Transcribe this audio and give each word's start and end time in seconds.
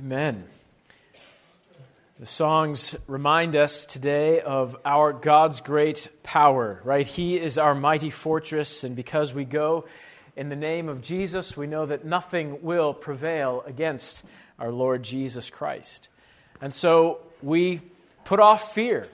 Amen. 0.00 0.44
The 2.18 2.24
songs 2.24 2.96
remind 3.06 3.54
us 3.54 3.84
today 3.84 4.40
of 4.40 4.74
our 4.82 5.12
God's 5.12 5.60
great 5.60 6.08
power, 6.22 6.80
right? 6.84 7.06
He 7.06 7.38
is 7.38 7.58
our 7.58 7.74
mighty 7.74 8.08
fortress, 8.08 8.82
and 8.82 8.96
because 8.96 9.34
we 9.34 9.44
go 9.44 9.84
in 10.36 10.48
the 10.48 10.56
name 10.56 10.88
of 10.88 11.02
Jesus, 11.02 11.54
we 11.54 11.66
know 11.66 11.84
that 11.84 12.06
nothing 12.06 12.62
will 12.62 12.94
prevail 12.94 13.62
against 13.66 14.24
our 14.58 14.70
Lord 14.70 15.02
Jesus 15.02 15.50
Christ. 15.50 16.08
And 16.62 16.72
so 16.72 17.18
we 17.42 17.82
put 18.24 18.40
off 18.40 18.72
fear 18.72 19.06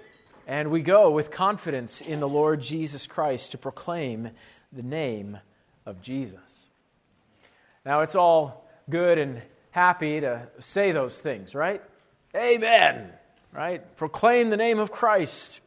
and 0.46 0.70
we 0.70 0.82
go 0.82 1.10
with 1.10 1.32
confidence 1.32 2.00
in 2.00 2.20
the 2.20 2.28
Lord 2.28 2.60
Jesus 2.60 3.08
Christ 3.08 3.50
to 3.50 3.58
proclaim 3.58 4.30
the 4.72 4.84
name 4.84 5.38
of 5.84 6.00
Jesus. 6.00 6.66
Now, 7.84 8.02
it's 8.02 8.14
all 8.14 8.68
good 8.88 9.18
and 9.18 9.42
happy 9.76 10.22
to 10.22 10.48
say 10.58 10.90
those 10.90 11.20
things, 11.20 11.54
right? 11.54 11.82
Amen, 12.34 13.12
right? 13.52 13.94
Proclaim 13.98 14.48
the 14.48 14.56
name 14.56 14.78
of 14.78 14.90
Christ. 14.90 15.60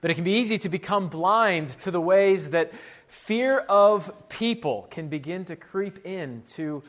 But 0.00 0.12
it 0.12 0.14
can 0.14 0.22
be 0.22 0.34
easy 0.34 0.56
to 0.58 0.68
become 0.68 1.08
blind 1.08 1.66
to 1.80 1.90
the 1.90 2.00
ways 2.00 2.50
that 2.50 2.72
fear 3.08 3.58
of 3.58 4.28
people 4.28 4.86
can 4.88 5.08
begin 5.08 5.44
to 5.46 5.56
creep 5.56 6.06
into 6.06 6.84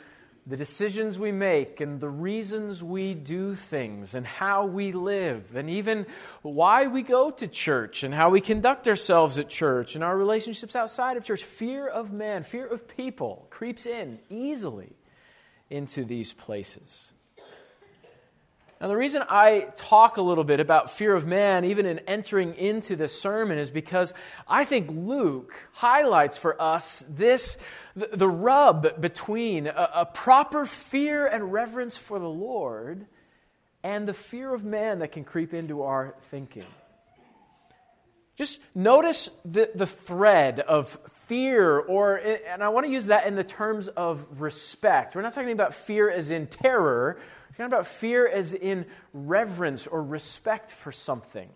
the 0.45 0.55
decisions 0.55 1.17
we 1.17 1.31
make 1.31 1.81
and 1.81 1.99
the 1.99 2.09
reasons 2.09 2.83
we 2.83 3.15
do 3.15 3.55
things 3.55 4.13
and 4.13 4.27
how 4.27 4.67
we 4.67 4.91
live 4.91 5.55
and 5.55 5.67
even 5.67 6.05
why 6.43 6.85
we 6.85 7.01
go 7.01 7.31
to 7.31 7.47
church 7.47 8.03
and 8.03 8.13
how 8.13 8.29
we 8.29 8.39
conduct 8.39 8.87
ourselves 8.87 9.39
at 9.39 9.49
church 9.49 9.95
and 9.95 10.03
our 10.03 10.15
relationships 10.15 10.75
outside 10.75 11.17
of 11.17 11.23
church. 11.23 11.43
Fear 11.43 11.87
of 11.87 12.13
man, 12.13 12.43
fear 12.43 12.67
of 12.67 12.87
people 12.87 13.47
creeps 13.49 13.87
in 13.87 14.19
easily 14.29 14.93
into 15.73 16.05
these 16.05 16.31
places. 16.33 17.11
Now, 18.79 18.89
the 18.89 18.97
reason 18.97 19.23
I 19.29 19.69
talk 19.77 20.17
a 20.17 20.21
little 20.21 20.43
bit 20.43 20.59
about 20.59 20.91
fear 20.91 21.15
of 21.15 21.25
man, 21.25 21.63
even 21.63 21.85
in 21.85 21.99
entering 21.99 22.53
into 22.55 22.97
this 22.97 23.17
sermon, 23.17 23.57
is 23.57 23.71
because 23.71 24.13
I 24.45 24.65
think 24.65 24.91
Luke 24.91 25.69
highlights 25.71 26.37
for 26.37 26.61
us 26.61 27.05
this 27.09 27.57
the, 27.95 28.27
rub 28.27 28.99
between 28.99 29.67
a, 29.67 29.89
a 29.95 30.05
proper 30.05 30.65
fear 30.65 31.25
and 31.25 31.53
reverence 31.53 31.97
for 31.97 32.19
the 32.19 32.29
Lord 32.29 33.05
and 33.83 34.05
the 34.05 34.13
fear 34.13 34.53
of 34.53 34.65
man 34.65 34.99
that 34.99 35.13
can 35.13 35.23
creep 35.23 35.53
into 35.53 35.83
our 35.83 36.15
thinking. 36.23 36.65
Just 38.35 38.59
notice 38.73 39.29
the, 39.45 39.69
the 39.75 39.85
thread 39.85 40.59
of 40.59 40.97
fear, 41.27 41.79
or, 41.79 42.15
and 42.15 42.63
I 42.63 42.69
want 42.69 42.85
to 42.85 42.91
use 42.91 43.05
that 43.05 43.27
in 43.27 43.35
the 43.35 43.43
terms 43.43 43.87
of 43.89 44.41
respect. 44.41 45.15
We're 45.15 45.21
not 45.21 45.33
talking 45.33 45.51
about 45.51 45.75
fear 45.75 46.09
as 46.09 46.31
in 46.31 46.47
terror, 46.47 47.17
we're 47.17 47.51
talking 47.51 47.65
about 47.65 47.85
fear 47.85 48.27
as 48.27 48.53
in 48.53 48.85
reverence 49.13 49.85
or 49.85 50.01
respect 50.01 50.71
for 50.71 50.91
something. 50.91 51.49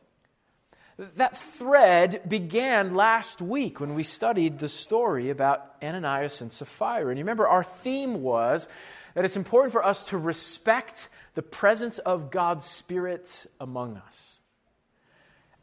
That 1.15 1.37
thread 1.37 2.21
began 2.27 2.95
last 2.95 3.41
week 3.41 3.79
when 3.79 3.93
we 3.93 4.03
studied 4.03 4.59
the 4.59 4.69
story 4.69 5.29
about 5.29 5.75
Ananias 5.81 6.41
and 6.41 6.51
Sapphira. 6.51 7.09
And 7.09 7.19
you 7.19 7.23
remember, 7.23 7.47
our 7.47 7.63
theme 7.63 8.21
was 8.23 8.67
that 9.13 9.25
it's 9.25 9.35
important 9.35 9.73
for 9.73 9.83
us 9.83 10.09
to 10.09 10.17
respect 10.17 11.09
the 11.35 11.43
presence 11.43 11.99
of 11.99 12.31
God's 12.31 12.65
Spirit 12.65 13.45
among 13.59 13.97
us. 13.97 14.41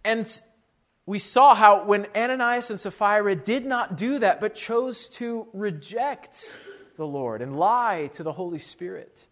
And 0.04 0.40
we 1.06 1.18
saw 1.18 1.54
how 1.54 1.84
when 1.84 2.06
Ananias 2.16 2.70
and 2.70 2.80
Sapphira 2.80 3.34
did 3.34 3.66
not 3.66 3.96
do 3.96 4.18
that, 4.20 4.40
but 4.40 4.54
chose 4.54 5.08
to 5.10 5.46
reject 5.52 6.50
the 6.96 7.06
Lord 7.06 7.42
and 7.42 7.56
lie 7.56 8.10
to 8.14 8.22
the 8.22 8.32
Holy 8.32 8.58
Spirit, 8.58 9.26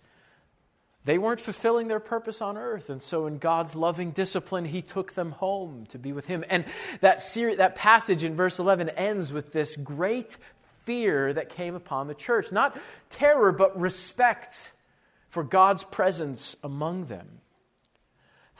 they 1.05 1.19
weren't 1.19 1.41
fulfilling 1.41 1.89
their 1.89 2.01
purpose 2.01 2.43
on 2.43 2.57
earth. 2.57 2.91
And 2.91 3.03
so, 3.03 3.27
in 3.27 3.39
God's 3.39 3.75
loving 3.75 4.11
discipline, 4.11 4.67
He 4.67 4.83
took 4.83 5.15
them 5.15 5.33
home 5.33 5.87
to 5.87 5.99
be 5.99 6.13
with 6.13 6.27
Him. 6.27 6.45
And 6.49 6.65
that, 7.01 7.21
ser- 7.21 7.57
that 7.57 7.75
passage 7.75 8.23
in 8.23 8.37
verse 8.37 8.59
11 8.59 8.91
ends 8.91 9.33
with 9.33 9.53
this 9.53 9.75
great 9.77 10.37
fear 10.85 11.33
that 11.33 11.49
came 11.49 11.75
upon 11.75 12.07
the 12.07 12.15
church. 12.15 12.53
Not 12.53 12.79
terror, 13.11 13.51
but 13.51 13.81
respect 13.81 14.73
for 15.29 15.43
God's 15.43 15.85
presence 15.85 16.57
among 16.63 17.07
them. 17.07 17.42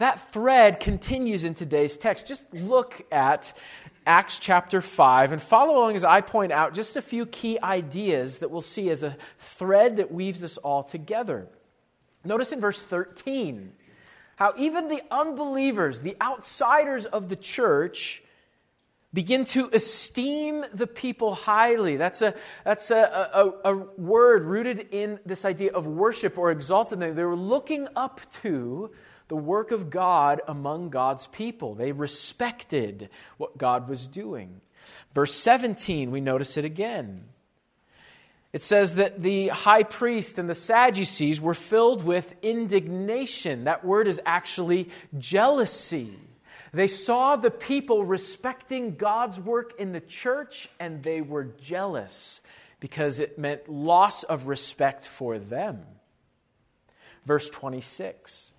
That 0.03 0.33
thread 0.33 0.81
continues 0.81 1.45
in 1.45 1.55
today's 1.55 1.97
text. 1.97 2.27
Just 2.27 2.53
look 2.53 3.07
at 3.13 3.57
Acts 4.05 4.41
chapter 4.41 4.81
5 4.81 5.31
and 5.31 5.41
follow 5.41 5.79
along 5.79 5.95
as 5.95 6.03
I 6.03 6.23
point 6.23 6.51
out 6.51 6.75
just 6.75 6.97
a 6.97 7.01
few 7.03 7.25
key 7.25 7.57
ideas 7.63 8.41
that 8.41 8.51
we'll 8.51 8.63
see 8.63 8.91
as 8.91 9.05
a 9.05 9.17
thread 9.39 9.99
that 9.99 10.11
weaves 10.11 10.41
this 10.41 10.59
all 10.59 10.83
together. 10.83 11.47
Notice 12.25 12.51
in 12.51 12.61
verse 12.61 12.83
13 12.83 13.75
how 14.35 14.55
even 14.59 14.89
the 14.89 15.03
unbelievers, 15.09 16.01
the 16.01 16.17
outsiders 16.21 17.07
of 17.07 17.29
the 17.29 17.37
church, 17.37 18.25
begin 19.15 19.45
to 19.45 19.71
esteem 19.73 20.65
the 20.75 20.89
people 20.89 21.33
highly. 21.33 21.97
That's 21.97 22.23
a, 22.23 22.35
that's 22.65 22.91
a, 22.91 23.53
a, 23.65 23.73
a 23.73 23.77
word 23.77 24.43
rooted 24.43 24.89
in 24.91 25.21
this 25.25 25.45
idea 25.45 25.71
of 25.71 25.87
worship 25.87 26.39
or 26.39 26.51
exalted. 26.51 26.99
They 26.99 27.23
were 27.23 27.37
looking 27.37 27.87
up 27.95 28.21
to 28.43 28.91
the 29.33 29.37
work 29.37 29.71
of 29.71 29.89
God 29.89 30.43
among 30.47 30.91
God's 30.91 31.27
people. 31.27 31.75
They 31.75 31.91
respected 31.93 33.09
what 33.39 33.57
God 33.57 33.89
was 33.89 34.07
doing. 34.07 34.61
Verse 35.15 35.33
17, 35.33 36.11
we 36.11 36.21
notice 36.21 36.59
it 36.59 36.67
again. 36.67 37.25
It 38.53 38.63
says 38.63 38.97
that 38.97 39.23
the 39.23 39.49
high 39.49 39.85
priest 39.85 40.39
and 40.39 40.51
the 40.51 40.55
Sadducees 40.55 41.41
were 41.41 41.55
filled 41.55 42.05
with 42.05 42.35
indignation. 42.43 43.65
That 43.65 43.87
word 43.87 44.07
is 44.07 44.21
actually 44.27 44.91
jealousy. 45.17 46.13
They 46.75 46.87
saw 46.87 47.37
the 47.37 47.51
people 47.51 48.05
respecting 48.05 48.97
God's 48.97 49.41
work 49.41 49.73
in 49.79 49.93
the 49.93 50.01
church 50.01 50.69
and 50.79 51.03
they 51.03 51.23
were 51.23 51.45
jealous 51.45 52.43
because 52.81 53.19
it 53.19 53.39
meant 53.39 53.67
loss 53.67 54.25
of 54.25 54.47
respect 54.47 55.09
for 55.09 55.39
them. 55.39 55.87
Verse 57.25 57.49
26. 57.49 58.52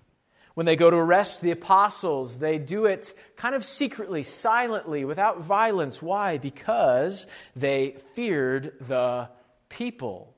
When 0.53 0.67
they 0.67 0.75
go 0.75 0.91
to 0.91 0.97
arrest 0.97 1.41
the 1.41 1.51
apostles, 1.51 2.37
they 2.37 2.59
do 2.59 2.85
it 2.85 3.13
kind 3.35 3.55
of 3.55 3.65
secretly, 3.65 4.21
silently, 4.21 5.03
without 5.03 5.41
violence. 5.41 6.01
Why? 6.01 6.37
Because 6.37 7.25
they 7.55 7.97
feared 8.13 8.73
the 8.79 9.29
people. 9.69 10.35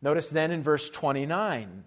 Notice 0.00 0.28
then 0.28 0.50
in 0.50 0.62
verse 0.62 0.88
29, 0.88 1.84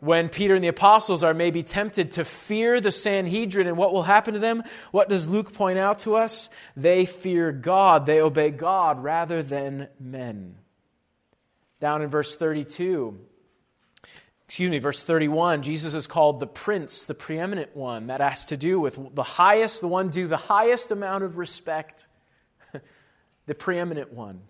when 0.00 0.28
Peter 0.28 0.54
and 0.54 0.64
the 0.64 0.68
apostles 0.68 1.24
are 1.24 1.32
maybe 1.32 1.62
tempted 1.62 2.12
to 2.12 2.24
fear 2.24 2.80
the 2.80 2.90
Sanhedrin 2.90 3.66
and 3.66 3.78
what 3.78 3.92
will 3.92 4.02
happen 4.02 4.34
to 4.34 4.40
them, 4.40 4.62
what 4.90 5.08
does 5.08 5.28
Luke 5.28 5.54
point 5.54 5.78
out 5.78 6.00
to 6.00 6.16
us? 6.16 6.50
They 6.76 7.06
fear 7.06 7.50
God, 7.52 8.04
they 8.04 8.20
obey 8.20 8.50
God 8.50 9.02
rather 9.02 9.42
than 9.42 9.88
men. 9.98 10.56
Down 11.80 12.02
in 12.02 12.08
verse 12.08 12.36
32, 12.36 13.18
excuse 14.50 14.68
me, 14.68 14.80
verse 14.80 15.00
31, 15.00 15.62
Jesus 15.62 15.94
is 15.94 16.08
called 16.08 16.40
the 16.40 16.46
prince, 16.48 17.04
the 17.04 17.14
preeminent 17.14 17.76
one. 17.76 18.08
That 18.08 18.20
has 18.20 18.46
to 18.46 18.56
do 18.56 18.80
with 18.80 18.98
the 19.14 19.22
highest, 19.22 19.80
the 19.80 19.86
one 19.86 20.08
due 20.08 20.26
the 20.26 20.36
highest 20.36 20.90
amount 20.90 21.22
of 21.22 21.38
respect, 21.38 22.08
the 23.46 23.54
preeminent 23.54 24.12
one. 24.12 24.40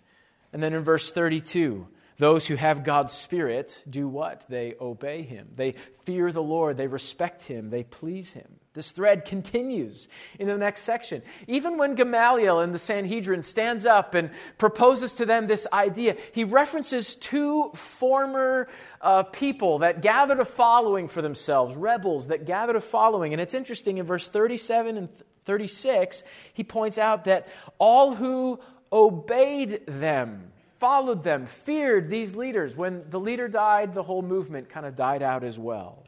And 0.55 0.63
then 0.63 0.73
in 0.73 0.85
verse 0.85 1.13
32, 1.13 1.87
those 2.17 2.47
who 2.47 2.55
have 2.55 2.83
God's 2.83 3.13
Spirit 3.13 3.85
do 3.91 4.09
what? 4.09 4.47
They 4.49 4.75
obey 4.81 5.21
Him. 5.21 5.49
They 5.55 5.75
fear 6.05 6.33
the 6.33 6.43
Lord. 6.43 6.79
They 6.79 6.87
respect 6.87 7.43
Him. 7.43 7.69
They 7.69 7.85
please 7.85 8.33
Him. 8.33 8.60
This 8.73 8.93
thread 8.93 9.25
continues 9.25 10.07
in 10.39 10.47
the 10.47 10.57
next 10.57 10.83
section. 10.83 11.23
Even 11.49 11.77
when 11.77 11.97
Gamaliel 11.97 12.61
in 12.61 12.71
the 12.71 12.79
Sanhedrin 12.79 13.43
stands 13.43 13.85
up 13.85 14.15
and 14.15 14.31
proposes 14.59 15.15
to 15.15 15.27
them 15.27 15.49
this 15.49 15.67
idea, 15.73 16.17
he 16.33 16.45
references 16.45 17.17
two 17.17 17.71
former 17.75 18.69
uh, 19.01 19.25
people 19.25 19.81
that 19.81 20.03
gathered 20.03 20.39
a 20.39 20.45
following 20.45 21.09
for 21.09 21.21
themselves, 21.21 21.75
rebels 21.75 22.29
that 22.29 22.47
gathered 22.47 22.77
a 22.77 22.81
following. 22.81 23.33
And 23.33 23.41
it's 23.43 23.55
interesting 23.55 23.99
in 23.99 24.07
verse 24.07 24.29
37 24.29 24.97
and 24.97 25.09
36, 25.45 26.23
he 26.53 26.63
points 26.63 26.97
out 26.97 27.25
that 27.25 27.49
all 27.79 28.15
who 28.15 28.61
obeyed 28.93 29.85
them, 29.87 30.53
followed 30.77 31.25
them, 31.25 31.47
feared 31.47 32.09
these 32.09 32.37
leaders. 32.37 32.77
When 32.77 33.03
the 33.11 33.19
leader 33.19 33.49
died, 33.49 33.95
the 33.95 34.05
whole 34.05 34.23
movement 34.23 34.69
kind 34.69 34.87
of 34.87 34.95
died 34.95 35.25
out 35.25 35.43
as 35.43 35.59
well. 35.59 36.05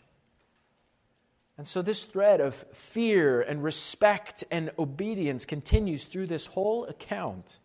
And 1.63 1.69
so, 1.69 1.81
this 1.81 2.03
thread 2.03 2.41
of 2.41 2.57
fear 2.73 3.41
and 3.41 3.63
respect 3.63 4.43
and 4.51 4.73
obedience 4.81 5.47
continues 5.47 6.07
through 6.07 6.27
this 6.27 6.45
whole 6.45 6.87
account. 6.87 7.61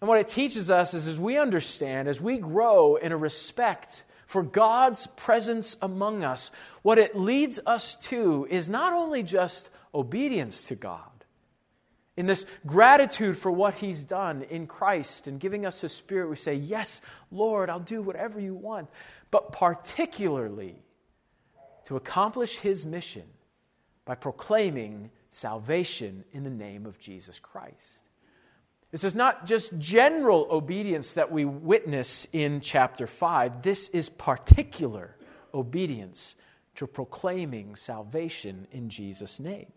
And 0.00 0.06
what 0.06 0.20
it 0.20 0.28
teaches 0.28 0.70
us 0.70 0.94
is 0.94 1.08
as 1.08 1.18
we 1.18 1.38
understand, 1.38 2.06
as 2.06 2.20
we 2.20 2.38
grow 2.38 2.94
in 2.94 3.10
a 3.10 3.16
respect 3.16 4.04
for 4.26 4.44
God's 4.44 5.08
presence 5.08 5.76
among 5.82 6.22
us, 6.22 6.52
what 6.82 7.00
it 7.00 7.16
leads 7.16 7.58
us 7.66 7.96
to 8.10 8.46
is 8.48 8.68
not 8.68 8.92
only 8.92 9.24
just 9.24 9.68
obedience 9.92 10.68
to 10.68 10.76
God, 10.76 11.24
In 12.16 12.26
this 12.26 12.46
gratitude 12.64 13.36
for 13.36 13.50
what 13.50 13.74
He's 13.74 14.04
done 14.04 14.42
in 14.42 14.68
Christ 14.68 15.26
and 15.26 15.40
giving 15.40 15.66
us 15.66 15.80
His 15.80 15.92
Spirit, 15.92 16.30
we 16.30 16.36
say, 16.36 16.54
Yes, 16.54 17.00
Lord, 17.32 17.70
I'll 17.70 17.80
do 17.80 18.02
whatever 18.02 18.38
you 18.38 18.54
want. 18.54 18.88
But 19.32 19.50
particularly 19.50 20.85
to 21.86 21.96
accomplish 21.96 22.56
His 22.56 22.84
mission 22.86 23.24
by 24.04 24.14
proclaiming 24.14 25.10
salvation 25.30 26.24
in 26.32 26.44
the 26.44 26.50
name 26.50 26.86
of 26.86 26.98
Jesus 26.98 27.40
Christ. 27.40 28.02
This 28.92 29.04
is 29.04 29.14
not 29.14 29.46
just 29.46 29.76
general 29.78 30.46
obedience 30.50 31.14
that 31.14 31.32
we 31.32 31.44
witness 31.44 32.26
in 32.32 32.60
chapter 32.60 33.06
5. 33.06 33.62
This 33.62 33.88
is 33.88 34.08
particular 34.08 35.16
obedience 35.52 36.36
to 36.76 36.86
proclaiming 36.86 37.74
salvation 37.74 38.66
in 38.70 38.88
Jesus' 38.88 39.40
name. 39.40 39.72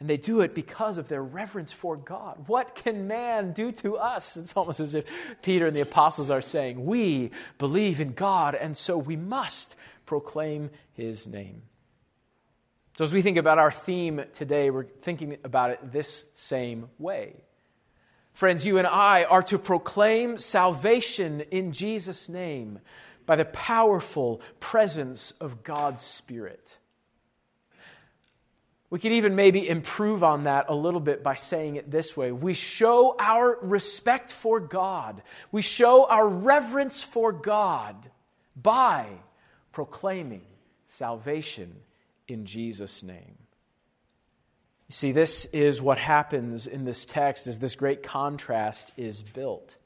And 0.00 0.10
they 0.10 0.16
do 0.16 0.40
it 0.40 0.52
because 0.52 0.98
of 0.98 1.06
their 1.06 1.22
reverence 1.22 1.70
for 1.70 1.96
God. 1.96 2.48
What 2.48 2.74
can 2.74 3.06
man 3.06 3.52
do 3.52 3.70
to 3.72 3.96
us? 3.96 4.36
It's 4.36 4.54
almost 4.56 4.80
as 4.80 4.96
if 4.96 5.04
Peter 5.42 5.68
and 5.68 5.76
the 5.76 5.80
apostles 5.80 6.28
are 6.28 6.42
saying, 6.42 6.84
We 6.84 7.30
believe 7.58 8.00
in 8.00 8.12
God, 8.12 8.56
and 8.56 8.76
so 8.76 8.98
we 8.98 9.14
must 9.14 9.76
proclaim 10.06 10.70
his 10.92 11.26
name. 11.26 11.62
So, 12.98 13.04
as 13.04 13.12
we 13.12 13.22
think 13.22 13.38
about 13.38 13.58
our 13.58 13.70
theme 13.70 14.22
today, 14.34 14.70
we're 14.70 14.84
thinking 14.84 15.38
about 15.44 15.70
it 15.70 15.92
this 15.92 16.24
same 16.34 16.88
way. 16.98 17.44
Friends, 18.34 18.66
you 18.66 18.78
and 18.78 18.86
I 18.86 19.24
are 19.24 19.42
to 19.44 19.58
proclaim 19.58 20.38
salvation 20.38 21.42
in 21.50 21.72
Jesus' 21.72 22.28
name 22.28 22.80
by 23.26 23.36
the 23.36 23.44
powerful 23.44 24.40
presence 24.60 25.32
of 25.40 25.62
God's 25.62 26.02
Spirit. 26.02 26.78
We 28.90 28.98
could 28.98 29.12
even 29.12 29.36
maybe 29.36 29.66
improve 29.66 30.22
on 30.22 30.44
that 30.44 30.66
a 30.68 30.74
little 30.74 31.00
bit 31.00 31.22
by 31.22 31.34
saying 31.34 31.76
it 31.76 31.90
this 31.90 32.14
way 32.14 32.30
We 32.30 32.52
show 32.52 33.16
our 33.18 33.58
respect 33.62 34.30
for 34.30 34.60
God, 34.60 35.22
we 35.50 35.62
show 35.62 36.04
our 36.06 36.28
reverence 36.28 37.02
for 37.02 37.32
God 37.32 38.10
by 38.54 39.06
proclaiming 39.72 40.42
salvation 40.86 41.76
in 42.28 42.44
Jesus' 42.44 43.02
name. 43.02 43.38
You 44.88 44.94
see, 44.94 45.12
this 45.12 45.46
is 45.46 45.80
what 45.80 45.98
happens 45.98 46.66
in 46.66 46.84
this 46.84 47.06
text 47.06 47.46
as 47.46 47.58
this 47.58 47.76
great 47.76 48.02
contrast 48.02 48.92
is 48.96 49.22
built 49.22 49.76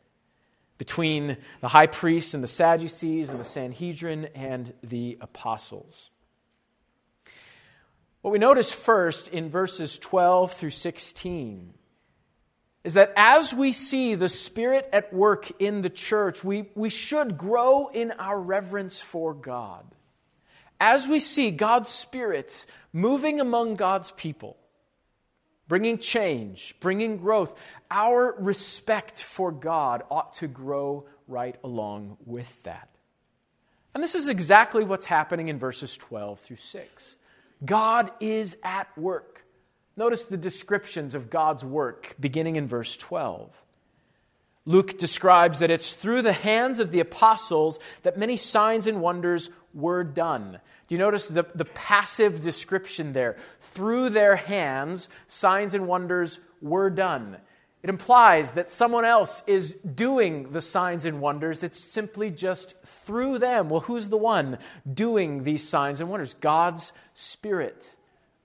between 0.79 1.37
the 1.61 1.69
high 1.69 1.87
priest 1.87 2.35
and 2.35 2.43
the 2.43 2.49
Sadducees 2.49 3.31
and 3.31 3.41
the 3.41 3.45
Sanhedrin 3.45 4.27
and 4.35 4.75
the 4.83 5.17
apostles. 5.21 6.11
What 8.21 8.33
we 8.33 8.39
notice 8.39 8.73
first 8.73 9.29
in 9.29 9.49
verses 9.49 9.99
12 9.99 10.53
through 10.53 10.71
16 10.71 11.73
is 12.87 12.95
that 12.95 13.13
as 13.17 13.53
we 13.53 13.73
see 13.73 14.15
the 14.15 14.29
Spirit 14.29 14.89
at 14.93 15.13
work 15.13 15.51
in 15.61 15.81
the 15.81 15.91
church, 15.91 16.45
we, 16.45 16.67
we 16.77 16.89
should 16.89 17.37
grow 17.37 17.89
in 17.89 18.13
our 18.13 18.41
reverence 18.41 19.01
for 19.01 19.35
God. 19.35 19.85
As 20.79 21.09
we 21.09 21.19
see 21.19 21.51
God's 21.51 21.89
Spirit 21.89 22.65
moving 22.93 23.41
among 23.41 23.75
God's 23.75 24.13
people, 24.13 24.57
bringing 25.67 25.99
change, 25.99 26.77
bringing 26.79 27.17
growth, 27.17 27.59
our 27.91 28.37
respect 28.39 29.21
for 29.21 29.51
God 29.51 30.05
ought 30.09 30.35
to 30.35 30.47
grow 30.47 31.09
right 31.27 31.57
along 31.65 32.19
with 32.25 32.63
that. 32.63 32.89
And 33.95 34.03
this 34.03 34.15
is 34.15 34.29
exactly 34.29 34.85
what's 34.85 35.07
happening 35.07 35.49
in 35.49 35.59
verses 35.59 35.97
12 35.97 36.39
through 36.39 36.57
6. 36.59 37.17
God 37.65 38.13
is 38.21 38.57
at 38.63 38.97
work. 38.97 39.36
Notice 39.97 40.27
the 40.27 40.37
descriptions 40.37 41.15
of 41.15 41.31
God's 41.31 41.65
work 41.65 42.15
beginning 42.21 42.57
in 42.57 42.67
verse 42.67 42.97
12. 42.97 43.51
Luke 44.67 44.99
describes 44.99 45.61
that 45.61 45.71
it's 45.71 45.93
through 45.93 46.23
the 46.23 46.33
hands 46.33 46.81
of 46.81 46.91
the 46.91 47.01
apostles 47.01 47.79
that 48.03 48.19
many 48.19 48.37
signs 48.37 48.87
and 48.87 49.01
wonders 49.01 49.49
were 49.73 50.03
done. 50.03 50.59
Do 50.89 50.95
you 50.95 50.99
notice 50.99 51.29
the, 51.29 51.47
the 51.55 51.65
passive 51.65 52.43
description 52.43 53.13
there? 53.13 53.37
Through 53.61 54.11
their 54.11 54.37
hands, 54.37 55.09
signs 55.29 55.73
and 55.73 55.87
wonders 55.87 56.41
were 56.61 56.91
done. 56.91 57.37
It 57.83 57.91
implies 57.91 58.53
that 58.53 58.71
someone 58.71 59.05
else 59.05 59.45
is 59.47 59.75
doing 59.75 60.51
the 60.51 60.61
signs 60.61 61.07
and 61.07 61.21
wonders. 61.21 61.63
It's 61.63 61.79
simply 61.79 62.31
just 62.31 62.75
through 62.85 63.39
them. 63.39 63.69
Well, 63.69 63.81
who's 63.81 64.09
the 64.09 64.17
one 64.17 64.59
doing 64.93 65.45
these 65.45 65.67
signs 65.67 66.01
and 66.01 66.11
wonders? 66.11 66.35
God's 66.35 66.93
Spirit 67.15 67.95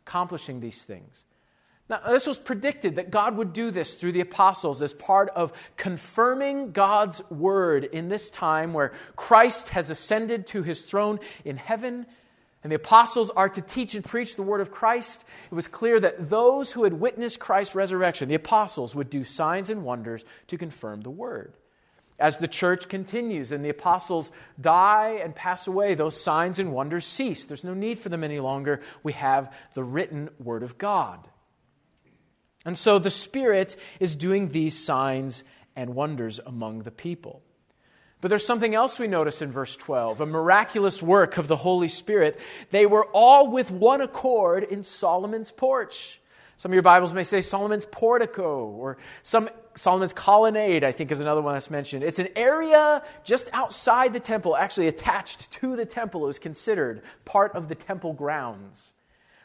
accomplishing 0.05 0.59
these 0.59 0.83
things. 0.83 1.25
Now, 1.91 1.99
this 2.07 2.25
was 2.25 2.39
predicted 2.39 2.95
that 2.95 3.11
God 3.11 3.35
would 3.35 3.51
do 3.51 3.69
this 3.69 3.95
through 3.95 4.13
the 4.13 4.21
apostles 4.21 4.81
as 4.81 4.93
part 4.93 5.27
of 5.35 5.51
confirming 5.75 6.71
God's 6.71 7.21
word 7.29 7.83
in 7.83 8.07
this 8.07 8.29
time 8.29 8.71
where 8.71 8.93
Christ 9.17 9.69
has 9.69 9.89
ascended 9.89 10.47
to 10.47 10.63
his 10.63 10.83
throne 10.83 11.19
in 11.43 11.57
heaven 11.57 12.05
and 12.63 12.71
the 12.71 12.77
apostles 12.77 13.29
are 13.31 13.49
to 13.49 13.61
teach 13.61 13.93
and 13.93 14.05
preach 14.05 14.37
the 14.37 14.43
word 14.43 14.61
of 14.61 14.71
Christ. 14.71 15.25
It 15.51 15.55
was 15.55 15.67
clear 15.67 15.99
that 15.99 16.29
those 16.29 16.71
who 16.71 16.85
had 16.85 16.93
witnessed 16.93 17.41
Christ's 17.41 17.75
resurrection, 17.75 18.29
the 18.29 18.35
apostles, 18.35 18.95
would 18.95 19.09
do 19.09 19.25
signs 19.25 19.69
and 19.69 19.83
wonders 19.83 20.23
to 20.47 20.57
confirm 20.57 21.01
the 21.01 21.09
word. 21.09 21.57
As 22.19 22.37
the 22.37 22.47
church 22.47 22.87
continues 22.87 23.51
and 23.51 23.65
the 23.65 23.69
apostles 23.69 24.31
die 24.61 25.19
and 25.21 25.35
pass 25.35 25.67
away, 25.67 25.95
those 25.95 26.21
signs 26.21 26.57
and 26.57 26.71
wonders 26.71 27.05
cease. 27.05 27.43
There's 27.43 27.65
no 27.65 27.73
need 27.73 27.99
for 27.99 28.07
them 28.07 28.23
any 28.23 28.39
longer. 28.39 28.79
We 29.03 29.11
have 29.13 29.51
the 29.73 29.83
written 29.83 30.29
word 30.39 30.63
of 30.63 30.77
God. 30.77 31.27
And 32.65 32.77
so 32.77 32.99
the 32.99 33.09
Spirit 33.09 33.75
is 33.99 34.15
doing 34.15 34.49
these 34.49 34.77
signs 34.77 35.43
and 35.75 35.95
wonders 35.95 36.39
among 36.45 36.79
the 36.79 36.91
people. 36.91 37.41
But 38.21 38.27
there's 38.27 38.45
something 38.45 38.75
else 38.75 38.99
we 38.99 39.07
notice 39.07 39.41
in 39.41 39.51
verse 39.51 39.75
12 39.75 40.21
a 40.21 40.25
miraculous 40.25 41.01
work 41.01 41.37
of 41.37 41.47
the 41.47 41.55
Holy 41.55 41.87
Spirit. 41.87 42.39
They 42.69 42.85
were 42.85 43.05
all 43.05 43.49
with 43.49 43.71
one 43.71 44.01
accord 44.01 44.63
in 44.63 44.83
Solomon's 44.83 45.51
porch. 45.51 46.19
Some 46.57 46.71
of 46.71 46.75
your 46.75 46.83
Bibles 46.83 47.11
may 47.11 47.23
say 47.23 47.41
Solomon's 47.41 47.85
portico 47.85 48.67
or 48.67 48.97
some 49.23 49.49
Solomon's 49.73 50.13
colonnade, 50.13 50.83
I 50.83 50.91
think 50.91 51.11
is 51.11 51.19
another 51.19 51.41
one 51.41 51.55
that's 51.55 51.71
mentioned. 51.71 52.03
It's 52.03 52.19
an 52.19 52.27
area 52.35 53.01
just 53.23 53.49
outside 53.53 54.13
the 54.13 54.19
temple, 54.19 54.55
actually 54.55 54.87
attached 54.87 55.49
to 55.53 55.75
the 55.75 55.87
temple. 55.87 56.23
It 56.25 56.27
was 56.27 56.39
considered 56.39 57.01
part 57.25 57.55
of 57.55 57.67
the 57.67 57.73
temple 57.73 58.13
grounds. 58.13 58.93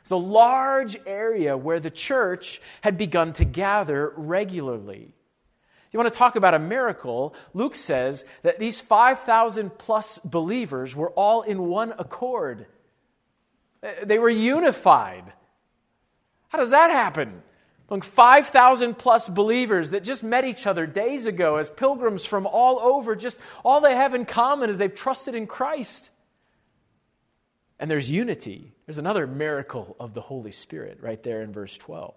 It's 0.07 0.13
a 0.13 0.17
large 0.17 0.97
area 1.05 1.57
where 1.57 1.81
the 1.81 1.91
church 1.91 2.61
had 2.83 2.97
begun 2.97 3.33
to 3.33 3.45
gather 3.45 4.13
regularly. 4.17 5.13
You 5.91 5.99
want 5.99 6.13
to 6.13 6.17
talk 6.17 6.37
about 6.37 6.55
a 6.55 6.61
miracle? 6.61 7.35
Luke 7.55 7.75
says 7.75 8.25
that 8.43 8.61
these 8.61 8.81
5,000 8.81 9.77
plus 9.79 10.21
believers 10.21 10.95
were 10.95 11.11
all 11.11 11.43
in 11.43 11.67
one 11.67 11.93
accord. 11.99 12.67
They 14.01 14.21
were 14.21 14.31
unified. 14.31 15.25
How 16.51 16.59
does 16.59 16.71
that 16.71 16.93
happen? 16.93 17.43
Among 17.89 18.03
5,000 18.03 18.97
plus 18.97 19.29
believers 19.29 19.91
that 19.91 20.05
just 20.05 20.23
met 20.23 20.45
each 20.45 20.69
other 20.69 20.87
days 20.87 21.27
ago 21.27 21.57
as 21.57 21.69
pilgrims 21.69 22.25
from 22.25 22.47
all 22.47 22.79
over, 22.79 23.17
just 23.17 23.41
all 23.65 23.81
they 23.81 23.97
have 23.97 24.15
in 24.15 24.25
common 24.25 24.71
is 24.71 24.79
they've 24.79 24.95
trusted 24.95 25.35
in 25.35 25.49
Christ. 25.49 26.11
And 27.79 27.91
there's 27.91 28.11
unity. 28.11 28.73
There's 28.87 28.99
another 28.99 29.27
miracle 29.27 29.97
of 30.01 30.15
the 30.15 30.21
Holy 30.21 30.53
Spirit 30.53 30.99
right 31.01 31.23
there 31.23 31.43
in 31.43 31.53
verse 31.53 31.77
12. 31.77 32.15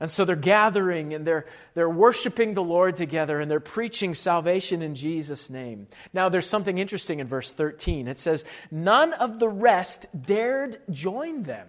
And 0.00 0.10
so 0.10 0.24
they're 0.24 0.34
gathering 0.34 1.14
and 1.14 1.24
they're, 1.24 1.46
they're 1.74 1.88
worshiping 1.88 2.54
the 2.54 2.62
Lord 2.62 2.96
together 2.96 3.38
and 3.38 3.48
they're 3.48 3.60
preaching 3.60 4.12
salvation 4.12 4.82
in 4.82 4.96
Jesus' 4.96 5.48
name. 5.48 5.86
Now, 6.12 6.28
there's 6.28 6.48
something 6.48 6.78
interesting 6.78 7.20
in 7.20 7.28
verse 7.28 7.52
13. 7.52 8.08
It 8.08 8.18
says, 8.18 8.44
None 8.72 9.12
of 9.12 9.38
the 9.38 9.48
rest 9.48 10.06
dared 10.20 10.82
join 10.90 11.44
them. 11.44 11.68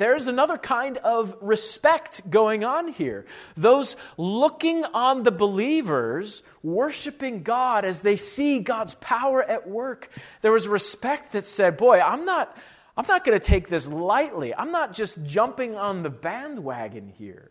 There's 0.00 0.28
another 0.28 0.56
kind 0.56 0.96
of 0.96 1.36
respect 1.42 2.30
going 2.30 2.64
on 2.64 2.88
here. 2.88 3.26
Those 3.54 3.96
looking 4.16 4.82
on 4.86 5.24
the 5.24 5.30
believers, 5.30 6.42
worshiping 6.62 7.42
God 7.42 7.84
as 7.84 8.00
they 8.00 8.16
see 8.16 8.60
God's 8.60 8.94
power 8.94 9.42
at 9.42 9.68
work, 9.68 10.08
there 10.40 10.52
was 10.52 10.66
respect 10.66 11.32
that 11.32 11.44
said, 11.44 11.76
Boy, 11.76 12.00
I'm 12.00 12.24
not, 12.24 12.56
I'm 12.96 13.04
not 13.08 13.26
going 13.26 13.38
to 13.38 13.44
take 13.44 13.68
this 13.68 13.92
lightly. 13.92 14.54
I'm 14.54 14.72
not 14.72 14.94
just 14.94 15.22
jumping 15.22 15.76
on 15.76 16.02
the 16.02 16.08
bandwagon 16.08 17.08
here. 17.18 17.50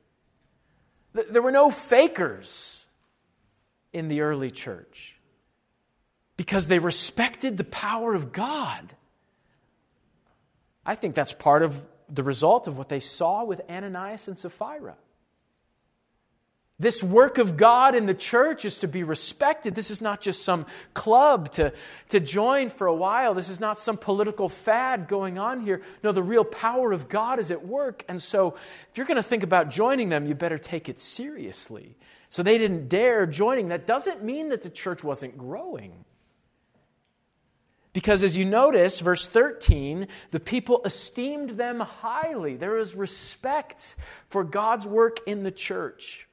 There 1.14 1.44
were 1.44 1.52
no 1.52 1.70
fakers 1.70 2.88
in 3.94 4.08
the 4.08 4.22
early 4.22 4.50
church 4.50 5.20
because 6.36 6.66
they 6.66 6.80
respected 6.80 7.58
the 7.58 7.64
power 7.64 8.16
of 8.16 8.32
God. 8.32 8.96
I 10.84 10.96
think 10.96 11.14
that's 11.14 11.34
part 11.34 11.62
of 11.62 11.84
the 12.10 12.24
result 12.24 12.68
of 12.68 12.78
what 12.78 12.90
they 12.90 13.00
saw 13.00 13.44
with 13.44 13.62
Ananias 13.70 14.28
and 14.28 14.38
Sapphira. 14.38 14.96
This 16.82 17.04
work 17.04 17.40
of 17.40 17.58
God 17.58 17.94
in 17.94 18.06
the 18.06 18.14
church 18.14 18.64
is 18.64 18.80
to 18.80 18.88
be 18.88 19.04
respected. 19.04 19.76
This 19.76 19.92
is 19.92 20.00
not 20.00 20.22
just 20.22 20.44
some 20.44 20.66
club 20.94 21.52
to, 21.54 21.74
to 22.08 22.22
join 22.22 22.70
for 22.70 22.88
a 22.88 22.96
while. 22.96 23.34
This 23.34 23.50
is 23.50 23.60
not 23.60 23.78
some 23.78 23.98
political 23.98 24.48
fad 24.48 25.10
going 25.10 25.38
on 25.38 25.60
here. 25.60 25.82
No, 26.04 26.14
the 26.14 26.24
real 26.24 26.46
power 26.46 26.94
of 26.94 27.10
God 27.10 27.38
is 27.38 27.52
at 27.52 27.68
work. 27.68 28.06
And 28.08 28.24
so, 28.24 28.56
if 28.90 28.98
you're 28.98 29.06
going 29.06 29.18
to 29.18 29.24
think 29.24 29.44
about 29.44 29.70
joining 29.70 30.08
them, 30.08 30.26
you 30.26 30.36
better 30.36 30.58
take 30.58 30.88
it 30.88 31.02
seriously. 31.02 31.98
So, 32.30 32.44
they 32.44 32.58
didn't 32.58 32.88
dare 32.88 33.26
joining. 33.26 33.68
That 33.68 33.86
doesn't 33.86 34.24
mean 34.24 34.48
that 34.50 34.62
the 34.62 34.70
church 34.70 35.04
wasn't 35.04 35.38
growing. 35.38 36.06
Because 37.92 38.24
as 38.24 38.38
you 38.38 38.46
notice, 38.46 39.00
verse 39.00 39.26
13, 39.26 40.08
the 40.32 40.40
people 40.40 40.82
esteemed 40.86 41.52
them 41.52 41.80
highly. 41.80 42.56
There 42.56 42.78
is 42.78 42.94
respect 42.96 43.96
for 44.28 44.44
God's 44.44 44.86
work 44.86 45.20
in 45.26 45.44
the 45.44 45.52
church. 45.52 46.28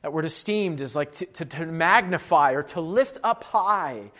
That 0.00 0.12
word 0.12 0.24
esteemed 0.24 0.80
is 0.80 0.96
like 0.96 1.12
to, 1.12 1.26
to, 1.26 1.44
to, 1.44 1.66
magnify 1.66 2.52
or 2.52 2.62
to 2.64 2.80
lift 2.80 3.18
up 3.22 3.44
high. 3.44 4.10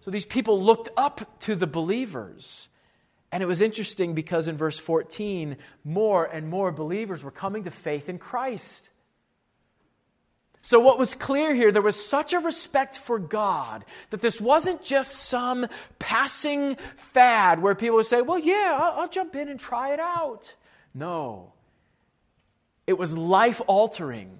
So 0.00 0.10
these 0.10 0.26
people 0.26 0.62
looked 0.62 0.90
up 0.96 1.40
to 1.40 1.54
the 1.54 1.66
believers. 1.66 2.68
And 3.32 3.42
it 3.42 3.46
was 3.46 3.62
interesting 3.62 4.14
because 4.14 4.46
in 4.46 4.56
verse 4.56 4.78
14, 4.78 5.56
more 5.82 6.24
and 6.26 6.48
more 6.48 6.70
believers 6.70 7.24
were 7.24 7.30
coming 7.30 7.64
to 7.64 7.70
faith 7.70 8.08
in 8.08 8.18
Christ. 8.18 8.90
So, 10.62 10.78
what 10.78 10.98
was 10.98 11.14
clear 11.14 11.54
here, 11.54 11.72
there 11.72 11.82
was 11.82 12.02
such 12.02 12.32
a 12.32 12.38
respect 12.38 12.96
for 12.96 13.18
God 13.18 13.84
that 14.10 14.20
this 14.20 14.40
wasn't 14.40 14.82
just 14.82 15.16
some 15.16 15.66
passing 15.98 16.76
fad 16.96 17.60
where 17.60 17.74
people 17.74 17.96
would 17.96 18.06
say, 18.06 18.22
Well, 18.22 18.38
yeah, 18.38 18.78
I'll, 18.80 19.00
I'll 19.00 19.08
jump 19.08 19.34
in 19.36 19.48
and 19.48 19.58
try 19.58 19.92
it 19.92 20.00
out. 20.00 20.54
No. 20.94 21.52
It 22.86 22.98
was 22.98 23.18
life 23.18 23.60
altering 23.66 24.38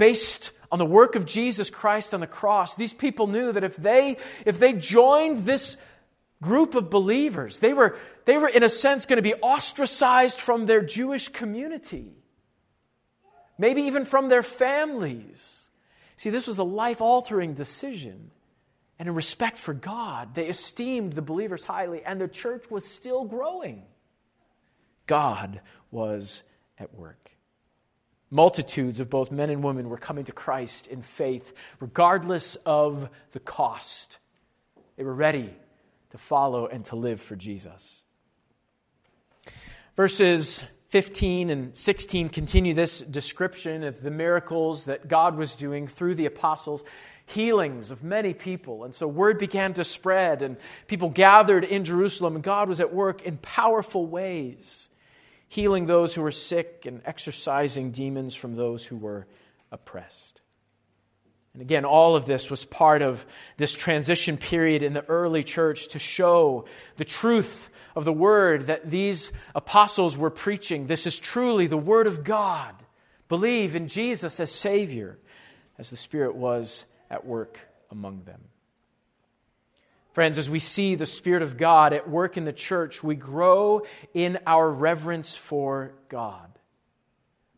based 0.00 0.52
on 0.72 0.78
the 0.78 0.86
work 0.86 1.14
of 1.14 1.26
Jesus 1.26 1.68
Christ 1.68 2.14
on 2.14 2.20
the 2.20 2.26
cross, 2.26 2.74
these 2.74 2.94
people 2.94 3.26
knew 3.26 3.52
that 3.52 3.64
if 3.64 3.76
they, 3.76 4.16
if 4.46 4.58
they 4.58 4.72
joined 4.72 5.38
this 5.38 5.76
group 6.42 6.74
of 6.74 6.88
believers, 6.88 7.58
they 7.58 7.74
were, 7.74 7.98
they 8.24 8.38
were, 8.38 8.48
in 8.48 8.62
a 8.62 8.68
sense, 8.68 9.04
going 9.04 9.18
to 9.18 9.22
be 9.22 9.34
ostracized 9.34 10.40
from 10.40 10.66
their 10.66 10.80
Jewish 10.80 11.28
community, 11.28 12.14
maybe 13.60 13.82
even 13.82 14.06
from 14.06 14.28
their 14.28 14.42
families. 14.42 15.68
See, 16.16 16.30
this 16.30 16.46
was 16.46 16.58
a 16.58 16.64
life 16.64 17.00
altering 17.00 17.52
decision. 17.54 18.30
And 18.98 19.08
in 19.08 19.14
respect 19.14 19.58
for 19.58 19.74
God, 19.74 20.34
they 20.34 20.46
esteemed 20.46 21.12
the 21.12 21.22
believers 21.22 21.64
highly, 21.64 22.02
and 22.02 22.20
the 22.20 22.28
church 22.28 22.70
was 22.70 22.84
still 22.84 23.24
growing. 23.24 23.82
God 25.06 25.60
was 25.90 26.42
at 26.78 26.94
work. 26.94 27.32
Multitudes 28.30 29.00
of 29.00 29.10
both 29.10 29.30
men 29.30 29.50
and 29.50 29.62
women 29.62 29.88
were 29.88 29.98
coming 29.98 30.24
to 30.24 30.32
Christ 30.32 30.86
in 30.86 31.02
faith, 31.02 31.52
regardless 31.80 32.56
of 32.64 33.10
the 33.32 33.40
cost. 33.40 34.18
They 34.96 35.04
were 35.04 35.14
ready 35.14 35.54
to 36.10 36.18
follow 36.18 36.66
and 36.66 36.84
to 36.86 36.96
live 36.96 37.20
for 37.20 37.36
Jesus. 37.36 38.02
Verses 39.96 40.64
15 40.90 41.50
and 41.50 41.76
16 41.76 42.28
continue 42.30 42.74
this 42.74 42.98
description 43.00 43.84
of 43.84 44.02
the 44.02 44.10
miracles 44.10 44.84
that 44.84 45.06
God 45.06 45.36
was 45.36 45.54
doing 45.54 45.86
through 45.86 46.16
the 46.16 46.26
apostles, 46.26 46.84
healings 47.26 47.92
of 47.92 48.02
many 48.02 48.34
people. 48.34 48.82
And 48.82 48.92
so 48.92 49.06
word 49.06 49.38
began 49.38 49.72
to 49.74 49.84
spread, 49.84 50.42
and 50.42 50.56
people 50.88 51.08
gathered 51.08 51.62
in 51.62 51.84
Jerusalem, 51.84 52.34
and 52.34 52.42
God 52.42 52.68
was 52.68 52.80
at 52.80 52.92
work 52.92 53.22
in 53.22 53.36
powerful 53.36 54.04
ways 54.04 54.88
healing 55.46 55.86
those 55.86 56.14
who 56.14 56.22
were 56.22 56.30
sick 56.30 56.86
and 56.86 57.00
exorcising 57.04 57.90
demons 57.90 58.34
from 58.34 58.54
those 58.54 58.84
who 58.84 58.96
were 58.96 59.26
oppressed. 59.72 60.42
And 61.52 61.62
again, 61.62 61.84
all 61.84 62.14
of 62.14 62.24
this 62.24 62.50
was 62.50 62.64
part 62.64 63.02
of 63.02 63.26
this 63.56 63.74
transition 63.74 64.36
period 64.36 64.84
in 64.84 64.92
the 64.92 65.04
early 65.06 65.42
church 65.42 65.88
to 65.88 65.98
show 65.98 66.66
the 66.96 67.04
truth 67.04 67.70
of 67.94 68.04
the 68.04 68.12
word 68.12 68.66
that 68.66 68.90
these 68.90 69.32
apostles 69.54 70.16
were 70.16 70.30
preaching. 70.30 70.86
This 70.86 71.06
is 71.06 71.18
truly 71.18 71.66
the 71.66 71.76
word 71.76 72.06
of 72.06 72.24
God. 72.24 72.74
Believe 73.28 73.74
in 73.74 73.88
Jesus 73.88 74.40
as 74.40 74.50
Savior, 74.50 75.18
as 75.78 75.90
the 75.90 75.96
Spirit 75.96 76.34
was 76.34 76.84
at 77.08 77.24
work 77.24 77.58
among 77.90 78.24
them. 78.24 78.40
Friends, 80.12 80.38
as 80.38 80.50
we 80.50 80.58
see 80.58 80.96
the 80.96 81.06
Spirit 81.06 81.42
of 81.42 81.56
God 81.56 81.92
at 81.92 82.08
work 82.10 82.36
in 82.36 82.44
the 82.44 82.52
church, 82.52 83.02
we 83.02 83.14
grow 83.14 83.82
in 84.12 84.38
our 84.46 84.68
reverence 84.68 85.36
for 85.36 85.92
God. 86.08 86.50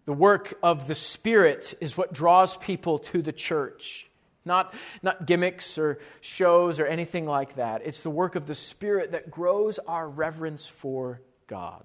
The 0.04 0.12
work 0.12 0.58
of 0.62 0.88
the 0.88 0.94
Spirit 0.94 1.74
is 1.80 1.96
what 1.96 2.12
draws 2.12 2.56
people 2.56 2.98
to 2.98 3.22
the 3.22 3.32
church. 3.32 4.10
Not, 4.44 4.74
not 5.02 5.26
gimmicks 5.26 5.78
or 5.78 5.98
shows 6.20 6.80
or 6.80 6.86
anything 6.86 7.26
like 7.26 7.54
that. 7.54 7.82
It's 7.84 8.02
the 8.02 8.10
work 8.10 8.34
of 8.34 8.46
the 8.46 8.54
Spirit 8.54 9.12
that 9.12 9.30
grows 9.30 9.78
our 9.78 10.08
reverence 10.08 10.66
for 10.66 11.20
God. 11.46 11.84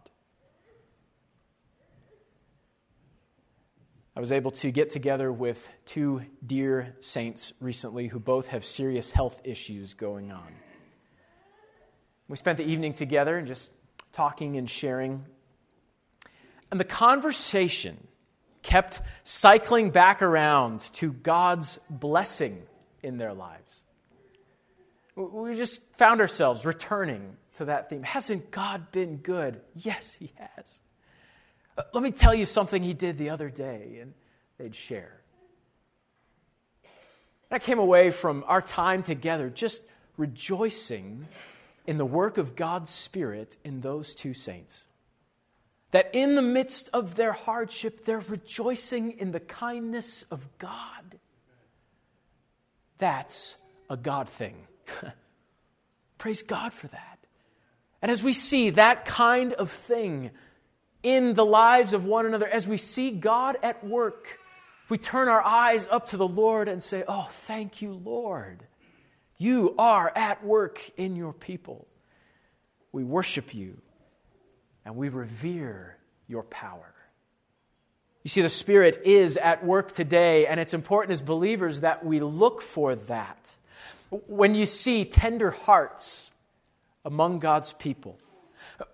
I 4.15 4.19
was 4.19 4.31
able 4.31 4.49
to 4.49 4.71
get 4.71 4.89
together 4.89 5.31
with 5.31 5.69
two 5.85 6.23
dear 6.43 6.95
saints 7.01 7.53
recently 7.59 8.07
who 8.07 8.19
both 8.19 8.47
have 8.47 8.65
serious 8.65 9.11
health 9.11 9.39
issues 9.43 9.93
going 9.93 10.31
on. 10.31 10.47
We 12.27 12.35
spent 12.35 12.57
the 12.57 12.65
evening 12.65 12.93
together 12.93 13.37
and 13.37 13.45
just 13.45 13.69
talking 14.11 14.57
and 14.57 14.67
sharing. 14.67 15.23
And 16.71 16.79
the 16.79 16.83
conversation 16.83 18.06
kept 18.67 19.01
cycling 19.23 19.91
back 19.91 20.21
around 20.21 20.81
to 20.91 21.13
God's 21.13 21.79
blessing 21.89 22.61
in 23.01 23.17
their 23.17 23.33
lives. 23.33 23.85
We 25.15 25.55
just 25.55 25.81
found 25.93 26.19
ourselves 26.19 26.65
returning 26.65 27.37
to 27.55 27.65
that 27.65 27.89
theme. 27.89 28.03
Hasn't 28.03 28.51
God 28.51 28.91
been 28.91 29.17
good? 29.17 29.61
Yes, 29.73 30.15
He 30.15 30.33
has. 30.35 30.81
Uh, 31.77 31.83
let 31.93 32.03
me 32.03 32.11
tell 32.11 32.35
you 32.35 32.45
something 32.45 32.83
he 32.83 32.93
did 32.93 33.17
the 33.17 33.29
other 33.29 33.49
day, 33.49 33.99
and 34.01 34.13
they'd 34.57 34.75
share. 34.75 35.21
I 37.49 37.59
came 37.59 37.79
away 37.79 38.11
from 38.11 38.43
our 38.47 38.61
time 38.61 39.01
together 39.01 39.49
just 39.49 39.81
rejoicing 40.17 41.25
in 41.85 41.97
the 41.97 42.05
work 42.05 42.37
of 42.37 42.57
God's 42.57 42.89
Spirit 42.89 43.55
in 43.63 43.79
those 43.79 44.13
two 44.13 44.33
saints. 44.33 44.87
That 45.91 46.09
in 46.13 46.35
the 46.35 46.41
midst 46.41 46.89
of 46.93 47.15
their 47.15 47.31
hardship, 47.31 48.03
they're 48.05 48.19
rejoicing 48.19 49.13
in 49.13 49.31
the 49.31 49.39
kindness 49.39 50.23
of 50.29 50.45
God. 50.57 51.19
That's 52.97 53.55
a 53.89 53.95
God 53.95 54.27
thing. 54.27 54.55
Praise 56.17 56.41
God 56.41 56.73
for 56.73 56.87
that. 56.87 57.19
And 58.01 58.11
as 58.11 58.21
we 58.21 58.33
see 58.33 58.71
that 58.71 59.05
kind 59.05 59.53
of 59.53 59.71
thing 59.71 60.31
in 61.03 61.33
the 61.35 61.45
lives 61.45 61.93
of 61.93 62.05
one 62.05 62.25
another, 62.25 62.47
as 62.47 62.67
we 62.67 62.77
see 62.77 63.11
God 63.11 63.57
at 63.63 63.83
work, 63.83 64.39
we 64.89 64.97
turn 64.97 65.27
our 65.27 65.43
eyes 65.43 65.87
up 65.89 66.07
to 66.07 66.17
the 66.17 66.27
Lord 66.27 66.67
and 66.67 66.81
say, 66.81 67.03
Oh, 67.07 67.27
thank 67.29 67.81
you, 67.81 67.93
Lord. 67.93 68.63
You 69.37 69.75
are 69.77 70.11
at 70.15 70.43
work 70.43 70.81
in 70.97 71.15
your 71.15 71.33
people. 71.33 71.87
We 72.91 73.03
worship 73.03 73.53
you 73.53 73.81
and 74.87 74.95
we 74.95 75.09
revere 75.09 75.97
your 76.29 76.43
power. 76.43 76.93
You 78.23 78.29
see, 78.29 78.41
the 78.41 78.47
Spirit 78.47 79.01
is 79.03 79.35
at 79.35 79.65
work 79.65 79.91
today, 79.91 80.47
and 80.47 80.61
it's 80.61 80.73
important 80.73 81.11
as 81.11 81.21
believers 81.21 81.81
that 81.81 82.05
we 82.05 82.21
look 82.21 82.61
for 82.61 82.95
that. 82.95 83.53
When 84.27 84.55
you 84.55 84.65
see 84.65 85.03
tender 85.03 85.51
hearts 85.51 86.31
among 87.03 87.39
God's 87.39 87.73
people, 87.73 88.17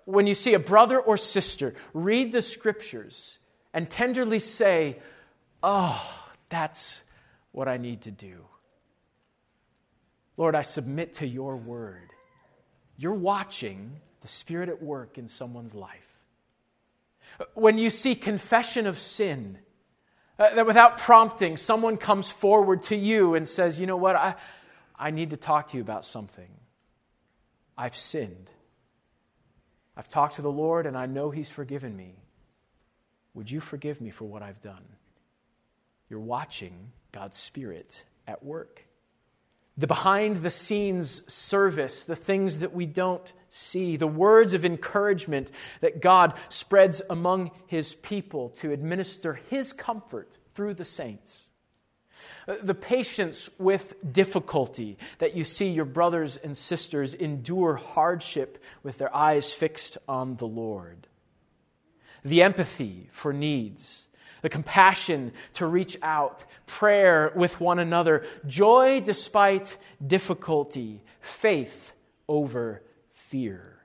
when 0.05 0.25
you 0.25 0.33
see 0.33 0.55
a 0.55 0.59
brother 0.59 0.99
or 0.99 1.15
sister 1.15 1.75
read 1.93 2.31
the 2.31 2.41
scriptures 2.41 3.37
and 3.71 3.87
tenderly 3.87 4.39
say, 4.39 4.97
Oh, 5.61 6.31
that's 6.49 7.03
what 7.51 7.67
I 7.67 7.77
need 7.77 8.01
to 8.01 8.11
do. 8.11 8.45
Lord, 10.37 10.55
I 10.55 10.63
submit 10.63 11.13
to 11.15 11.27
your 11.27 11.55
word. 11.55 12.09
You're 12.97 13.13
watching 13.13 14.01
the 14.23 14.29
Spirit 14.29 14.69
at 14.69 14.81
work 14.81 15.17
in 15.17 15.27
someone's 15.27 15.75
life. 15.75 16.17
When 17.53 17.77
you 17.77 17.89
see 17.89 18.15
confession 18.15 18.87
of 18.87 18.97
sin, 18.97 19.59
uh, 20.39 20.55
that 20.55 20.65
without 20.65 20.97
prompting, 20.97 21.57
someone 21.57 21.97
comes 21.97 22.31
forward 22.31 22.81
to 22.83 22.95
you 22.95 23.35
and 23.35 23.47
says, 23.47 23.79
You 23.79 23.85
know 23.85 23.97
what? 23.97 24.15
I, 24.15 24.35
I 24.97 25.11
need 25.11 25.31
to 25.31 25.37
talk 25.37 25.67
to 25.67 25.77
you 25.77 25.83
about 25.83 26.05
something. 26.05 26.49
I've 27.77 27.95
sinned. 27.95 28.49
I've 29.95 30.09
talked 30.09 30.35
to 30.35 30.41
the 30.41 30.51
Lord 30.51 30.85
and 30.85 30.97
I 30.97 31.05
know 31.05 31.29
He's 31.29 31.49
forgiven 31.49 31.95
me. 31.95 32.15
Would 33.33 33.51
you 33.51 33.59
forgive 33.59 33.99
me 33.99 34.09
for 34.09 34.25
what 34.25 34.41
I've 34.41 34.61
done? 34.61 34.85
You're 36.09 36.19
watching 36.19 36.91
God's 37.11 37.37
Spirit 37.37 38.05
at 38.25 38.43
work 38.43 38.85
the 39.77 39.87
behind 39.87 40.37
the 40.37 40.49
scenes 40.49 41.21
service, 41.31 42.03
the 42.03 42.15
things 42.15 42.59
that 42.59 42.73
we 42.73 42.85
don't 42.85 43.33
see, 43.49 43.97
the 43.97 44.07
words 44.07 44.53
of 44.53 44.65
encouragement 44.65 45.51
that 45.81 46.01
God 46.01 46.33
spreads 46.49 47.01
among 47.09 47.51
his 47.65 47.95
people 47.95 48.49
to 48.49 48.71
administer 48.71 49.33
his 49.49 49.73
comfort 49.73 50.37
through 50.53 50.75
the 50.75 50.85
saints. 50.85 51.49
The 52.61 52.75
patience 52.75 53.49
with 53.57 53.95
difficulty 54.13 54.97
that 55.17 55.35
you 55.35 55.43
see 55.43 55.69
your 55.69 55.85
brothers 55.85 56.37
and 56.37 56.57
sisters 56.57 57.13
endure 57.13 57.75
hardship 57.75 58.63
with 58.83 58.97
their 58.97 59.13
eyes 59.15 59.51
fixed 59.51 59.97
on 60.07 60.37
the 60.37 60.47
Lord. 60.47 61.07
The 62.23 62.43
empathy 62.43 63.09
for 63.11 63.33
needs, 63.33 64.07
the 64.43 64.49
compassion 64.49 65.31
to 65.53 65.65
reach 65.65 65.97
out, 66.03 66.45
prayer 66.67 67.31
with 67.33 67.59
one 67.59 67.79
another, 67.79 68.25
joy 68.45 68.99
despite 68.99 69.77
difficulty, 70.05 71.01
faith 71.21 71.93
over 72.27 72.83
fear. 73.13 73.79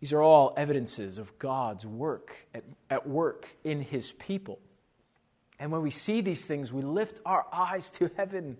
These 0.00 0.12
are 0.12 0.22
all 0.22 0.54
evidences 0.56 1.18
of 1.18 1.36
God's 1.40 1.84
work 1.84 2.46
at, 2.54 2.62
at 2.88 3.06
work 3.08 3.48
in 3.64 3.82
his 3.82 4.12
people. 4.12 4.60
And 5.58 5.72
when 5.72 5.82
we 5.82 5.90
see 5.90 6.20
these 6.20 6.44
things, 6.44 6.72
we 6.72 6.82
lift 6.82 7.20
our 7.26 7.44
eyes 7.52 7.90
to 7.92 8.12
heaven 8.16 8.58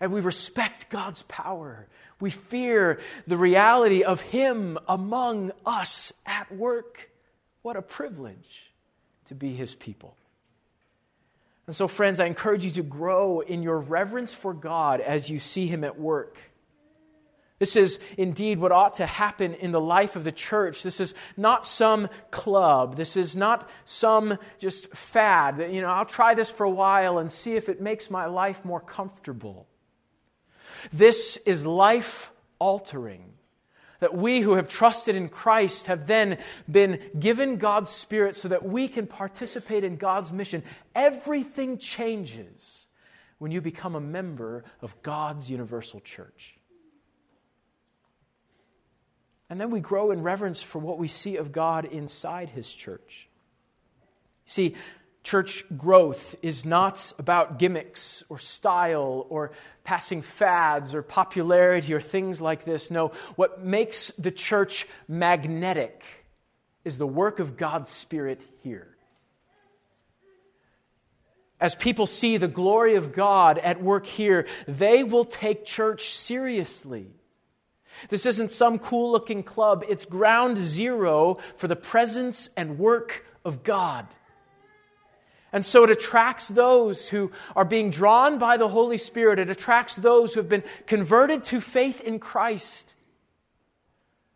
and 0.00 0.10
we 0.10 0.22
respect 0.22 0.88
God's 0.88 1.22
power. 1.22 1.86
We 2.18 2.30
fear 2.30 2.98
the 3.26 3.36
reality 3.36 4.04
of 4.04 4.20
Him 4.20 4.78
among 4.88 5.52
us 5.66 6.12
at 6.24 6.50
work. 6.54 7.10
What 7.62 7.76
a 7.76 7.82
privilege 7.82 8.67
to 9.28 9.34
be 9.34 9.54
His 9.54 9.74
people. 9.74 10.16
And 11.66 11.76
so, 11.76 11.86
friends, 11.86 12.18
I 12.18 12.26
encourage 12.26 12.64
you 12.64 12.70
to 12.72 12.82
grow 12.82 13.40
in 13.40 13.62
your 13.62 13.78
reverence 13.78 14.32
for 14.32 14.54
God 14.54 15.00
as 15.00 15.28
you 15.28 15.38
see 15.38 15.66
Him 15.66 15.84
at 15.84 15.98
work. 15.98 16.38
This 17.58 17.74
is 17.74 17.98
indeed 18.16 18.60
what 18.60 18.70
ought 18.70 18.94
to 18.94 19.06
happen 19.06 19.54
in 19.54 19.72
the 19.72 19.80
life 19.80 20.14
of 20.14 20.24
the 20.24 20.32
church. 20.32 20.82
This 20.82 21.00
is 21.00 21.14
not 21.36 21.66
some 21.66 22.08
club. 22.30 22.96
This 22.96 23.16
is 23.16 23.36
not 23.36 23.68
some 23.84 24.38
just 24.58 24.94
fad 24.94 25.58
that, 25.58 25.72
you 25.72 25.82
know, 25.82 25.88
I'll 25.88 26.06
try 26.06 26.34
this 26.34 26.50
for 26.50 26.64
a 26.64 26.70
while 26.70 27.18
and 27.18 27.32
see 27.32 27.56
if 27.56 27.68
it 27.68 27.80
makes 27.80 28.10
my 28.10 28.26
life 28.26 28.64
more 28.64 28.80
comfortable. 28.80 29.66
This 30.92 31.36
is 31.38 31.66
life 31.66 32.30
altering. 32.60 33.24
That 34.00 34.14
we 34.14 34.40
who 34.40 34.54
have 34.54 34.68
trusted 34.68 35.16
in 35.16 35.28
Christ 35.28 35.86
have 35.88 36.06
then 36.06 36.38
been 36.70 37.00
given 37.18 37.56
God's 37.56 37.90
Spirit 37.90 38.36
so 38.36 38.48
that 38.48 38.64
we 38.64 38.86
can 38.86 39.06
participate 39.06 39.82
in 39.82 39.96
God's 39.96 40.32
mission. 40.32 40.62
Everything 40.94 41.78
changes 41.78 42.86
when 43.38 43.50
you 43.50 43.60
become 43.60 43.94
a 43.94 44.00
member 44.00 44.64
of 44.82 45.00
God's 45.02 45.50
universal 45.50 46.00
church. 46.00 46.58
And 49.50 49.60
then 49.60 49.70
we 49.70 49.80
grow 49.80 50.10
in 50.10 50.22
reverence 50.22 50.62
for 50.62 50.78
what 50.78 50.98
we 50.98 51.08
see 51.08 51.36
of 51.36 51.52
God 51.52 51.84
inside 51.84 52.50
His 52.50 52.72
church. 52.72 53.28
See, 54.44 54.74
church 55.22 55.64
growth 55.76 56.34
is 56.42 56.64
not 56.64 57.12
about 57.18 57.58
gimmicks 57.58 58.24
or 58.28 58.38
style 58.38 59.26
or 59.28 59.50
passing 59.84 60.22
fads 60.22 60.94
or 60.94 61.02
popularity 61.02 61.92
or 61.92 62.00
things 62.00 62.40
like 62.40 62.64
this. 62.64 62.90
No, 62.90 63.12
what 63.36 63.64
makes 63.64 64.10
the 64.12 64.30
church 64.30 64.86
magnetic 65.06 66.04
is 66.84 66.98
the 66.98 67.06
work 67.06 67.40
of 67.40 67.56
God's 67.56 67.90
Spirit 67.90 68.44
here. 68.62 68.88
As 71.60 71.74
people 71.74 72.06
see 72.06 72.36
the 72.36 72.48
glory 72.48 72.94
of 72.94 73.12
God 73.12 73.58
at 73.58 73.82
work 73.82 74.06
here, 74.06 74.46
they 74.66 75.02
will 75.02 75.24
take 75.24 75.64
church 75.64 76.10
seriously. 76.10 77.08
This 78.10 78.26
isn't 78.26 78.52
some 78.52 78.78
cool 78.78 79.10
looking 79.10 79.42
club, 79.42 79.84
it's 79.88 80.04
ground 80.04 80.56
zero 80.56 81.38
for 81.56 81.66
the 81.66 81.76
presence 81.76 82.48
and 82.56 82.78
work 82.78 83.24
of 83.44 83.64
God. 83.64 84.06
And 85.52 85.64
so 85.64 85.84
it 85.84 85.90
attracts 85.90 86.48
those 86.48 87.08
who 87.08 87.32
are 87.56 87.64
being 87.64 87.90
drawn 87.90 88.38
by 88.38 88.56
the 88.56 88.68
Holy 88.68 88.98
Spirit. 88.98 89.38
It 89.38 89.48
attracts 89.48 89.96
those 89.96 90.34
who 90.34 90.40
have 90.40 90.48
been 90.48 90.64
converted 90.86 91.44
to 91.44 91.60
faith 91.60 92.00
in 92.00 92.18
Christ 92.18 92.94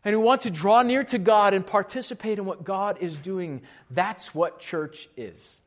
and 0.04 0.14
who 0.14 0.20
want 0.20 0.42
to 0.42 0.50
draw 0.50 0.82
near 0.82 1.04
to 1.04 1.18
God 1.18 1.54
and 1.54 1.66
participate 1.66 2.38
in 2.38 2.44
what 2.44 2.64
God 2.64 2.98
is 3.00 3.18
doing. 3.18 3.62
That's 3.90 4.34
what 4.34 4.58
church 4.58 5.08
is. 5.16 5.60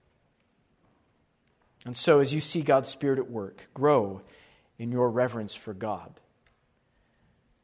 And 1.86 1.96
so, 1.96 2.20
as 2.20 2.34
you 2.34 2.40
see 2.40 2.62
God's 2.62 2.90
Spirit 2.90 3.20
at 3.20 3.30
work, 3.30 3.68
grow 3.76 4.22
in 4.80 4.92
your 4.92 5.10
reverence 5.10 5.54
for 5.54 5.74
God. 5.74 6.20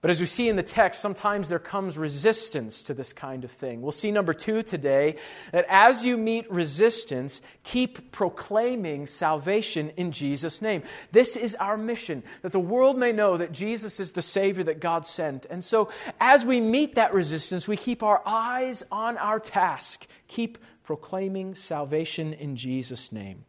But 0.02 0.10
as 0.10 0.20
we 0.20 0.26
see 0.26 0.50
in 0.50 0.56
the 0.56 0.64
text, 0.64 1.00
sometimes 1.00 1.48
there 1.48 1.60
comes 1.60 1.96
resistance 1.96 2.82
to 2.84 2.96
this 2.96 3.14
kind 3.14 3.44
of 3.44 3.52
thing. 3.52 3.84
We'll 3.84 3.92
see 3.92 4.10
number 4.10 4.34
two 4.34 4.64
today 4.64 5.18
that 5.52 5.68
as 5.70 6.04
you 6.04 6.18
meet 6.18 6.52
resistance, 6.52 7.40
keep 7.64 8.12
proclaiming 8.12 9.06
salvation 9.06 9.92
in 9.98 10.12
Jesus' 10.12 10.60
name. 10.60 10.82
This 11.12 11.36
is 11.36 11.54
our 11.54 11.78
mission, 11.78 12.24
that 12.42 12.52
the 12.52 12.60
world 12.60 12.98
may 12.98 13.12
know 13.12 13.38
that 13.38 13.52
Jesus 13.52 14.00
is 14.00 14.14
the 14.14 14.24
Savior 14.24 14.64
that 14.64 14.80
God 14.80 15.06
sent. 15.06 15.46
And 15.46 15.64
so 15.64 15.90
as 16.20 16.44
we 16.44 16.60
meet 16.62 16.96
that 16.96 17.14
resistance, 17.14 17.68
we 17.68 17.78
keep 17.78 18.02
our 18.02 18.24
eyes 18.26 18.84
on 18.92 19.20
our 19.20 19.40
task. 19.40 20.08
Keep 20.28 20.58
proclaiming 20.84 21.54
salvation 21.54 22.34
in 22.34 22.56
Jesus' 22.56 23.12
name. 23.12 23.46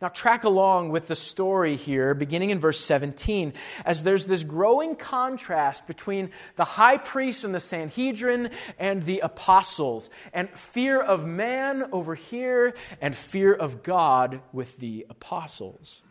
Now, 0.00 0.08
track 0.08 0.44
along 0.44 0.90
with 0.90 1.06
the 1.06 1.14
story 1.14 1.76
here, 1.76 2.14
beginning 2.14 2.50
in 2.50 2.58
verse 2.58 2.80
17, 2.80 3.52
as 3.84 4.02
there's 4.02 4.24
this 4.24 4.44
growing 4.44 4.96
contrast 4.96 5.86
between 5.86 6.30
the 6.56 6.64
high 6.64 6.96
priest 6.96 7.44
and 7.44 7.54
the 7.54 7.60
Sanhedrin 7.60 8.50
and 8.78 9.02
the 9.02 9.20
apostles, 9.20 10.10
and 10.32 10.48
fear 10.50 11.00
of 11.00 11.26
man 11.26 11.84
over 11.92 12.14
here, 12.14 12.74
and 13.00 13.14
fear 13.14 13.52
of 13.52 13.82
God 13.82 14.40
with 14.52 14.78
the 14.78 15.06
apostles. 15.10 16.02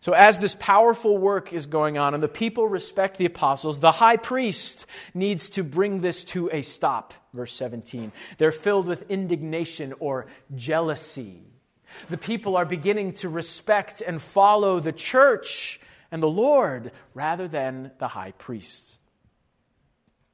So, 0.00 0.12
as 0.12 0.38
this 0.38 0.56
powerful 0.58 1.18
work 1.18 1.52
is 1.52 1.66
going 1.66 1.98
on 1.98 2.14
and 2.14 2.22
the 2.22 2.28
people 2.28 2.66
respect 2.66 3.18
the 3.18 3.26
apostles, 3.26 3.80
the 3.80 3.92
high 3.92 4.16
priest 4.16 4.86
needs 5.12 5.50
to 5.50 5.62
bring 5.62 6.00
this 6.00 6.24
to 6.26 6.48
a 6.50 6.62
stop. 6.62 7.12
Verse 7.34 7.52
17. 7.52 8.10
They're 8.38 8.50
filled 8.50 8.86
with 8.86 9.10
indignation 9.10 9.92
or 10.00 10.26
jealousy. 10.54 11.49
The 12.08 12.18
people 12.18 12.56
are 12.56 12.64
beginning 12.64 13.14
to 13.14 13.28
respect 13.28 14.02
and 14.04 14.20
follow 14.20 14.80
the 14.80 14.92
church 14.92 15.80
and 16.10 16.22
the 16.22 16.28
Lord 16.28 16.92
rather 17.14 17.48
than 17.48 17.92
the 17.98 18.08
high 18.08 18.32
priests. 18.32 18.98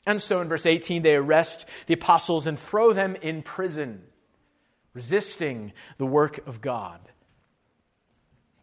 And 0.06 0.22
so 0.22 0.40
in 0.40 0.48
verse 0.48 0.66
18, 0.66 1.02
they 1.02 1.16
arrest 1.16 1.66
the 1.86 1.94
apostles 1.94 2.46
and 2.46 2.58
throw 2.58 2.92
them 2.92 3.16
in 3.16 3.42
prison, 3.42 4.02
resisting 4.94 5.72
the 5.98 6.06
work 6.06 6.46
of 6.46 6.60
God. 6.60 7.00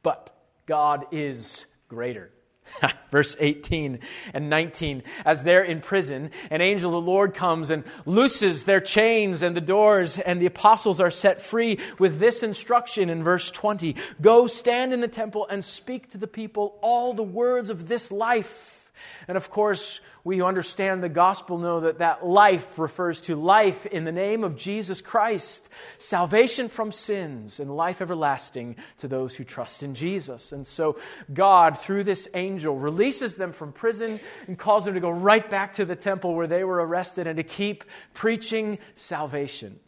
But 0.02 0.32
God 0.66 1.06
is 1.12 1.66
greater. 1.90 2.33
Verse 3.12 3.36
18 3.40 4.00
and 4.34 4.50
19. 4.50 5.04
As 5.26 5.44
they're 5.44 5.64
in 5.64 5.82
prison, 5.82 6.32
an 6.50 6.62
angel 6.62 6.98
of 6.98 7.04
the 7.04 7.12
Lord 7.12 7.34
comes 7.34 7.70
and 7.70 7.84
looses 8.06 8.66
their 8.66 8.80
chains 8.80 9.44
and 9.44 9.56
the 9.56 9.62
doors, 9.62 10.18
and 10.20 10.42
the 10.42 10.46
apostles 10.46 11.00
are 11.00 11.12
set 11.12 11.42
free 11.42 11.80
with 12.00 12.20
this 12.20 12.44
instruction 12.44 13.10
in 13.10 13.24
verse 13.24 13.52
20 13.52 13.96
Go 14.22 14.48
stand 14.48 14.94
in 14.94 15.02
the 15.02 15.08
temple 15.08 15.48
and 15.50 15.64
speak 15.64 16.12
to 16.12 16.18
the 16.18 16.28
people 16.28 16.78
all 16.82 17.14
the 17.14 17.24
words 17.24 17.70
of 17.70 17.88
this 17.88 18.12
life. 18.12 18.83
And 19.28 19.38
of 19.38 19.50
course, 19.50 20.02
we 20.24 20.38
who 20.38 20.46
understand 20.46 21.04
the 21.04 21.10
gospel 21.10 21.58
know 21.58 21.82
that 21.82 22.00
that 22.00 22.26
life 22.26 22.78
refers 22.78 23.22
to 23.22 23.36
life 23.36 23.86
in 23.86 24.04
the 24.06 24.12
name 24.12 24.44
of 24.44 24.56
Jesus 24.56 25.02
Christ, 25.02 25.70
salvation 25.98 26.68
from 26.68 26.92
sins, 26.92 27.60
and 27.60 27.76
life 27.76 28.02
everlasting 28.02 28.76
to 29.00 29.08
those 29.08 29.36
who 29.36 29.44
trust 29.44 29.84
in 29.84 29.96
Jesus. 29.96 30.52
And 30.52 30.66
so, 30.66 30.98
God, 31.34 31.78
through 31.78 32.04
this 32.04 32.30
angel, 32.34 32.78
releases 32.78 33.36
them 33.36 33.52
from 33.52 33.72
prison 33.72 34.20
and 34.48 34.58
calls 34.58 34.86
them 34.86 34.94
to 34.94 35.00
go 35.00 35.10
right 35.10 35.50
back 35.50 35.74
to 35.74 35.86
the 35.86 35.96
temple 35.96 36.36
where 36.36 36.48
they 36.48 36.64
were 36.64 36.86
arrested 36.86 37.28
and 37.28 37.38
to 37.38 37.44
keep 37.44 37.84
preaching 38.14 38.80
salvation. 38.94 39.80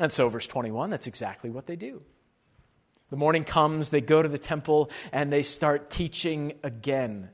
And 0.00 0.12
so, 0.12 0.28
verse 0.28 0.46
21, 0.46 0.90
that's 0.90 1.06
exactly 1.06 1.50
what 1.50 1.66
they 1.66 1.76
do. 1.76 2.02
The 3.14 3.20
morning 3.20 3.44
comes, 3.44 3.90
they 3.90 4.00
go 4.00 4.22
to 4.22 4.28
the 4.28 4.38
temple, 4.38 4.90
and 5.12 5.32
they 5.32 5.42
start 5.42 5.88
teaching 5.88 6.54
again. 6.64 7.28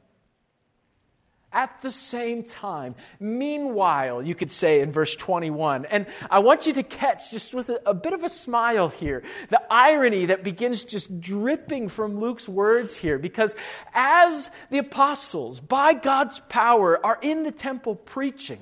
At 1.54 1.80
the 1.80 1.90
same 1.90 2.42
time, 2.42 2.96
meanwhile, 3.18 4.26
you 4.26 4.34
could 4.34 4.50
say 4.50 4.80
in 4.80 4.92
verse 4.92 5.16
21, 5.16 5.86
and 5.86 6.04
I 6.30 6.40
want 6.40 6.66
you 6.66 6.74
to 6.74 6.82
catch 6.82 7.30
just 7.30 7.54
with 7.54 7.70
a, 7.70 7.80
a 7.86 7.94
bit 7.94 8.12
of 8.12 8.24
a 8.24 8.28
smile 8.28 8.90
here, 8.90 9.22
the 9.48 9.62
irony 9.70 10.26
that 10.26 10.44
begins 10.44 10.84
just 10.84 11.18
dripping 11.18 11.88
from 11.88 12.20
Luke's 12.20 12.46
words 12.46 12.94
here, 12.94 13.18
because 13.18 13.56
as 13.94 14.50
the 14.68 14.76
apostles, 14.76 15.60
by 15.60 15.94
God's 15.94 16.40
power, 16.50 17.02
are 17.02 17.18
in 17.22 17.42
the 17.42 17.52
temple 17.52 17.96
preaching, 17.96 18.60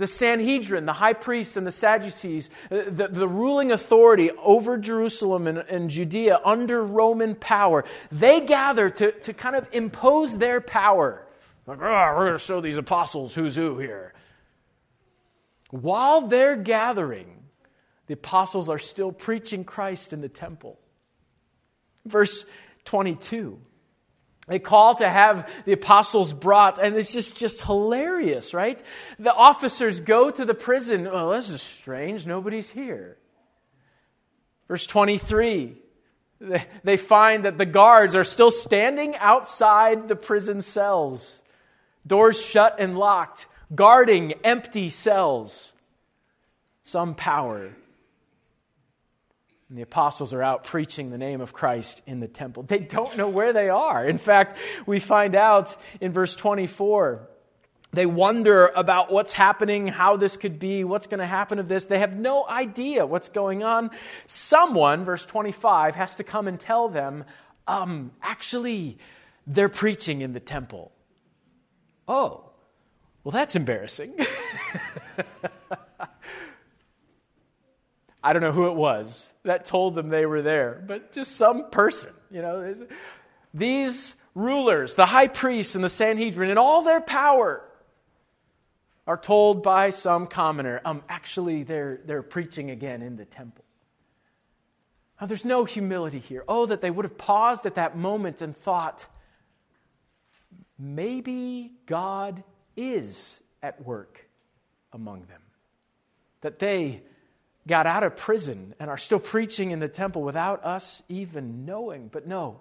the 0.00 0.06
Sanhedrin, 0.06 0.86
the 0.86 0.92
high 0.92 1.12
priests, 1.12 1.56
and 1.56 1.66
the 1.66 1.70
Sadducees, 1.70 2.50
uh, 2.70 2.82
the, 2.88 3.08
the 3.08 3.28
ruling 3.28 3.70
authority 3.70 4.30
over 4.42 4.76
Jerusalem 4.78 5.46
and, 5.46 5.58
and 5.58 5.90
Judea 5.90 6.40
under 6.44 6.82
Roman 6.82 7.36
power, 7.36 7.84
they 8.10 8.40
gather 8.40 8.90
to, 8.90 9.12
to 9.12 9.32
kind 9.32 9.54
of 9.54 9.68
impose 9.72 10.36
their 10.36 10.60
power. 10.60 11.26
Like, 11.66 11.78
oh, 11.78 11.82
we're 11.82 12.26
going 12.26 12.32
to 12.32 12.38
show 12.38 12.60
these 12.60 12.78
apostles 12.78 13.34
who's 13.34 13.54
who 13.54 13.78
here. 13.78 14.14
While 15.70 16.22
they're 16.22 16.56
gathering, 16.56 17.44
the 18.06 18.14
apostles 18.14 18.68
are 18.68 18.78
still 18.78 19.12
preaching 19.12 19.62
Christ 19.62 20.12
in 20.12 20.20
the 20.20 20.28
temple. 20.28 20.80
Verse 22.06 22.44
22. 22.86 23.60
They 24.50 24.58
call 24.58 24.96
to 24.96 25.08
have 25.08 25.48
the 25.64 25.70
apostles 25.70 26.32
brought, 26.32 26.82
and 26.82 26.96
it's 26.96 27.12
just, 27.12 27.36
just 27.36 27.62
hilarious, 27.62 28.52
right? 28.52 28.82
The 29.20 29.32
officers 29.32 30.00
go 30.00 30.28
to 30.28 30.44
the 30.44 30.54
prison. 30.54 31.06
Oh, 31.08 31.30
this 31.30 31.50
is 31.50 31.62
strange. 31.62 32.26
Nobody's 32.26 32.68
here. 32.68 33.16
Verse 34.66 34.86
23 34.86 35.76
they 36.82 36.96
find 36.96 37.44
that 37.44 37.58
the 37.58 37.66
guards 37.66 38.16
are 38.16 38.24
still 38.24 38.50
standing 38.50 39.14
outside 39.16 40.08
the 40.08 40.16
prison 40.16 40.62
cells, 40.62 41.42
doors 42.06 42.44
shut 42.44 42.76
and 42.80 42.98
locked, 42.98 43.46
guarding 43.74 44.32
empty 44.42 44.88
cells. 44.88 45.74
Some 46.82 47.14
power. 47.14 47.76
And 49.70 49.78
the 49.78 49.82
apostles 49.82 50.32
are 50.32 50.42
out 50.42 50.64
preaching 50.64 51.10
the 51.10 51.18
name 51.18 51.40
of 51.40 51.52
Christ 51.52 52.02
in 52.04 52.18
the 52.18 52.26
temple. 52.28 52.64
They 52.64 52.80
don't 52.80 53.16
know 53.16 53.28
where 53.28 53.52
they 53.52 53.68
are. 53.68 54.04
In 54.04 54.18
fact, 54.18 54.58
we 54.84 54.98
find 54.98 55.34
out 55.34 55.76
in 56.00 56.12
verse 56.12 56.34
24 56.34 57.26
they 57.92 58.06
wonder 58.06 58.68
about 58.68 59.10
what's 59.10 59.32
happening, 59.32 59.88
how 59.88 60.16
this 60.16 60.36
could 60.36 60.60
be, 60.60 60.84
what's 60.84 61.08
going 61.08 61.18
to 61.18 61.26
happen 61.26 61.58
of 61.58 61.68
this. 61.68 61.86
They 61.86 61.98
have 61.98 62.16
no 62.16 62.46
idea 62.46 63.04
what's 63.04 63.28
going 63.28 63.64
on. 63.64 63.90
Someone, 64.28 65.04
verse 65.04 65.24
25, 65.24 65.96
has 65.96 66.14
to 66.16 66.24
come 66.24 66.46
and 66.46 66.58
tell 66.58 66.88
them, 66.88 67.24
um, 67.66 68.12
actually, 68.22 68.98
they're 69.46 69.68
preaching 69.68 70.20
in 70.20 70.32
the 70.32 70.40
temple. 70.40 70.92
Oh, 72.06 72.50
well, 73.24 73.32
that's 73.32 73.56
embarrassing. 73.56 74.14
I 78.22 78.32
don't 78.32 78.42
know 78.42 78.52
who 78.52 78.66
it 78.66 78.74
was 78.74 79.32
that 79.44 79.64
told 79.64 79.94
them 79.94 80.08
they 80.08 80.26
were 80.26 80.42
there, 80.42 80.82
but 80.86 81.12
just 81.12 81.36
some 81.36 81.70
person, 81.70 82.12
you 82.30 82.42
know. 82.42 82.74
These 83.54 84.14
rulers, 84.34 84.94
the 84.94 85.06
high 85.06 85.28
priests 85.28 85.74
and 85.74 85.82
the 85.82 85.88
Sanhedrin, 85.88 86.50
in 86.50 86.58
all 86.58 86.82
their 86.82 87.00
power, 87.00 87.62
are 89.06 89.16
told 89.16 89.62
by 89.62 89.90
some 89.90 90.26
commoner, 90.26 90.80
um, 90.84 91.02
actually, 91.08 91.62
they're, 91.62 92.00
they're 92.04 92.22
preaching 92.22 92.70
again 92.70 93.02
in 93.02 93.16
the 93.16 93.24
temple. 93.24 93.64
Now, 95.20 95.26
there's 95.26 95.44
no 95.44 95.64
humility 95.64 96.18
here. 96.18 96.44
Oh, 96.46 96.66
that 96.66 96.80
they 96.80 96.90
would 96.90 97.04
have 97.04 97.18
paused 97.18 97.66
at 97.66 97.74
that 97.74 97.96
moment 97.96 98.40
and 98.40 98.56
thought, 98.56 99.06
maybe 100.78 101.72
God 101.86 102.42
is 102.76 103.40
at 103.62 103.84
work 103.84 104.28
among 104.92 105.22
them. 105.22 105.42
That 106.42 106.58
they 106.58 107.02
got 107.66 107.86
out 107.86 108.02
of 108.02 108.16
prison 108.16 108.74
and 108.80 108.90
are 108.90 108.98
still 108.98 109.18
preaching 109.18 109.70
in 109.70 109.78
the 109.78 109.88
temple 109.88 110.22
without 110.22 110.64
us 110.64 111.02
even 111.08 111.64
knowing. 111.64 112.08
But 112.12 112.26
no, 112.26 112.60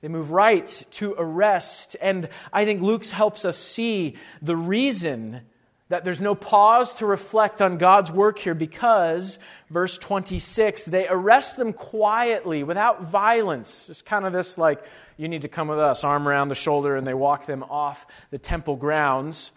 they 0.00 0.08
move 0.08 0.30
right 0.30 0.84
to 0.92 1.14
arrest. 1.18 1.96
And 2.00 2.28
I 2.52 2.64
think 2.64 2.82
Luke's 2.82 3.10
helps 3.10 3.44
us 3.44 3.56
see 3.56 4.16
the 4.42 4.56
reason 4.56 5.42
that 5.88 6.02
there's 6.02 6.20
no 6.20 6.34
pause 6.34 6.94
to 6.94 7.06
reflect 7.06 7.62
on 7.62 7.78
God's 7.78 8.10
work 8.10 8.40
here 8.40 8.54
because, 8.54 9.38
verse 9.70 9.96
26, 9.98 10.84
they 10.86 11.06
arrest 11.06 11.56
them 11.56 11.72
quietly 11.72 12.64
without 12.64 13.04
violence. 13.04 13.86
Just 13.86 14.04
kind 14.04 14.26
of 14.26 14.32
this, 14.32 14.58
like, 14.58 14.82
you 15.16 15.28
need 15.28 15.42
to 15.42 15.48
come 15.48 15.68
with 15.68 15.78
us, 15.78 16.02
arm 16.02 16.26
around 16.26 16.48
the 16.48 16.56
shoulder, 16.56 16.96
and 16.96 17.06
they 17.06 17.14
walk 17.14 17.46
them 17.46 17.62
off 17.62 18.04
the 18.30 18.38
temple 18.38 18.74
grounds 18.74 19.52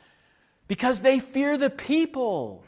because 0.68 1.02
they 1.02 1.20
fear 1.20 1.58
the 1.58 1.72
people. 1.72 2.64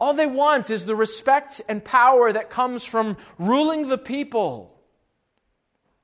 All 0.00 0.14
they 0.14 0.26
want 0.26 0.70
is 0.70 0.86
the 0.86 0.96
respect 0.96 1.60
and 1.68 1.84
power 1.84 2.32
that 2.32 2.48
comes 2.48 2.86
from 2.86 3.18
ruling 3.38 3.88
the 3.88 3.98
people. 3.98 4.80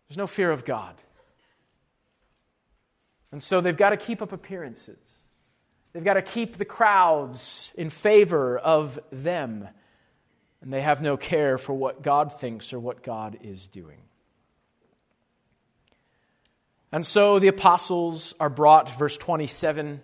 There's 0.06 0.18
no 0.18 0.26
fear 0.26 0.50
of 0.50 0.66
God. 0.66 0.94
And 3.32 3.42
so 3.42 3.60
they've 3.60 3.76
got 3.76 3.90
to 3.90 3.96
keep 3.96 4.20
up 4.20 4.32
appearances. 4.32 4.98
They've 5.92 6.04
got 6.04 6.14
to 6.14 6.22
keep 6.22 6.58
the 6.58 6.64
crowds 6.66 7.72
in 7.74 7.88
favor 7.88 8.58
of 8.58 8.98
them. 9.10 9.66
And 10.60 10.72
they 10.72 10.82
have 10.82 11.00
no 11.00 11.16
care 11.16 11.56
for 11.56 11.72
what 11.72 12.02
God 12.02 12.32
thinks 12.32 12.74
or 12.74 12.78
what 12.78 13.02
God 13.02 13.38
is 13.42 13.66
doing. 13.66 14.00
And 16.92 17.04
so 17.04 17.38
the 17.38 17.48
apostles 17.48 18.34
are 18.38 18.50
brought, 18.50 18.98
verse 18.98 19.16
27, 19.16 20.02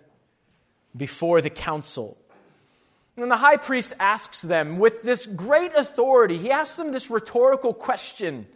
before 0.95 1.41
the 1.41 1.49
council. 1.49 2.17
And 3.17 3.29
the 3.29 3.37
high 3.37 3.57
priest 3.57 3.93
asks 3.99 4.41
them 4.41 4.79
with 4.79 5.03
this 5.03 5.25
great 5.25 5.73
authority, 5.75 6.37
he 6.37 6.51
asks 6.51 6.75
them 6.75 6.91
this 6.91 7.09
rhetorical 7.09 7.73
question 7.73 8.47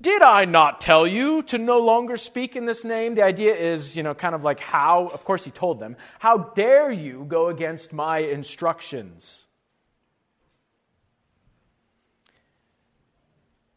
did 0.00 0.22
I 0.22 0.44
not 0.44 0.80
tell 0.80 1.08
you 1.08 1.42
to 1.44 1.58
no 1.58 1.78
longer 1.80 2.16
speak 2.16 2.54
in 2.54 2.66
this 2.66 2.84
name? 2.84 3.16
The 3.16 3.24
idea 3.24 3.54
is, 3.54 3.96
you 3.96 4.04
know, 4.04 4.14
kind 4.14 4.34
of 4.34 4.44
like 4.44 4.60
how, 4.60 5.08
of 5.08 5.24
course, 5.24 5.44
he 5.44 5.50
told 5.50 5.80
them, 5.80 5.96
how 6.20 6.38
dare 6.54 6.92
you 6.92 7.24
go 7.26 7.48
against 7.48 7.92
my 7.92 8.18
instructions? 8.18 9.46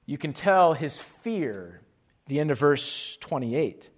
You 0.06 0.20
can 0.20 0.34
tell 0.34 0.74
his 0.74 1.02
fear, 1.02 1.82
the 2.28 2.40
end 2.40 2.52
of 2.52 2.60
verse 2.60 3.18
28. 3.18 3.90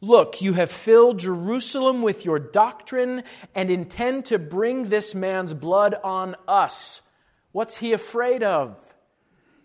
Look, 0.00 0.40
you 0.40 0.52
have 0.52 0.70
filled 0.70 1.18
Jerusalem 1.18 2.02
with 2.02 2.24
your 2.24 2.38
doctrine 2.38 3.24
and 3.54 3.70
intend 3.70 4.26
to 4.26 4.38
bring 4.38 4.88
this 4.88 5.14
man's 5.14 5.54
blood 5.54 5.96
on 6.04 6.36
us. 6.46 7.02
What's 7.50 7.78
he 7.78 7.92
afraid 7.92 8.42
of? 8.42 8.76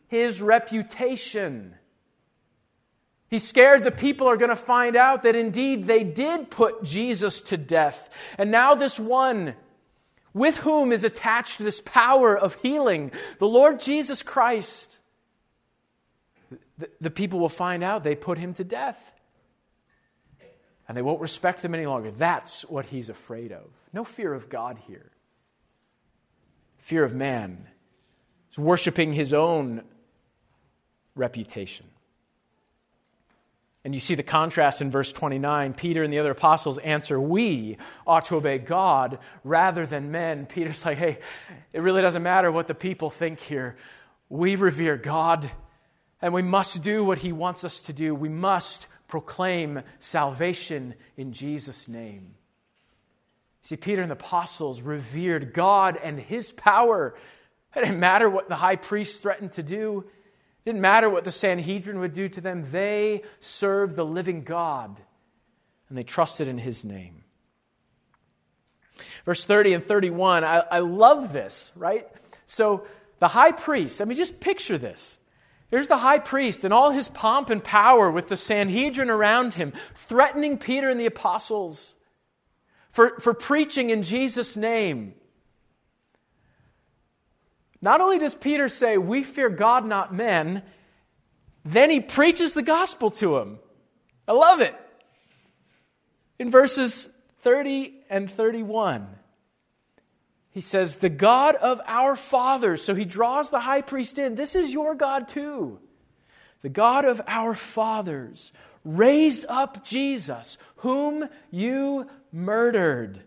His 0.07 0.41
reputation. 0.41 1.75
He's 3.29 3.47
scared 3.47 3.83
the 3.83 3.91
people 3.91 4.27
are 4.27 4.37
going 4.37 4.49
to 4.49 4.55
find 4.55 4.95
out 4.95 5.23
that 5.23 5.35
indeed 5.35 5.85
they 5.85 6.03
did 6.03 6.49
put 6.49 6.83
Jesus 6.83 7.41
to 7.41 7.57
death. 7.57 8.09
And 8.37 8.51
now, 8.51 8.75
this 8.75 8.99
one 8.99 9.55
with 10.33 10.57
whom 10.57 10.91
is 10.91 11.03
attached 11.03 11.59
this 11.59 11.81
power 11.81 12.35
of 12.35 12.55
healing, 12.55 13.11
the 13.37 13.47
Lord 13.47 13.79
Jesus 13.79 14.23
Christ, 14.23 14.99
the, 16.99 17.11
people 17.11 17.39
will 17.39 17.49
find 17.49 17.83
out 17.83 18.03
they 18.03 18.15
put 18.15 18.39
him 18.39 18.53
to 18.55 18.63
death. 18.63 19.12
And 20.93 20.97
they 20.99 21.01
won't 21.01 21.21
respect 21.21 21.63
them 21.63 21.73
any 21.73 21.87
longer. 21.87 22.11
That's 22.11 22.61
what 22.69 22.85
he's 22.85 23.09
afraid 23.09 23.51
of. 23.51 23.63
No 23.93 24.03
fear 24.03 24.31
of 24.31 24.47
God 24.47 24.77
here. 24.85 25.09
Fear 26.77 27.03
of 27.03 27.15
man. 27.15 27.65
He's 28.47 28.59
worshiping 28.59 29.11
his 29.11 29.33
own 29.33 29.81
reputation. 31.15 31.87
And 33.83 33.95
you 33.95 33.99
see 33.99 34.13
the 34.13 34.21
contrast 34.21 34.83
in 34.83 34.91
verse 34.91 35.11
29. 35.11 35.73
Peter 35.73 36.03
and 36.03 36.13
the 36.13 36.19
other 36.19 36.29
apostles 36.29 36.77
answer, 36.77 37.19
We 37.19 37.77
ought 38.05 38.25
to 38.25 38.35
obey 38.35 38.59
God 38.59 39.17
rather 39.43 39.87
than 39.87 40.11
men. 40.11 40.45
Peter's 40.45 40.85
like, 40.85 40.99
Hey, 40.99 41.17
it 41.73 41.81
really 41.81 42.03
doesn't 42.03 42.21
matter 42.21 42.51
what 42.51 42.67
the 42.67 42.75
people 42.75 43.09
think 43.09 43.39
here. 43.39 43.77
We 44.29 44.57
revere 44.57 44.97
God, 44.97 45.49
and 46.21 46.35
we 46.35 46.43
must 46.43 46.83
do 46.83 47.03
what 47.03 47.17
He 47.17 47.31
wants 47.31 47.63
us 47.63 47.81
to 47.81 47.93
do. 47.93 48.13
We 48.13 48.29
must 48.29 48.85
proclaim 49.13 49.83
salvation 49.99 50.95
in 51.17 51.33
Jesus' 51.33 51.87
name. 51.87 52.33
See, 53.61 53.75
Peter 53.75 54.01
and 54.01 54.09
the 54.09 54.15
apostles 54.15 54.81
revered 54.81 55.53
God 55.53 55.99
and 56.03 56.19
His 56.19 56.51
power. 56.51 57.13
It 57.75 57.81
didn't 57.81 57.99
matter 57.99 58.27
what 58.27 58.49
the 58.49 58.55
high 58.55 58.75
priest 58.75 59.21
threatened 59.21 59.53
to 59.53 59.61
do. 59.61 59.99
It 59.99 60.65
didn't 60.65 60.81
matter 60.81 61.11
what 61.11 61.25
the 61.25 61.31
Sanhedrin 61.31 61.99
would 61.99 62.13
do 62.13 62.27
to 62.27 62.41
them, 62.41 62.65
they 62.71 63.21
served 63.39 63.95
the 63.95 64.03
living 64.03 64.41
God 64.41 64.99
and 65.89 65.95
they 65.95 66.01
trusted 66.01 66.47
in 66.47 66.57
his 66.57 66.83
name. 66.83 67.23
Verse 69.25 69.45
30 69.45 69.75
and 69.75 69.83
31, 69.83 70.43
I, 70.43 70.63
I 70.71 70.79
love 70.79 71.33
this, 71.33 71.71
right? 71.75 72.07
So 72.47 72.87
the 73.19 73.27
high 73.27 73.51
priest, 73.51 74.01
I 74.01 74.05
mean, 74.05 74.17
just 74.17 74.39
picture 74.39 74.79
this. 74.79 75.19
Here's 75.73 75.87
the 75.87 75.97
high 75.97 76.19
priest 76.19 76.65
in 76.65 76.71
all 76.71 76.91
his 76.91 77.09
pomp 77.09 77.49
and 77.49 77.63
power 77.63 78.11
with 78.11 78.27
the 78.27 78.37
Sanhedrin 78.37 79.09
around 79.09 79.55
him, 79.55 79.73
threatening 79.95 80.59
Peter 80.59 80.87
and 80.87 80.99
the 80.99 81.07
apostles 81.07 81.95
for, 82.91 83.19
for 83.19 83.33
preaching 83.33 83.89
in 83.89 84.03
Jesus' 84.03 84.55
name. 84.55 85.15
Not 87.81 88.01
only 88.01 88.19
does 88.19 88.35
Peter 88.35 88.69
say, 88.69 88.99
We 88.99 89.23
fear 89.23 89.49
God, 89.49 89.83
not 89.83 90.13
men, 90.13 90.61
then 91.65 91.89
he 91.89 92.01
preaches 92.01 92.53
the 92.53 92.61
gospel 92.61 93.09
to 93.09 93.37
him. 93.37 93.57
I 94.27 94.33
love 94.33 94.61
it. 94.61 94.75
In 96.37 96.51
verses 96.51 97.09
30 97.41 97.95
and 98.11 98.29
31, 98.29 99.07
he 100.53 100.61
says, 100.61 100.97
The 100.97 101.09
God 101.09 101.55
of 101.55 101.81
our 101.85 102.15
fathers. 102.15 102.81
So 102.81 102.95
he 102.95 103.05
draws 103.05 103.49
the 103.49 103.59
high 103.59 103.81
priest 103.81 104.19
in. 104.19 104.35
This 104.35 104.55
is 104.55 104.71
your 104.71 104.95
God 104.95 105.27
too. 105.27 105.79
The 106.61 106.69
God 106.69 107.05
of 107.05 107.21
our 107.27 107.55
fathers 107.55 108.53
raised 108.85 109.45
up 109.49 109.83
Jesus, 109.83 110.57
whom 110.77 111.27
you 111.51 112.07
murdered 112.31 113.21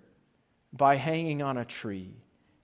by 0.72 0.96
hanging 0.96 1.42
on 1.42 1.56
a 1.56 1.64
tree. 1.64 2.14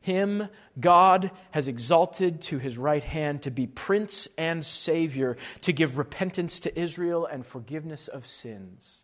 Him 0.00 0.48
God 0.78 1.30
has 1.52 1.68
exalted 1.68 2.42
to 2.42 2.58
his 2.58 2.76
right 2.78 3.04
hand 3.04 3.42
to 3.42 3.50
be 3.50 3.66
Prince 3.66 4.28
and 4.36 4.64
Savior, 4.64 5.36
to 5.62 5.72
give 5.72 5.98
repentance 5.98 6.60
to 6.60 6.78
Israel 6.78 7.26
and 7.26 7.46
forgiveness 7.46 8.08
of 8.08 8.26
sins. 8.26 9.02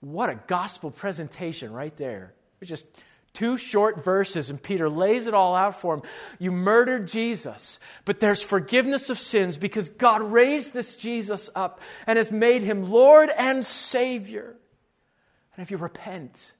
What 0.00 0.30
a 0.30 0.40
gospel 0.46 0.90
presentation 0.90 1.72
right 1.72 1.96
there. 1.96 2.34
Just 2.62 2.86
two 3.32 3.56
short 3.56 4.04
verses, 4.04 4.50
and 4.50 4.62
Peter 4.62 4.88
lays 4.88 5.26
it 5.26 5.34
all 5.34 5.54
out 5.54 5.80
for 5.80 5.94
him. 5.94 6.02
You 6.38 6.52
murdered 6.52 7.08
Jesus, 7.08 7.78
but 8.04 8.20
there's 8.20 8.42
forgiveness 8.42 9.10
of 9.10 9.18
sins 9.18 9.56
because 9.56 9.88
God 9.88 10.22
raised 10.22 10.72
this 10.72 10.96
Jesus 10.96 11.50
up 11.54 11.80
and 12.06 12.16
has 12.16 12.30
made 12.30 12.62
him 12.62 12.90
Lord 12.90 13.30
and 13.36 13.64
Savior. 13.64 14.56
And 15.54 15.62
if 15.62 15.70
you 15.70 15.76
repent, 15.76 16.52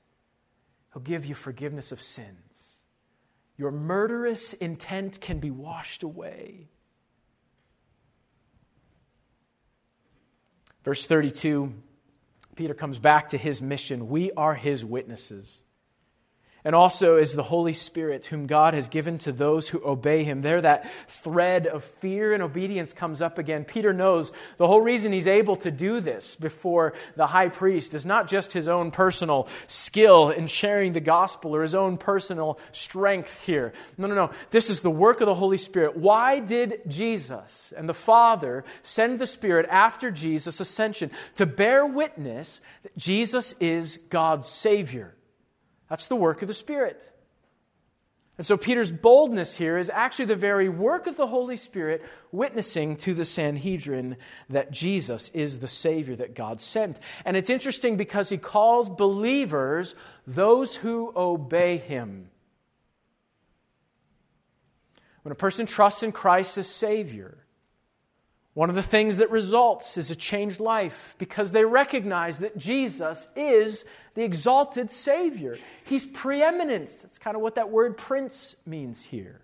he'll 0.93 1.03
give 1.03 1.27
you 1.27 1.35
forgiveness 1.35 1.93
of 1.93 2.01
sins 2.01 2.71
your 3.61 3.71
murderous 3.71 4.55
intent 4.55 5.21
can 5.21 5.39
be 5.39 5.51
washed 5.51 6.03
away. 6.03 6.71
Verse 10.83 11.05
32, 11.05 11.75
Peter 12.57 12.73
comes 12.73 12.99
back 12.99 13.29
to 13.29 13.37
his 13.37 13.61
mission. 13.61 14.09
We 14.09 14.33
are 14.33 14.55
his 14.55 14.83
witnesses 14.83 15.63
and 16.65 16.75
also 16.75 17.17
is 17.17 17.35
the 17.35 17.43
Holy 17.43 17.73
Spirit, 17.73 18.27
whom 18.27 18.47
God 18.47 18.75
has 18.75 18.89
given 18.89 19.19
to 19.19 19.33
those 19.33 19.69
who 19.69 19.85
obey 19.85 20.25
him. 20.25 20.43
There, 20.43 20.61
that 20.61 20.91
thread 21.09 21.67
of 21.67 21.85
fear 21.85 22.33
and 22.33 22.43
obedience 22.43 22.93
comes 22.93 23.23
up 23.23 23.39
again. 23.39 23.65
Peter 23.65 23.93
knows 23.93 24.33
the 24.57 24.67
whole 24.67 24.81
reason 24.81 25.13
he's 25.13 25.27
able 25.27 25.57
to 25.57 25.71
do 25.71 26.01
this 26.01 26.37
before 26.37 26.95
the 27.17 27.27
high 27.27 27.49
priest 27.49 27.95
is 27.95 28.05
not 28.05 28.29
just 28.29 28.53
his 28.53 28.69
own 28.69 28.91
personal 28.91 29.49
skill 29.67 30.31
in 30.31 30.47
sharing 30.47 30.93
the 30.93 31.01
gospel 31.01 31.55
or 31.55 31.63
his 31.63 31.75
own 31.75 31.97
personal 31.97 32.59
strength 32.73 33.45
here. 33.45 33.73
No, 33.97 34.07
no, 34.07 34.15
no. 34.15 34.31
This 34.51 34.71
is 34.71 34.81
the 34.81 34.91
work 34.91 35.21
of 35.21 35.27
the 35.27 35.35
Holy 35.35 35.59
Spirit. 35.59 35.97
Why 35.97 36.41
did 36.41 36.83
Jesus 36.87 37.73
and 37.77 37.89
the 37.89 37.95
Father 37.95 38.65
send 38.83 39.19
the 39.19 39.27
Spirit 39.27 39.67
after 39.71 40.11
Jesus' 40.11 40.61
ascension? 40.61 41.11
To 41.37 41.47
bear 41.47 41.87
witness 41.87 42.61
that 42.83 42.97
Jesus 42.97 43.55
is 43.61 43.99
God's 44.11 44.49
Savior. 44.49 45.15
That's 45.91 46.07
the 46.07 46.17
work 46.17 46.41
of 46.41 46.49
the 46.49 46.55
Spirit. 46.55 47.13
And 48.39 48.47
so 48.47 48.57
Peter's 48.57 48.91
boldness 48.91 49.57
here 49.57 49.77
is 49.77 49.91
actually 49.91 50.25
the 50.25 50.37
very 50.37 50.71
work 50.71 51.07
of 51.07 51.19
the 51.19 51.27
Holy 51.27 51.59
Spirit 51.59 52.03
witnessing 52.33 52.97
to 52.99 53.13
the 53.13 53.27
Sanhedrin 53.27 54.17
that 54.49 54.71
Jesus 54.71 55.29
is 55.35 55.61
the 55.61 55.69
Savior 55.69 56.17
that 56.17 56.35
God 56.35 56.63
sent. 56.63 56.99
And 57.27 57.37
it's 57.37 57.51
interesting 57.51 57.99
because 57.99 58.31
he 58.31 58.39
calls 58.39 58.89
believers 58.89 59.95
those 60.27 60.77
who 60.77 61.13
obey 61.15 61.77
him. 61.77 62.31
When 65.21 65.33
a 65.33 65.37
person 65.37 65.67
trusts 65.67 66.03
in 66.03 66.13
Christ 66.13 66.57
as 66.57 66.67
Savior, 66.67 67.37
one 68.61 68.69
of 68.69 68.77
the 68.77 68.83
things 68.83 69.17
that 69.17 69.31
results 69.31 69.97
is 69.97 70.11
a 70.11 70.15
changed 70.15 70.61
life 70.61 71.15
because 71.17 71.51
they 71.51 71.65
recognize 71.65 72.41
that 72.41 72.59
Jesus 72.59 73.27
is 73.35 73.87
the 74.13 74.23
exalted 74.23 74.91
Savior. 74.91 75.57
He's 75.85 76.05
preeminent. 76.05 76.95
That's 77.01 77.17
kind 77.17 77.37
of 77.37 77.43
what 77.43 77.55
that 77.55 77.71
word 77.71 77.97
prince 77.97 78.57
means 78.67 79.03
here. 79.03 79.41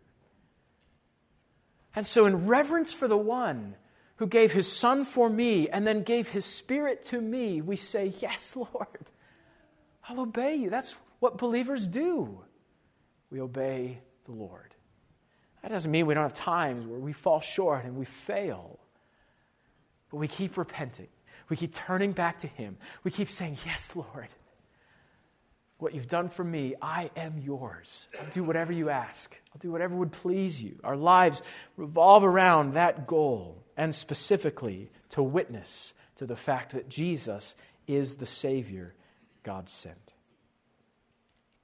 And 1.95 2.07
so, 2.07 2.27
in 2.27 2.47
reverence 2.47 2.93
for 2.93 3.09
the 3.09 3.17
one 3.17 3.77
who 4.17 4.27
gave 4.27 4.53
his 4.53 4.71
Son 4.71 5.03
for 5.03 5.31
me 5.31 5.71
and 5.71 5.87
then 5.87 6.03
gave 6.03 6.29
his 6.29 6.45
Spirit 6.45 7.03
to 7.05 7.19
me, 7.19 7.63
we 7.63 7.77
say, 7.77 8.13
Yes, 8.21 8.55
Lord, 8.75 9.13
I'll 10.07 10.21
obey 10.21 10.57
you. 10.57 10.69
That's 10.69 10.95
what 11.21 11.39
believers 11.39 11.89
do. 11.89 12.43
We 13.31 13.41
obey 13.41 13.99
the 14.27 14.33
Lord. 14.33 14.75
That 15.63 15.71
doesn't 15.71 15.91
mean 15.91 16.05
we 16.05 16.13
don't 16.13 16.23
have 16.23 16.35
times 16.35 16.85
where 16.85 17.01
we 17.01 17.15
fall 17.15 17.41
short 17.41 17.87
and 17.87 17.97
we 17.97 18.05
fail. 18.05 18.79
But 20.11 20.19
we 20.19 20.29
keep 20.29 20.57
repenting. 20.57 21.09
We 21.49 21.57
keep 21.57 21.75
turning 21.75 22.13
back 22.13 22.41
to 22.41 22.47
Him. 22.47 22.77
We 23.05 23.11
keep 23.11 23.31
saying, 23.31 23.59
Yes, 23.65 23.95
Lord. 23.95 24.29
What 25.79 25.95
you've 25.95 26.09
done 26.09 26.31
for 26.31 26.43
me, 26.43 26.75
I 26.81 27.11
am 27.17 27.39
yours. 27.39 28.09
I'll 28.19 28.31
do 28.31 28.43
whatever 28.43 28.73
you 28.73 28.89
ask. 28.89 29.39
I'll 29.53 29.59
do 29.59 29.71
whatever 29.71 29.95
would 29.95 30.13
please 30.13 30.63
you. 30.63 30.79
Our 30.83 30.97
lives 30.97 31.43
revolve 31.77 32.25
around 32.25 32.73
that 32.73 33.07
goal, 33.07 33.63
and 33.77 33.95
specifically 33.95 34.91
to 35.11 35.23
witness 35.23 35.93
to 36.17 36.25
the 36.25 36.37
fact 36.37 36.73
that 36.73 36.89
Jesus 36.89 37.57
is 37.87 38.17
the 38.17 38.27
Savior 38.27 38.95
God 39.43 39.69
sent. 39.69 40.15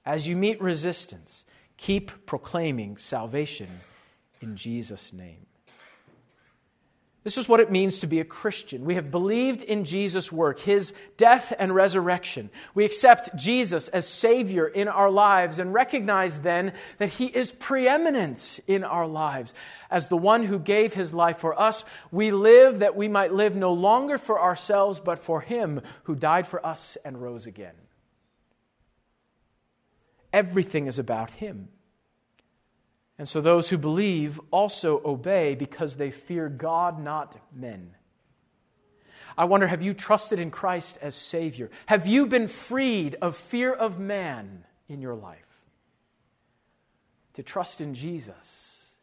As 0.05 0.29
you 0.29 0.37
meet 0.37 0.61
resistance, 0.61 1.47
keep 1.79 2.27
proclaiming 2.27 2.99
salvation 2.99 3.81
in 4.43 4.57
Jesus' 4.57 5.13
name. 5.13 5.47
This 7.25 7.39
is 7.39 7.49
what 7.49 7.61
it 7.61 7.71
means 7.71 8.01
to 8.01 8.09
be 8.09 8.19
a 8.19 8.25
Christian. 8.25 8.85
We 8.85 8.97
have 8.97 9.13
believed 9.13 9.63
in 9.63 9.85
Jesus' 9.85 10.33
work, 10.33 10.59
his 10.59 10.93
death 11.17 11.53
and 11.57 11.73
resurrection. 11.73 12.51
We 12.75 12.85
accept 12.85 13.37
Jesus 13.37 13.87
as 13.87 14.09
Savior 14.09 14.67
in 14.67 14.89
our 14.89 15.09
lives 15.09 15.61
and 15.61 15.73
recognize 15.73 16.41
then 16.41 16.73
that 16.99 17.11
he 17.11 17.27
is 17.27 17.53
preeminent 17.53 18.59
in 18.67 18.83
our 18.83 19.07
lives. 19.07 19.55
As 19.89 20.09
the 20.09 20.17
one 20.17 20.43
who 20.43 20.59
gave 20.59 20.95
his 20.95 21.15
life 21.15 21.39
for 21.39 21.59
us, 21.59 21.85
we 22.11 22.33
live 22.33 22.81
that 22.81 22.97
we 22.97 23.07
might 23.07 23.33
live 23.33 23.55
no 23.55 23.73
longer 23.73 24.19
for 24.19 24.43
ourselves, 24.43 24.99
but 24.99 25.21
for 25.21 25.41
him 25.41 25.81
who 26.05 26.17
died 26.17 26.49
for 26.49 26.65
us 26.67 26.99
and 27.05 27.23
rose 27.23 27.47
again. 27.47 27.75
Everything 30.33 30.89
is 30.89 30.99
about 30.99 31.31
him. 31.31 31.69
And 33.23 33.29
so 33.29 33.41
those 33.41 33.69
who 33.69 33.79
believe 33.79 34.41
also 34.51 35.01
obey 35.05 35.55
because 35.55 35.95
they 35.95 36.11
fear 36.11 36.49
God, 36.49 37.01
not 37.01 37.37
men. 37.55 37.95
I 39.39 39.45
wonder 39.45 39.69
have 39.69 39.81
you 39.81 39.95
trusted 39.95 40.41
in 40.41 40.51
Christ 40.51 40.99
as 41.01 41.15
Savior? 41.15 41.71
Have 41.87 42.09
you 42.09 42.27
been 42.27 42.49
freed 42.49 43.15
of 43.23 43.37
fear 43.37 43.73
of 43.73 44.01
man 44.01 44.65
in 44.89 45.01
your 45.01 45.15
life? 45.15 45.63
To 47.35 47.45
trust 47.45 47.81
in 47.81 47.95
Jesus 47.95 48.97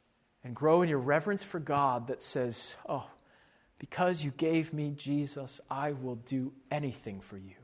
and 0.43 0.53
grow 0.53 0.81
in 0.81 0.89
your 0.89 0.99
reverence 0.99 1.45
for 1.45 1.61
God 1.61 2.07
that 2.07 2.21
says, 2.21 2.75
Oh, 2.89 3.09
because 3.77 4.25
you 4.25 4.31
gave 4.31 4.73
me 4.73 4.91
Jesus, 4.97 5.61
I 5.71 5.93
will 5.93 6.15
do 6.15 6.51
anything 6.69 7.21
for 7.21 7.37
you. 7.37 7.58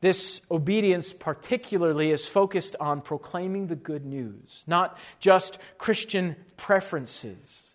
This 0.00 0.40
obedience, 0.50 1.12
particularly, 1.12 2.12
is 2.12 2.26
focused 2.26 2.76
on 2.78 3.00
proclaiming 3.00 3.66
the 3.66 3.76
good 3.76 4.06
news, 4.06 4.62
not 4.66 4.96
just 5.18 5.58
Christian 5.76 6.36
preferences. 6.56 7.74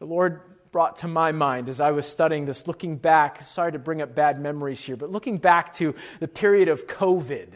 The 0.00 0.06
Lord 0.06 0.40
brought 0.72 0.96
to 0.96 1.08
my 1.08 1.30
mind 1.30 1.68
as 1.68 1.80
I 1.80 1.92
was 1.92 2.06
studying 2.06 2.46
this, 2.46 2.66
looking 2.66 2.96
back, 2.96 3.42
sorry 3.42 3.72
to 3.72 3.78
bring 3.78 4.02
up 4.02 4.14
bad 4.14 4.40
memories 4.40 4.82
here, 4.82 4.96
but 4.96 5.12
looking 5.12 5.36
back 5.36 5.72
to 5.74 5.94
the 6.18 6.26
period 6.26 6.68
of 6.68 6.86
COVID 6.86 7.48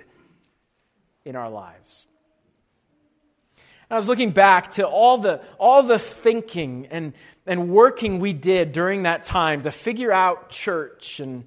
in 1.24 1.35
our 1.35 1.50
lives. 1.50 2.07
And 3.57 3.94
I 3.94 3.98
was 3.98 4.07
looking 4.07 4.31
back 4.31 4.72
to 4.72 4.87
all 4.87 5.18
the, 5.18 5.40
all 5.59 5.83
the 5.83 5.98
thinking 5.98 6.87
and, 6.90 7.14
and 7.46 7.70
working 7.70 8.20
we 8.20 8.33
did 8.33 8.72
during 8.72 9.05
that 9.05 9.24
time 9.24 9.62
to 9.62 9.70
figure 9.70 10.12
out 10.12 10.50
church 10.50 11.18
and 11.18 11.46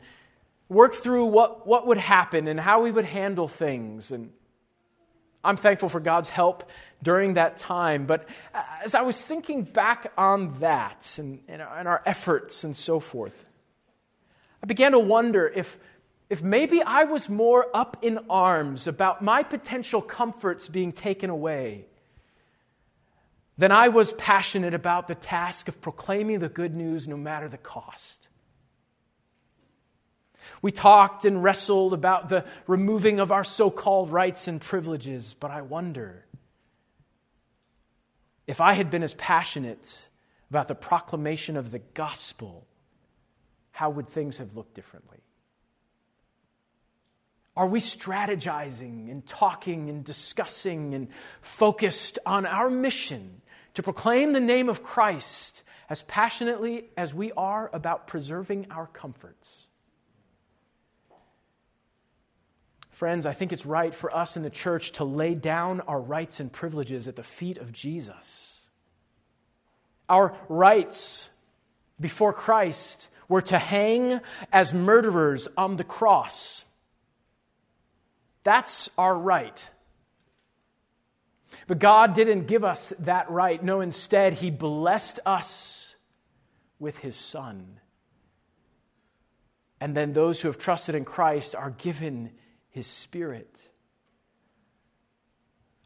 work 0.69 0.93
through 0.93 1.25
what, 1.25 1.67
what 1.67 1.87
would 1.87 1.97
happen 1.97 2.47
and 2.47 2.59
how 2.59 2.81
we 2.81 2.91
would 2.91 3.05
handle 3.05 3.47
things. 3.47 4.11
And 4.11 4.31
I'm 5.43 5.57
thankful 5.57 5.89
for 5.89 5.99
God's 5.99 6.29
help 6.29 6.69
during 7.01 7.33
that 7.33 7.57
time. 7.57 8.05
But 8.05 8.29
as 8.83 8.93
I 8.93 9.01
was 9.01 9.19
thinking 9.19 9.63
back 9.63 10.11
on 10.17 10.59
that 10.59 11.17
and, 11.19 11.39
and, 11.47 11.61
our 11.61 12.01
efforts 12.05 12.63
and 12.63 12.77
so 12.77 12.99
forth, 12.99 13.45
I 14.61 14.67
began 14.67 14.91
to 14.91 14.99
wonder 14.99 15.47
if, 15.47 15.77
if 16.29 16.43
maybe 16.43 16.83
I 16.83 17.05
was 17.05 17.29
more 17.29 17.65
up 17.73 17.97
in 18.01 18.19
arms 18.29 18.87
about 18.87 19.23
my 19.23 19.41
potential 19.41 20.01
comforts 20.01 20.67
being 20.67 20.91
taken 20.91 21.29
away 21.29 21.85
than 23.57 23.71
I 23.71 23.89
was 23.89 24.13
passionate 24.13 24.73
about 24.73 25.07
the 25.07 25.15
task 25.15 25.67
of 25.67 25.81
proclaiming 25.81 26.39
the 26.39 26.47
good 26.47 26.75
news 26.75 27.07
no 27.07 27.17
matter 27.17 27.49
the 27.49 27.57
cost. 27.57 28.28
We 30.61 30.71
talked 30.71 31.25
and 31.25 31.43
wrestled 31.43 31.93
about 31.93 32.29
the 32.29 32.45
removing 32.67 33.19
of 33.19 33.31
our 33.31 33.43
so 33.43 33.69
called 33.69 34.11
rights 34.11 34.47
and 34.47 34.59
privileges, 34.59 35.35
but 35.39 35.51
I 35.51 35.61
wonder 35.61 36.25
if 38.47 38.59
I 38.59 38.73
had 38.73 38.89
been 38.89 39.03
as 39.03 39.13
passionate 39.13 40.09
about 40.49 40.67
the 40.67 40.75
proclamation 40.75 41.55
of 41.55 41.71
the 41.71 41.79
gospel, 41.79 42.65
how 43.71 43.91
would 43.91 44.09
things 44.09 44.39
have 44.39 44.55
looked 44.55 44.73
differently? 44.73 45.19
Are 47.55 47.67
we 47.67 47.79
strategizing 47.79 49.11
and 49.11 49.25
talking 49.25 49.89
and 49.89 50.03
discussing 50.03 50.93
and 50.93 51.09
focused 51.41 52.19
on 52.25 52.45
our 52.45 52.69
mission 52.69 53.41
to 53.75 53.83
proclaim 53.83 54.33
the 54.33 54.39
name 54.39 54.67
of 54.67 54.81
Christ 54.81 55.63
as 55.89 56.01
passionately 56.03 56.85
as 56.97 57.13
we 57.13 57.31
are 57.33 57.69
about 57.71 58.07
preserving 58.07 58.67
our 58.71 58.87
comforts? 58.87 59.68
Friends, 62.99 63.25
I 63.25 63.31
think 63.31 63.53
it's 63.53 63.65
right 63.65 63.95
for 63.95 64.13
us 64.13 64.35
in 64.35 64.43
the 64.43 64.49
church 64.49 64.91
to 64.93 65.05
lay 65.05 65.33
down 65.33 65.79
our 65.87 66.01
rights 66.01 66.41
and 66.41 66.51
privileges 66.51 67.07
at 67.07 67.15
the 67.15 67.23
feet 67.23 67.57
of 67.57 67.71
Jesus. 67.71 68.69
Our 70.09 70.35
rights 70.49 71.29
before 71.97 72.33
Christ 72.33 73.07
were 73.29 73.39
to 73.39 73.57
hang 73.57 74.19
as 74.51 74.73
murderers 74.73 75.47
on 75.55 75.77
the 75.77 75.85
cross. 75.85 76.65
That's 78.43 78.89
our 78.97 79.17
right. 79.17 79.69
But 81.67 81.79
God 81.79 82.13
didn't 82.13 82.47
give 82.47 82.65
us 82.65 82.91
that 82.99 83.31
right. 83.31 83.63
No, 83.63 83.79
instead, 83.79 84.33
He 84.33 84.51
blessed 84.51 85.21
us 85.25 85.95
with 86.79 86.97
His 86.97 87.15
Son. 87.15 87.79
And 89.79 89.95
then 89.95 90.11
those 90.11 90.41
who 90.41 90.49
have 90.49 90.57
trusted 90.57 90.95
in 90.95 91.05
Christ 91.05 91.55
are 91.55 91.69
given 91.69 92.31
His 92.69 92.87
Spirit. 92.87 93.67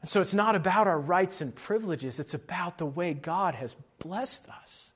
And 0.02 0.10
so 0.10 0.20
it's 0.20 0.34
not 0.34 0.56
about 0.56 0.88
our 0.88 1.00
rights 1.00 1.40
and 1.40 1.56
privileges, 1.56 2.20
it's 2.20 2.34
about 2.34 2.78
the 2.78 2.86
way 2.86 3.14
God 3.14 3.56
has 3.56 3.76
blessed 4.00 4.50
us. 4.50 4.94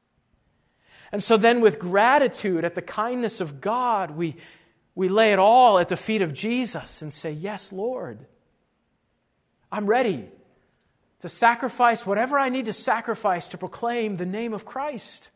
And 1.11 1.23
so 1.23 1.37
then, 1.37 1.61
with 1.61 1.79
gratitude 1.79 2.65
at 2.65 2.75
the 2.75 2.81
kindness 2.81 3.39
of 3.39 3.61
God, 3.61 4.11
we, 4.11 4.35
we 4.95 5.07
lay 5.07 5.31
it 5.31 5.39
all 5.39 5.79
at 5.79 5.87
the 5.87 5.95
feet 5.95 6.21
of 6.21 6.33
Jesus 6.33 7.01
and 7.01 7.13
say, 7.13 7.31
Yes, 7.31 7.71
Lord, 7.71 8.25
I'm 9.71 9.85
ready 9.85 10.27
to 11.19 11.29
sacrifice 11.29 12.05
whatever 12.05 12.37
I 12.37 12.49
need 12.49 12.65
to 12.65 12.73
sacrifice 12.73 13.47
to 13.49 13.57
proclaim 13.57 14.17
the 14.17 14.25
name 14.25 14.53
of 14.53 14.65
Christ. 14.65 15.31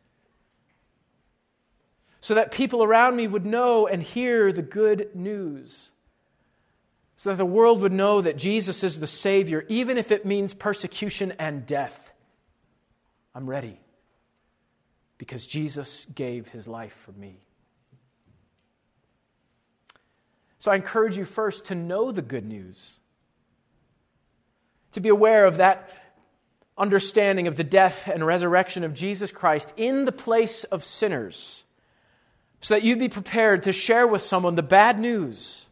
So 2.20 2.36
that 2.36 2.52
people 2.52 2.84
around 2.84 3.16
me 3.16 3.28
would 3.28 3.46
know 3.46 3.88
and 3.88 4.04
hear 4.04 4.52
the 4.52 4.62
good 4.62 5.16
news. 5.16 5.92
So 7.22 7.30
that 7.30 7.36
the 7.36 7.46
world 7.46 7.84
would 7.84 7.92
know 7.92 8.20
that 8.20 8.36
Jesus 8.36 8.84
is 8.84 9.00
the 9.00 9.06
Savior, 9.06 9.64
even 9.70 10.00
if 10.00 10.12
it 10.12 10.26
means 10.26 10.56
persecution 10.56 11.34
and 11.38 11.68
death. 11.68 12.12
I'm 13.36 13.48
ready 13.48 13.80
because 15.20 15.46
Jesus 15.46 16.08
gave 16.16 16.48
his 16.48 16.68
life 16.68 16.94
for 16.94 17.12
me. 17.12 17.46
So 20.58 20.72
I 20.72 20.76
encourage 20.76 21.16
you 21.16 21.26
first 21.26 21.66
to 21.66 21.76
know 21.76 22.12
the 22.12 22.24
good 22.24 22.48
news, 22.48 22.98
to 24.94 25.00
be 25.00 25.10
aware 25.10 25.46
of 25.46 25.58
that 25.58 25.96
understanding 26.76 27.46
of 27.46 27.56
the 27.56 27.64
death 27.64 28.08
and 28.08 28.26
resurrection 28.26 28.84
of 28.84 28.96
Jesus 28.96 29.32
Christ 29.32 29.76
in 29.78 30.06
the 30.06 30.12
place 30.12 30.64
of 30.64 30.84
sinners, 30.84 31.66
so 32.62 32.74
that 32.74 32.82
you'd 32.82 32.98
be 32.98 33.10
prepared 33.10 33.62
to 33.62 33.74
share 33.74 34.08
with 34.08 34.24
someone 34.24 34.56
the 34.56 34.64
bad 34.64 34.98
news, 35.00 35.68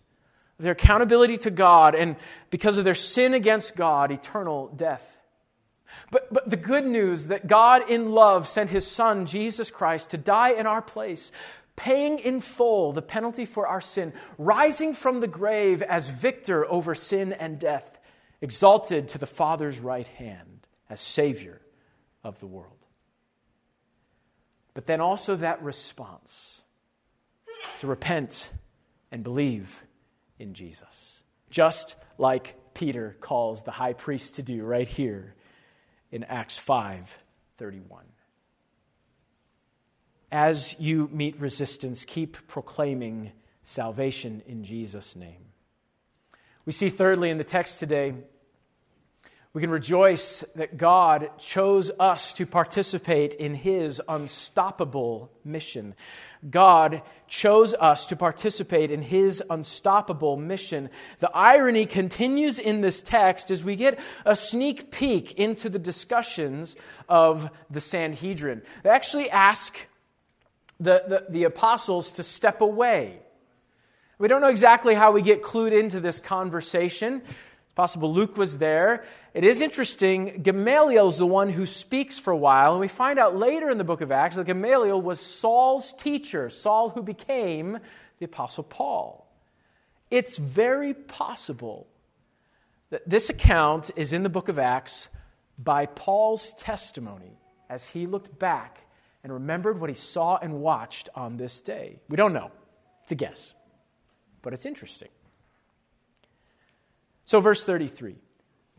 their 0.59 0.73
accountability 0.73 1.37
to 1.37 1.51
God, 1.51 1.95
and 1.95 2.15
because 2.49 2.77
of 2.77 2.83
their 2.83 2.95
sin 2.95 3.33
against 3.33 3.75
God, 3.75 4.11
eternal 4.11 4.67
death. 4.75 5.19
But, 6.11 6.31
but 6.31 6.49
the 6.49 6.57
good 6.57 6.85
news 6.85 7.27
that 7.27 7.47
God 7.47 7.89
in 7.89 8.11
love 8.11 8.47
sent 8.47 8.69
his 8.69 8.85
Son, 8.85 9.25
Jesus 9.25 9.71
Christ, 9.71 10.11
to 10.11 10.17
die 10.17 10.51
in 10.51 10.67
our 10.67 10.81
place, 10.81 11.31
paying 11.75 12.19
in 12.19 12.41
full 12.41 12.91
the 12.91 13.01
penalty 13.01 13.45
for 13.45 13.67
our 13.67 13.81
sin, 13.81 14.13
rising 14.37 14.93
from 14.93 15.19
the 15.21 15.27
grave 15.27 15.81
as 15.81 16.09
victor 16.09 16.69
over 16.69 16.93
sin 16.93 17.33
and 17.33 17.57
death, 17.57 17.99
exalted 18.41 19.07
to 19.09 19.17
the 19.17 19.25
Father's 19.25 19.79
right 19.79 20.07
hand 20.07 20.67
as 20.89 20.99
Savior 20.99 21.61
of 22.23 22.39
the 22.39 22.47
world. 22.47 22.85
But 24.73 24.85
then 24.85 25.01
also 25.01 25.35
that 25.37 25.63
response 25.63 26.61
to 27.79 27.87
repent 27.87 28.51
and 29.11 29.23
believe 29.23 29.81
in 30.39 30.53
Jesus, 30.53 31.23
just 31.49 31.95
like 32.17 32.55
Peter 32.73 33.15
calls 33.19 33.63
the 33.63 33.71
high 33.71 33.93
priest 33.93 34.35
to 34.35 34.41
do 34.41 34.63
right 34.63 34.87
here 34.87 35.35
in 36.11 36.23
Acts 36.23 36.57
5 36.57 37.19
31. 37.57 38.05
As 40.31 40.79
you 40.79 41.09
meet 41.11 41.39
resistance, 41.41 42.05
keep 42.05 42.47
proclaiming 42.47 43.31
salvation 43.63 44.41
in 44.47 44.63
Jesus' 44.63 45.15
name. 45.15 45.45
We 46.65 46.71
see, 46.71 46.89
thirdly, 46.89 47.29
in 47.29 47.37
the 47.37 47.43
text 47.43 47.79
today, 47.79 48.13
we 49.53 49.61
can 49.61 49.71
rejoice 49.71 50.43
that 50.55 50.77
God 50.77 51.31
chose 51.39 51.89
us 51.99 52.33
to 52.33 52.45
participate 52.45 53.33
in 53.33 53.55
his 53.55 53.99
unstoppable 54.07 55.31
mission. 55.43 55.95
God 56.47 57.01
chose 57.27 57.73
us 57.73 58.05
to 58.07 58.15
participate 58.15 58.91
in 58.91 59.01
his 59.01 59.41
unstoppable 59.49 60.37
mission. 60.37 60.91
The 61.17 61.31
irony 61.31 61.87
continues 61.87 62.59
in 62.59 62.81
this 62.81 63.01
text 63.01 63.49
as 63.49 63.63
we 63.63 63.75
get 63.75 63.99
a 64.23 64.35
sneak 64.35 64.91
peek 64.91 65.33
into 65.33 65.67
the 65.67 65.79
discussions 65.79 66.75
of 67.07 67.49
the 67.71 67.81
Sanhedrin. 67.81 68.61
They 68.83 68.91
actually 68.91 69.31
ask 69.31 69.87
the, 70.79 71.03
the, 71.07 71.25
the 71.27 71.43
apostles 71.45 72.11
to 72.13 72.23
step 72.23 72.61
away. 72.61 73.19
We 74.19 74.27
don't 74.27 74.41
know 74.41 74.49
exactly 74.49 74.95
how 74.95 75.11
we 75.11 75.21
get 75.21 75.41
clued 75.41 75.71
into 75.71 75.99
this 75.99 76.19
conversation. 76.19 77.23
Possible 77.79 78.13
Luke 78.13 78.35
was 78.35 78.57
there. 78.57 79.05
It 79.33 79.45
is 79.45 79.61
interesting, 79.61 80.41
Gamaliel 80.43 81.07
is 81.07 81.17
the 81.17 81.25
one 81.25 81.49
who 81.49 81.65
speaks 81.65 82.19
for 82.19 82.31
a 82.31 82.37
while, 82.37 82.73
and 82.73 82.81
we 82.81 82.89
find 82.89 83.17
out 83.17 83.37
later 83.37 83.69
in 83.69 83.77
the 83.77 83.85
book 83.85 84.01
of 84.01 84.11
Acts 84.11 84.35
that 84.35 84.47
Gamaliel 84.47 85.01
was 85.01 85.21
Saul's 85.21 85.93
teacher, 85.93 86.49
Saul 86.49 86.89
who 86.89 87.01
became 87.01 87.79
the 88.17 88.25
Apostle 88.25 88.65
Paul. 88.65 89.31
It's 90.11 90.35
very 90.35 90.93
possible 90.93 91.87
that 92.89 93.09
this 93.09 93.29
account 93.29 93.91
is 93.95 94.11
in 94.11 94.23
the 94.23 94.29
book 94.29 94.49
of 94.49 94.59
Acts 94.59 95.07
by 95.57 95.85
Paul's 95.85 96.53
testimony 96.55 97.39
as 97.69 97.87
he 97.87 98.07
looked 98.07 98.37
back 98.37 98.81
and 99.23 99.31
remembered 99.31 99.79
what 99.79 99.89
he 99.89 99.95
saw 99.95 100.35
and 100.35 100.59
watched 100.59 101.07
on 101.15 101.37
this 101.37 101.61
day. 101.61 102.01
We 102.09 102.17
don't 102.17 102.33
know. 102.33 102.51
It's 103.03 103.13
a 103.13 103.15
guess, 103.15 103.53
but 104.41 104.51
it's 104.51 104.65
interesting. 104.65 105.07
So, 107.29 107.39
verse 107.39 107.63
33 107.63 108.15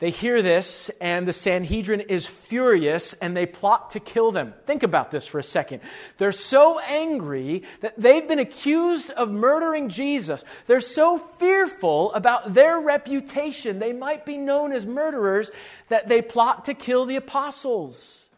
they 0.00 0.10
hear 0.10 0.42
this, 0.42 0.90
and 1.00 1.28
the 1.28 1.32
Sanhedrin 1.32 2.00
is 2.00 2.26
furious, 2.26 3.14
and 3.14 3.36
they 3.36 3.46
plot 3.46 3.90
to 3.90 4.00
kill 4.00 4.32
them. 4.32 4.54
Think 4.66 4.82
about 4.82 5.12
this 5.12 5.28
for 5.28 5.38
a 5.38 5.42
second. 5.44 5.82
They're 6.16 6.32
so 6.32 6.80
angry 6.80 7.62
that 7.80 8.00
they've 8.00 8.26
been 8.26 8.40
accused 8.40 9.10
of 9.10 9.30
murdering 9.30 9.88
Jesus. 9.88 10.42
They're 10.66 10.80
so 10.80 11.18
fearful 11.18 12.12
about 12.12 12.52
their 12.52 12.80
reputation, 12.80 13.78
they 13.78 13.92
might 13.92 14.26
be 14.26 14.36
known 14.36 14.72
as 14.72 14.84
murderers, 14.84 15.52
that 15.88 16.08
they 16.08 16.20
plot 16.20 16.64
to 16.64 16.74
kill 16.74 17.06
the 17.06 17.14
apostles. 17.14 18.30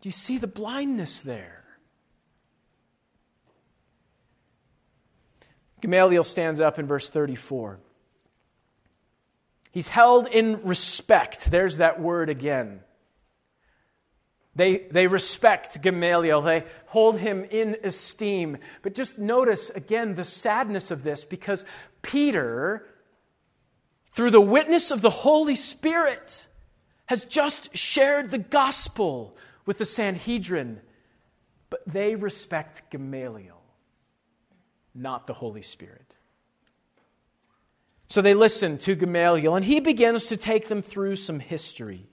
Do 0.00 0.08
you 0.08 0.12
see 0.12 0.38
the 0.38 0.48
blindness 0.48 1.22
there? 1.22 1.62
Gamaliel 5.82 6.24
stands 6.24 6.58
up 6.58 6.80
in 6.80 6.88
verse 6.88 7.08
34. 7.08 7.78
He's 9.70 9.88
held 9.88 10.26
in 10.28 10.64
respect. 10.64 11.50
There's 11.50 11.76
that 11.78 12.00
word 12.00 12.30
again. 12.30 12.80
They, 14.58 14.78
they 14.90 15.06
respect 15.06 15.80
Gamaliel, 15.82 16.40
they 16.40 16.64
hold 16.86 17.20
him 17.20 17.44
in 17.44 17.76
esteem. 17.84 18.58
But 18.82 18.92
just 18.92 19.16
notice 19.16 19.70
again 19.70 20.14
the 20.16 20.24
sadness 20.24 20.90
of 20.90 21.04
this 21.04 21.24
because 21.24 21.64
Peter, 22.02 22.84
through 24.10 24.32
the 24.32 24.40
witness 24.40 24.90
of 24.90 25.00
the 25.00 25.10
Holy 25.10 25.54
Spirit, 25.54 26.48
has 27.06 27.24
just 27.24 27.76
shared 27.76 28.32
the 28.32 28.38
gospel 28.38 29.36
with 29.64 29.78
the 29.78 29.86
Sanhedrin. 29.86 30.80
But 31.70 31.82
they 31.86 32.16
respect 32.16 32.90
Gamaliel, 32.90 33.62
not 34.92 35.28
the 35.28 35.34
Holy 35.34 35.62
Spirit. 35.62 36.07
So 38.08 38.22
they 38.22 38.32
listen 38.32 38.78
to 38.78 38.94
Gamaliel, 38.94 39.54
and 39.54 39.64
he 39.64 39.80
begins 39.80 40.26
to 40.26 40.36
take 40.36 40.68
them 40.68 40.80
through 40.80 41.16
some 41.16 41.40
history. 41.40 42.06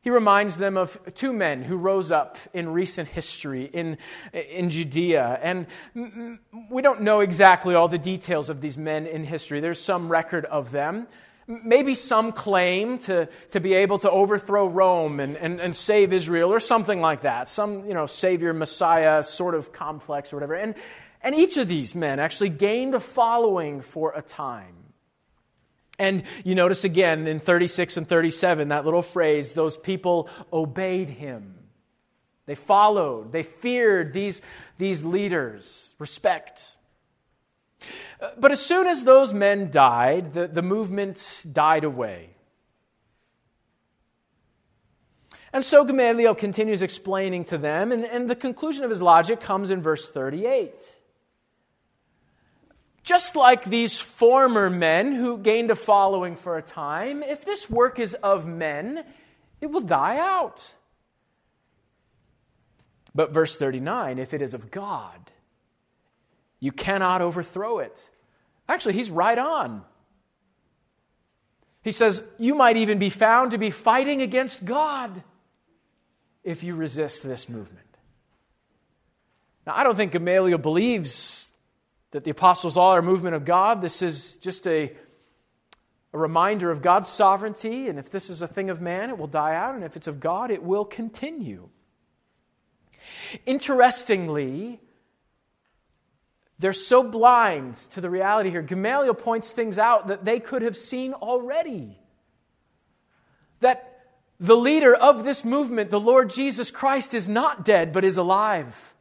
He 0.00 0.08
reminds 0.08 0.56
them 0.56 0.78
of 0.78 0.98
two 1.14 1.34
men 1.34 1.62
who 1.62 1.76
rose 1.76 2.10
up 2.10 2.38
in 2.54 2.70
recent 2.70 3.10
history 3.10 3.66
in, 3.66 3.98
in 4.32 4.70
Judea. 4.70 5.38
And 5.42 5.66
we 6.70 6.80
don't 6.80 7.02
know 7.02 7.20
exactly 7.20 7.74
all 7.74 7.88
the 7.88 7.98
details 7.98 8.48
of 8.48 8.62
these 8.62 8.78
men 8.78 9.06
in 9.06 9.24
history. 9.24 9.60
There's 9.60 9.80
some 9.80 10.08
record 10.08 10.46
of 10.46 10.70
them. 10.70 11.08
Maybe 11.46 11.92
some 11.92 12.32
claim 12.32 12.98
to, 13.00 13.26
to 13.50 13.60
be 13.60 13.74
able 13.74 13.98
to 13.98 14.10
overthrow 14.10 14.66
Rome 14.66 15.20
and, 15.20 15.36
and, 15.36 15.60
and 15.60 15.76
save 15.76 16.12
Israel 16.14 16.52
or 16.52 16.60
something 16.60 17.02
like 17.02 17.22
that. 17.22 17.48
Some, 17.48 17.86
you 17.86 17.94
know, 17.94 18.06
savior, 18.06 18.54
messiah 18.54 19.22
sort 19.22 19.54
of 19.54 19.72
complex 19.72 20.32
or 20.32 20.36
whatever. 20.36 20.54
And, 20.54 20.74
and 21.22 21.34
each 21.34 21.56
of 21.56 21.68
these 21.68 21.94
men 21.94 22.20
actually 22.20 22.50
gained 22.50 22.94
a 22.94 23.00
following 23.00 23.80
for 23.80 24.12
a 24.14 24.22
time. 24.22 24.74
And 25.98 26.22
you 26.44 26.54
notice 26.54 26.84
again 26.84 27.26
in 27.26 27.40
36 27.40 27.96
and 27.96 28.08
37, 28.08 28.68
that 28.68 28.84
little 28.84 29.02
phrase, 29.02 29.52
those 29.52 29.76
people 29.76 30.28
obeyed 30.52 31.10
him. 31.10 31.54
They 32.46 32.54
followed, 32.54 33.32
they 33.32 33.42
feared 33.42 34.12
these, 34.12 34.40
these 34.78 35.04
leaders. 35.04 35.94
Respect. 35.98 36.76
Uh, 38.20 38.30
but 38.38 38.52
as 38.52 38.64
soon 38.64 38.86
as 38.86 39.04
those 39.04 39.32
men 39.32 39.70
died, 39.70 40.32
the, 40.32 40.46
the 40.46 40.62
movement 40.62 41.44
died 41.52 41.84
away. 41.84 42.30
And 45.52 45.64
so 45.64 45.84
Gamaliel 45.84 46.34
continues 46.34 46.82
explaining 46.82 47.44
to 47.46 47.58
them, 47.58 47.90
and, 47.90 48.04
and 48.04 48.28
the 48.28 48.36
conclusion 48.36 48.84
of 48.84 48.90
his 48.90 49.02
logic 49.02 49.40
comes 49.40 49.70
in 49.70 49.82
verse 49.82 50.08
38. 50.08 50.74
Just 53.08 53.36
like 53.36 53.64
these 53.64 53.98
former 53.98 54.68
men 54.68 55.14
who 55.14 55.38
gained 55.38 55.70
a 55.70 55.74
following 55.74 56.36
for 56.36 56.58
a 56.58 56.62
time, 56.62 57.22
if 57.22 57.42
this 57.42 57.70
work 57.70 57.98
is 57.98 58.12
of 58.12 58.46
men, 58.46 59.02
it 59.62 59.70
will 59.70 59.80
die 59.80 60.18
out. 60.18 60.74
But 63.14 63.32
verse 63.32 63.56
39 63.56 64.18
if 64.18 64.34
it 64.34 64.42
is 64.42 64.52
of 64.52 64.70
God, 64.70 65.30
you 66.60 66.70
cannot 66.70 67.22
overthrow 67.22 67.78
it. 67.78 68.10
Actually, 68.68 68.92
he's 68.92 69.10
right 69.10 69.38
on. 69.38 69.86
He 71.82 71.92
says, 71.92 72.22
You 72.38 72.54
might 72.54 72.76
even 72.76 72.98
be 72.98 73.08
found 73.08 73.52
to 73.52 73.58
be 73.58 73.70
fighting 73.70 74.20
against 74.20 74.66
God 74.66 75.22
if 76.44 76.62
you 76.62 76.74
resist 76.74 77.22
this 77.22 77.48
movement. 77.48 77.86
Now, 79.66 79.72
I 79.76 79.82
don't 79.82 79.96
think 79.96 80.12
Gamaliel 80.12 80.58
believes 80.58 81.37
that 82.10 82.24
the 82.24 82.30
apostles 82.30 82.76
all 82.76 82.94
are 82.94 83.00
a 83.00 83.02
movement 83.02 83.34
of 83.34 83.44
God. 83.44 83.82
This 83.82 84.02
is 84.02 84.36
just 84.36 84.66
a, 84.66 84.92
a 86.12 86.18
reminder 86.18 86.70
of 86.70 86.82
God's 86.82 87.08
sovereignty, 87.08 87.88
and 87.88 87.98
if 87.98 88.10
this 88.10 88.30
is 88.30 88.42
a 88.42 88.46
thing 88.46 88.70
of 88.70 88.80
man, 88.80 89.10
it 89.10 89.18
will 89.18 89.26
die 89.26 89.54
out, 89.54 89.74
and 89.74 89.84
if 89.84 89.96
it's 89.96 90.06
of 90.06 90.20
God, 90.20 90.50
it 90.50 90.62
will 90.62 90.84
continue. 90.84 91.68
Interestingly, 93.46 94.80
they're 96.58 96.72
so 96.72 97.02
blind 97.02 97.76
to 97.92 98.00
the 98.00 98.10
reality 98.10 98.50
here. 98.50 98.62
Gamaliel 98.62 99.14
points 99.14 99.52
things 99.52 99.78
out 99.78 100.08
that 100.08 100.24
they 100.24 100.40
could 100.40 100.62
have 100.62 100.76
seen 100.76 101.12
already. 101.12 101.98
That 103.60 104.06
the 104.40 104.56
leader 104.56 104.94
of 104.94 105.24
this 105.24 105.44
movement, 105.44 105.90
the 105.90 106.00
Lord 106.00 106.30
Jesus 106.30 106.70
Christ, 106.70 107.14
is 107.14 107.28
not 107.28 107.64
dead, 107.64 107.92
but 107.92 108.04
is 108.04 108.16
alive. 108.16 108.94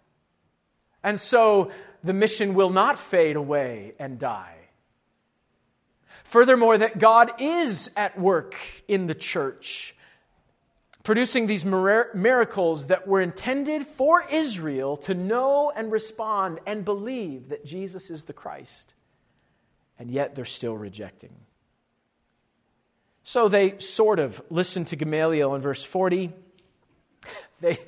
And 1.03 1.19
so 1.19 1.71
the 2.03 2.13
mission 2.13 2.53
will 2.53 2.69
not 2.69 2.99
fade 2.99 3.35
away 3.35 3.93
and 3.99 4.19
die. 4.19 4.55
Furthermore, 6.23 6.77
that 6.77 6.99
God 6.99 7.31
is 7.39 7.89
at 7.95 8.19
work 8.19 8.55
in 8.87 9.07
the 9.07 9.15
church 9.15 9.95
producing 11.07 11.47
these 11.47 11.63
miracles 11.63 12.87
that 12.87 13.07
were 13.07 13.21
intended 13.21 13.87
for 13.87 14.25
Israel 14.29 14.97
to 14.97 15.13
know 15.13 15.71
and 15.73 15.89
respond 15.89 16.59
and 16.67 16.83
believe 16.83 17.47
that 17.47 17.63
Jesus 17.63 18.09
is 18.09 18.25
the 18.25 18.33
Christ. 18.33 18.93
And 19.97 20.11
yet 20.11 20.35
they're 20.35 20.43
still 20.43 20.75
rejecting. 20.75 21.33
So 23.23 23.47
they 23.47 23.79
sort 23.79 24.19
of 24.19 24.41
listen 24.49 24.83
to 24.83 24.97
Gamaliel 24.97 25.55
in 25.55 25.61
verse 25.61 25.81
40. 25.81 26.33
They, 27.61 27.79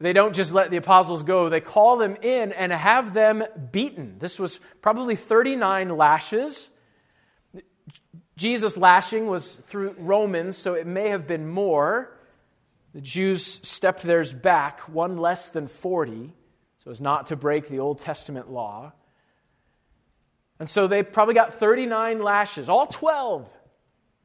they 0.00 0.14
don't 0.14 0.34
just 0.34 0.52
let 0.52 0.70
the 0.70 0.78
apostles 0.78 1.22
go, 1.22 1.50
they 1.50 1.60
call 1.60 1.98
them 1.98 2.16
in 2.22 2.52
and 2.52 2.72
have 2.72 3.12
them 3.12 3.44
beaten. 3.70 4.16
This 4.18 4.38
was 4.38 4.58
probably 4.80 5.14
39 5.14 5.96
lashes. 5.96 6.70
Jesus' 8.36 8.78
lashing 8.78 9.26
was 9.26 9.46
through 9.66 9.94
Romans, 9.98 10.56
so 10.56 10.72
it 10.72 10.86
may 10.86 11.10
have 11.10 11.26
been 11.26 11.46
more. 11.46 12.16
The 12.94 13.02
Jews 13.02 13.44
stepped 13.44 14.02
theirs 14.02 14.32
back 14.32 14.80
one 14.88 15.18
less 15.18 15.50
than 15.50 15.66
40, 15.66 16.32
so 16.78 16.90
as 16.90 17.02
not 17.02 17.26
to 17.26 17.36
break 17.36 17.68
the 17.68 17.80
Old 17.80 17.98
Testament 17.98 18.50
law. 18.50 18.92
And 20.58 20.68
so 20.68 20.86
they 20.86 21.02
probably 21.02 21.34
got 21.34 21.52
39 21.52 22.22
lashes, 22.22 22.70
all 22.70 22.86
12 22.86 23.48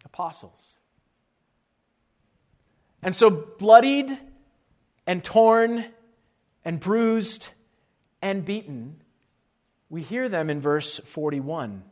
apostles. 0.05 0.79
And 3.03 3.13
so, 3.13 3.29
bloodied 3.29 4.17
and 5.07 5.23
torn 5.23 5.85
and 6.63 6.79
bruised 6.79 7.49
and 8.21 8.43
beaten, 8.43 9.01
we 9.89 10.01
hear 10.01 10.27
them 10.29 10.49
in 10.49 10.59
verse 10.59 10.99
41. 10.99 11.83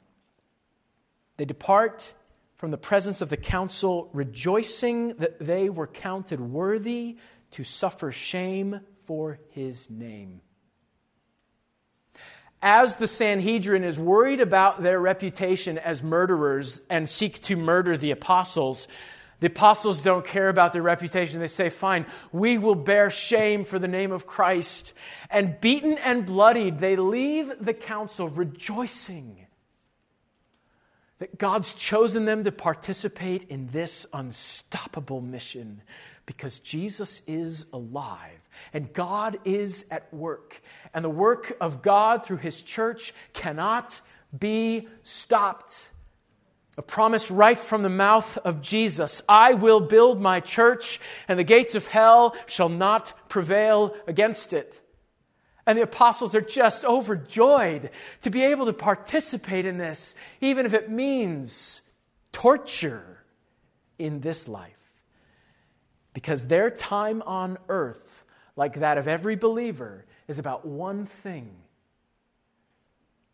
They 1.37 1.45
depart 1.45 2.13
from 2.55 2.71
the 2.71 2.77
presence 2.77 3.21
of 3.21 3.29
the 3.29 3.37
council, 3.37 4.09
rejoicing 4.13 5.09
that 5.17 5.39
they 5.39 5.69
were 5.69 5.87
counted 5.87 6.39
worthy 6.39 7.17
to 7.51 7.63
suffer 7.63 8.11
shame 8.11 8.79
for 9.05 9.39
his 9.49 9.89
name. 9.89 10.41
As 12.61 12.95
the 12.95 13.07
Sanhedrin 13.07 13.83
is 13.83 13.99
worried 13.99 14.39
about 14.39 14.81
their 14.81 14.97
reputation 14.99 15.77
as 15.77 16.01
murderers 16.01 16.81
and 16.89 17.09
seek 17.09 17.41
to 17.41 17.57
murder 17.57 17.97
the 17.97 18.11
apostles, 18.11 18.87
the 19.43 19.49
apostles 19.49 20.01
don't 20.01 20.25
care 20.25 20.47
about 20.47 20.71
their 20.71 20.81
reputation. 20.81 21.41
They 21.41 21.47
say, 21.47 21.69
Fine, 21.69 22.05
we 22.31 22.57
will 22.57 22.75
bear 22.75 23.09
shame 23.09 23.65
for 23.65 23.77
the 23.77 23.89
name 23.89 24.13
of 24.13 24.25
Christ. 24.25 24.93
And 25.29 25.59
beaten 25.59 25.97
and 25.97 26.25
bloodied, 26.25 26.79
they 26.79 26.95
leave 26.95 27.51
the 27.59 27.73
council 27.73 28.29
rejoicing 28.29 29.45
that 31.19 31.37
God's 31.37 31.73
chosen 31.73 32.23
them 32.23 32.45
to 32.45 32.53
participate 32.53 33.49
in 33.49 33.67
this 33.67 34.07
unstoppable 34.13 35.19
mission 35.19 35.81
because 36.25 36.59
Jesus 36.59 37.21
is 37.27 37.65
alive 37.73 38.47
and 38.71 38.93
God 38.93 39.39
is 39.43 39.83
at 39.91 40.13
work. 40.13 40.61
And 40.93 41.03
the 41.03 41.09
work 41.09 41.57
of 41.59 41.81
God 41.81 42.25
through 42.25 42.37
His 42.37 42.63
church 42.63 43.13
cannot 43.33 43.99
be 44.39 44.87
stopped. 45.01 45.89
A 46.77 46.81
promise 46.81 47.29
right 47.29 47.57
from 47.57 47.83
the 47.83 47.89
mouth 47.89 48.37
of 48.39 48.61
Jesus 48.61 49.21
I 49.29 49.53
will 49.53 49.79
build 49.79 50.19
my 50.19 50.39
church, 50.39 50.99
and 51.27 51.37
the 51.37 51.43
gates 51.43 51.75
of 51.75 51.87
hell 51.87 52.35
shall 52.47 52.69
not 52.69 53.13
prevail 53.29 53.95
against 54.07 54.53
it. 54.53 54.81
And 55.65 55.77
the 55.77 55.83
apostles 55.83 56.35
are 56.35 56.41
just 56.41 56.83
overjoyed 56.83 57.91
to 58.21 58.29
be 58.29 58.43
able 58.43 58.65
to 58.65 58.73
participate 58.73 59.65
in 59.65 59.77
this, 59.77 60.13
even 60.41 60.65
if 60.65 60.73
it 60.73 60.89
means 60.89 61.81
torture 62.31 63.23
in 63.97 64.19
this 64.19 64.47
life. 64.47 64.71
Because 66.13 66.47
their 66.47 66.69
time 66.69 67.21
on 67.21 67.57
earth, 67.69 68.25
like 68.55 68.79
that 68.79 68.97
of 68.97 69.07
every 69.07 69.35
believer, 69.35 70.05
is 70.27 70.39
about 70.39 70.65
one 70.65 71.05
thing 71.05 71.55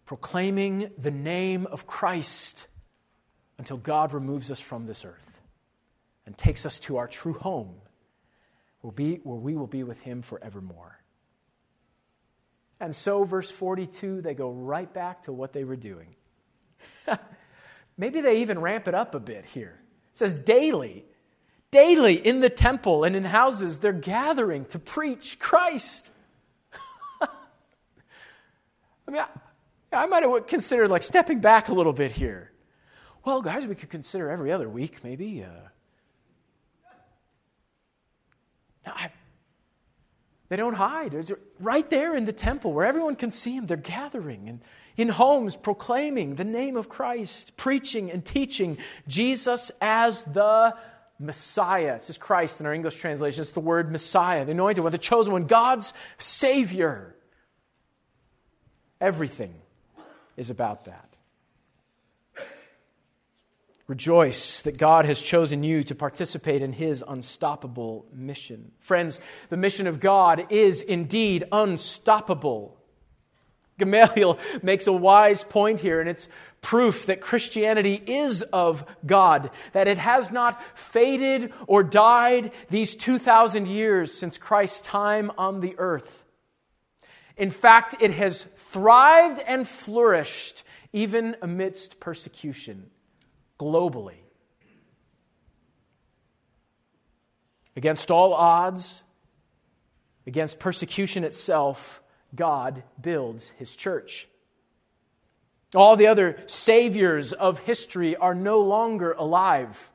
proclaiming 0.05 0.89
the 0.97 1.11
name 1.11 1.67
of 1.67 1.85
Christ 1.85 2.67
until 3.59 3.77
God 3.77 4.13
removes 4.13 4.49
us 4.49 4.59
from 4.59 4.87
this 4.87 5.05
earth 5.05 5.39
and 6.25 6.35
takes 6.35 6.65
us 6.65 6.79
to 6.79 6.97
our 6.97 7.07
true 7.07 7.33
home, 7.33 7.75
where 8.81 9.19
we 9.23 9.55
will 9.55 9.67
be 9.67 9.83
with 9.83 9.99
Him 9.99 10.21
forevermore. 10.21 10.97
And 12.79 12.95
so, 12.95 13.25
verse 13.25 13.51
42, 13.51 14.21
they 14.21 14.33
go 14.33 14.49
right 14.49 14.91
back 14.91 15.23
to 15.23 15.33
what 15.33 15.51
they 15.51 15.65
were 15.65 15.75
doing. 15.75 16.15
Maybe 17.97 18.21
they 18.21 18.37
even 18.37 18.59
ramp 18.59 18.87
it 18.87 18.95
up 18.95 19.13
a 19.13 19.19
bit 19.19 19.43
here. 19.43 19.77
It 20.11 20.17
says, 20.17 20.33
daily, 20.33 21.03
daily 21.69 22.15
in 22.15 22.39
the 22.39 22.49
temple 22.49 23.03
and 23.03 23.13
in 23.13 23.25
houses, 23.25 23.79
they're 23.79 23.91
gathering 23.91 24.63
to 24.67 24.79
preach 24.79 25.37
Christ. 25.37 26.11
I 27.21 27.27
mean, 29.11 29.21
I, 29.91 30.03
I 30.03 30.05
might 30.05 30.23
have 30.23 30.47
considered 30.47 30.89
like 30.89 31.03
stepping 31.03 31.41
back 31.41 31.67
a 31.67 31.73
little 31.73 31.91
bit 31.91 32.13
here. 32.13 32.53
Well, 33.29 33.43
guys, 33.43 33.67
we 33.67 33.75
could 33.75 33.91
consider 33.91 34.31
every 34.31 34.51
other 34.51 34.67
week, 34.67 35.03
maybe. 35.03 35.45
Uh, 35.45 35.49
I, 38.87 39.11
they 40.47 40.55
don't 40.55 40.73
hide. 40.73 41.13
It's 41.13 41.31
right 41.59 41.87
there 41.91 42.15
in 42.15 42.25
the 42.25 42.33
temple 42.33 42.73
where 42.73 42.87
everyone 42.87 43.15
can 43.15 43.29
see 43.29 43.55
them. 43.55 43.67
They're 43.67 43.77
gathering 43.77 44.49
and 44.49 44.61
in 44.97 45.09
homes 45.09 45.55
proclaiming 45.55 46.37
the 46.37 46.43
name 46.43 46.75
of 46.75 46.89
Christ, 46.89 47.55
preaching 47.55 48.09
and 48.09 48.25
teaching 48.25 48.79
Jesus 49.07 49.69
as 49.79 50.23
the 50.23 50.75
Messiah. 51.19 51.99
This 51.99 52.09
is 52.09 52.17
Christ 52.17 52.59
in 52.61 52.65
our 52.65 52.73
English 52.73 52.95
translation. 52.95 53.41
It's 53.41 53.51
the 53.51 53.59
word 53.59 53.91
Messiah, 53.91 54.43
the 54.43 54.53
anointed 54.53 54.83
one, 54.83 54.91
the 54.91 54.97
chosen 54.97 55.33
one, 55.33 55.45
God's 55.45 55.93
Savior. 56.17 57.15
Everything 58.99 59.53
is 60.35 60.49
about 60.49 60.85
that. 60.85 61.08
Rejoice 63.89 64.61
that 64.61 64.77
God 64.77 65.05
has 65.05 65.19
chosen 65.19 65.63
you 65.63 65.81
to 65.81 65.95
participate 65.95 66.61
in 66.61 66.73
his 66.73 67.03
unstoppable 67.07 68.05
mission. 68.13 68.71
Friends, 68.77 69.19
the 69.49 69.57
mission 69.57 69.87
of 69.87 69.99
God 69.99 70.45
is 70.51 70.83
indeed 70.83 71.45
unstoppable. 71.51 72.77
Gamaliel 73.79 74.37
makes 74.61 74.85
a 74.85 74.93
wise 74.93 75.43
point 75.43 75.79
here, 75.79 75.99
and 75.99 76.07
it's 76.07 76.29
proof 76.61 77.07
that 77.07 77.19
Christianity 77.19 77.99
is 78.05 78.43
of 78.43 78.85
God, 79.07 79.49
that 79.73 79.87
it 79.87 79.97
has 79.97 80.31
not 80.31 80.61
faded 80.77 81.51
or 81.65 81.81
died 81.81 82.51
these 82.69 82.95
2,000 82.95 83.67
years 83.67 84.13
since 84.13 84.37
Christ's 84.37 84.81
time 84.81 85.31
on 85.35 85.61
the 85.61 85.73
earth. 85.79 86.25
In 87.37 87.49
fact, 87.49 87.95
it 88.01 88.11
has 88.11 88.43
thrived 88.43 89.39
and 89.47 89.67
flourished 89.67 90.63
even 90.93 91.35
amidst 91.41 91.99
persecution 91.99 92.91
globally. 93.59 94.17
Against 97.75 98.09
all 98.09 98.33
odds, 98.33 99.03
against 100.25 100.59
persecution 100.59 101.23
itself, 101.23 102.01
God 102.35 102.83
builds 102.99 103.49
his 103.49 103.75
church. 103.75 104.27
All 105.75 105.95
the 105.95 106.07
other 106.07 106.37
saviors 106.47 107.33
of 107.33 107.59
history 107.59 108.15
are 108.15 108.33
no 108.33 108.61
longer 108.61 109.11
alive. 109.13 109.91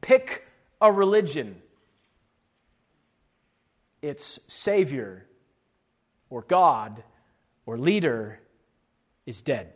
Pick 0.00 0.46
a 0.80 0.90
religion. 0.90 1.62
Its 4.02 4.40
savior 4.48 5.26
or 6.30 6.42
God 6.42 7.02
or 7.64 7.78
leader 7.78 8.40
is 9.24 9.40
dead. 9.40 9.72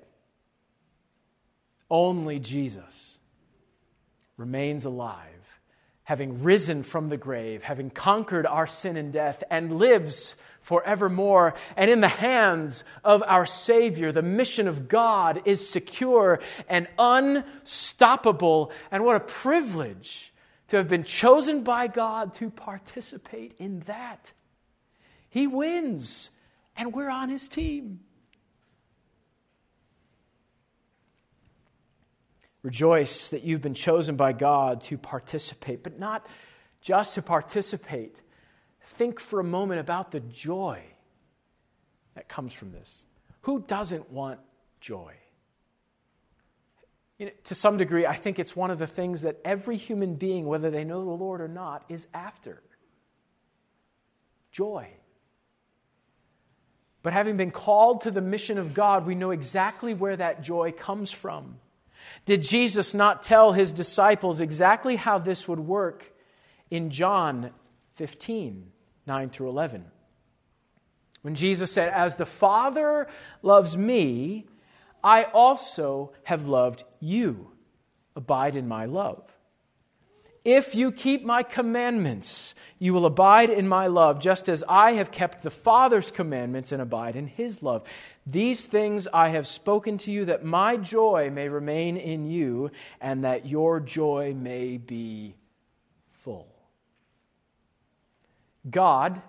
Only 1.90 2.38
Jesus 2.38 3.18
remains 4.36 4.84
alive 4.84 5.38
having 6.08 6.42
risen 6.42 6.82
from 6.82 7.10
the 7.10 7.18
grave, 7.18 7.62
having 7.62 7.90
conquered 7.90 8.46
our 8.46 8.66
sin 8.66 8.96
and 8.96 9.12
death, 9.12 9.44
and 9.50 9.78
lives 9.78 10.36
forevermore. 10.62 11.52
And 11.76 11.90
in 11.90 12.00
the 12.00 12.08
hands 12.08 12.82
of 13.04 13.22
our 13.26 13.44
Savior, 13.44 14.10
the 14.10 14.22
mission 14.22 14.66
of 14.68 14.88
God 14.88 15.42
is 15.44 15.68
secure 15.68 16.40
and 16.66 16.88
unstoppable. 16.98 18.72
And 18.90 19.04
what 19.04 19.16
a 19.16 19.20
privilege 19.20 20.32
to 20.68 20.78
have 20.78 20.88
been 20.88 21.04
chosen 21.04 21.62
by 21.62 21.88
God 21.88 22.32
to 22.36 22.48
participate 22.48 23.54
in 23.58 23.80
that. 23.80 24.32
He 25.28 25.46
wins, 25.46 26.30
and 26.74 26.94
we're 26.94 27.10
on 27.10 27.28
His 27.28 27.50
team. 27.50 28.00
Rejoice 32.62 33.30
that 33.30 33.42
you've 33.42 33.60
been 33.60 33.74
chosen 33.74 34.16
by 34.16 34.32
God 34.32 34.80
to 34.82 34.98
participate, 34.98 35.82
but 35.82 35.98
not 35.98 36.26
just 36.80 37.14
to 37.14 37.22
participate. 37.22 38.22
Think 38.84 39.20
for 39.20 39.38
a 39.38 39.44
moment 39.44 39.80
about 39.80 40.10
the 40.10 40.20
joy 40.20 40.82
that 42.14 42.28
comes 42.28 42.52
from 42.52 42.72
this. 42.72 43.04
Who 43.42 43.60
doesn't 43.60 44.10
want 44.10 44.40
joy? 44.80 45.14
You 47.18 47.26
know, 47.26 47.32
to 47.44 47.54
some 47.54 47.76
degree, 47.76 48.06
I 48.06 48.14
think 48.14 48.38
it's 48.38 48.56
one 48.56 48.70
of 48.70 48.78
the 48.78 48.86
things 48.86 49.22
that 49.22 49.40
every 49.44 49.76
human 49.76 50.14
being, 50.14 50.46
whether 50.46 50.70
they 50.70 50.84
know 50.84 51.04
the 51.04 51.10
Lord 51.10 51.40
or 51.40 51.48
not, 51.48 51.84
is 51.88 52.06
after 52.14 52.62
joy. 54.50 54.88
But 57.02 57.12
having 57.12 57.36
been 57.36 57.50
called 57.50 58.02
to 58.02 58.10
the 58.10 58.20
mission 58.20 58.58
of 58.58 58.74
God, 58.74 59.06
we 59.06 59.14
know 59.14 59.30
exactly 59.30 59.94
where 59.94 60.16
that 60.16 60.42
joy 60.42 60.72
comes 60.72 61.12
from. 61.12 61.58
Did 62.24 62.42
Jesus 62.42 62.94
not 62.94 63.22
tell 63.22 63.52
his 63.52 63.72
disciples 63.72 64.40
exactly 64.40 64.96
how 64.96 65.18
this 65.18 65.46
would 65.48 65.60
work 65.60 66.12
in 66.70 66.90
John 66.90 67.50
15, 67.94 68.70
9 69.06 69.30
through 69.30 69.48
11? 69.48 69.84
When 71.22 71.34
Jesus 71.34 71.72
said, 71.72 71.92
As 71.92 72.16
the 72.16 72.26
Father 72.26 73.06
loves 73.42 73.76
me, 73.76 74.46
I 75.02 75.24
also 75.24 76.12
have 76.24 76.46
loved 76.46 76.84
you. 77.00 77.52
Abide 78.16 78.56
in 78.56 78.66
my 78.66 78.86
love. 78.86 79.37
If 80.44 80.74
you 80.74 80.92
keep 80.92 81.24
my 81.24 81.42
commandments, 81.42 82.54
you 82.78 82.94
will 82.94 83.06
abide 83.06 83.50
in 83.50 83.68
my 83.68 83.86
love, 83.86 84.20
just 84.20 84.48
as 84.48 84.64
I 84.68 84.92
have 84.92 85.10
kept 85.10 85.42
the 85.42 85.50
Father's 85.50 86.10
commandments 86.10 86.72
and 86.72 86.80
abide 86.80 87.16
in 87.16 87.26
his 87.26 87.62
love. 87.62 87.82
These 88.26 88.64
things 88.64 89.08
I 89.12 89.28
have 89.28 89.46
spoken 89.46 89.98
to 89.98 90.12
you, 90.12 90.24
that 90.26 90.44
my 90.44 90.76
joy 90.76 91.30
may 91.32 91.48
remain 91.48 91.96
in 91.96 92.26
you, 92.26 92.70
and 93.00 93.24
that 93.24 93.46
your 93.46 93.80
joy 93.80 94.34
may 94.34 94.76
be 94.76 95.34
full. 96.12 96.48
God 98.70 99.22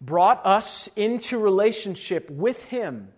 brought 0.00 0.44
us 0.46 0.88
into 0.96 1.38
relationship 1.38 2.30
with 2.30 2.64
him, 2.64 3.12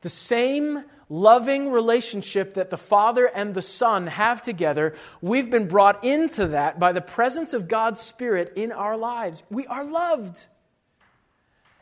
the 0.00 0.08
same 0.08 0.84
loving 1.08 1.70
relationship 1.70 2.54
that 2.54 2.70
the 2.70 2.76
Father 2.76 3.26
and 3.26 3.54
the 3.54 3.62
Son 3.62 4.06
have 4.06 4.42
together, 4.42 4.94
we've 5.20 5.50
been 5.50 5.68
brought 5.68 6.04
into 6.04 6.48
that 6.48 6.78
by 6.78 6.92
the 6.92 7.00
presence 7.00 7.54
of 7.54 7.68
God's 7.68 8.00
Spirit 8.00 8.52
in 8.56 8.72
our 8.72 8.96
lives. 8.96 9.42
We 9.50 9.66
are 9.66 9.84
loved. 9.84 10.46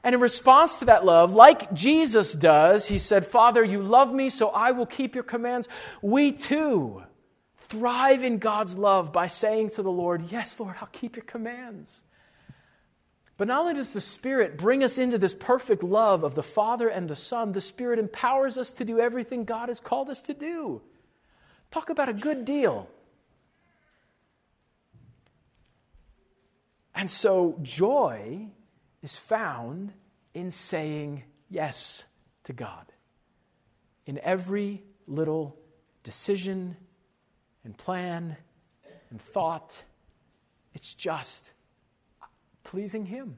And 0.04 0.14
in 0.14 0.20
response 0.20 0.78
to 0.78 0.84
that 0.84 1.04
love, 1.04 1.32
like 1.32 1.72
Jesus 1.72 2.32
does, 2.32 2.86
he 2.86 2.98
said, 2.98 3.26
Father, 3.26 3.64
you 3.64 3.82
love 3.82 4.12
me, 4.12 4.30
so 4.30 4.50
I 4.50 4.70
will 4.70 4.86
keep 4.86 5.16
your 5.16 5.24
commands. 5.24 5.68
We 6.00 6.30
too 6.30 7.02
thrive 7.56 8.22
in 8.22 8.38
God's 8.38 8.78
love 8.78 9.12
by 9.12 9.26
saying 9.26 9.70
to 9.70 9.82
the 9.82 9.90
Lord, 9.90 10.30
Yes, 10.30 10.60
Lord, 10.60 10.76
I'll 10.80 10.88
keep 10.92 11.16
your 11.16 11.24
commands. 11.24 12.04
But 13.37 13.49
not 13.49 13.61
only 13.61 13.74
does 13.74 13.93
the 13.93 14.01
Spirit 14.01 14.57
bring 14.57 14.82
us 14.82 14.97
into 14.97 15.18
this 15.18 15.34
perfect 15.34 15.82
love 15.82 16.24
of 16.24 16.34
the 16.34 16.43
Father 16.43 16.89
and 16.89 17.09
the 17.09 17.16
Son, 17.16 17.53
the 17.53 17.61
Spirit 17.61 17.99
empowers 17.99 18.57
us 18.57 18.72
to 18.72 18.84
do 18.84 18.99
everything 18.99 19.45
God 19.45 19.68
has 19.68 19.78
called 19.78 20.09
us 20.09 20.22
to 20.22 20.34
do. 20.34 20.80
Talk 21.70 21.91
about 21.91 22.09
a 22.09 22.14
good 22.14 22.45
deal. 22.45 22.89
And 26.95 27.11
so, 27.11 27.59
joy 27.61 28.49
is 29.03 29.16
found 29.16 29.93
in 30.32 30.51
saying 30.51 31.24
yes 31.51 32.07
to 32.45 32.55
God. 32.55 32.91
In 34.07 34.18
every 34.20 34.82
little 35.07 35.59
decision 36.05 36.76
and 37.64 37.76
plan 37.76 38.39
and 39.11 39.20
thought, 39.20 39.84
it's 40.72 40.95
just 40.95 41.53
pleasing 42.66 43.06
Him. 43.06 43.36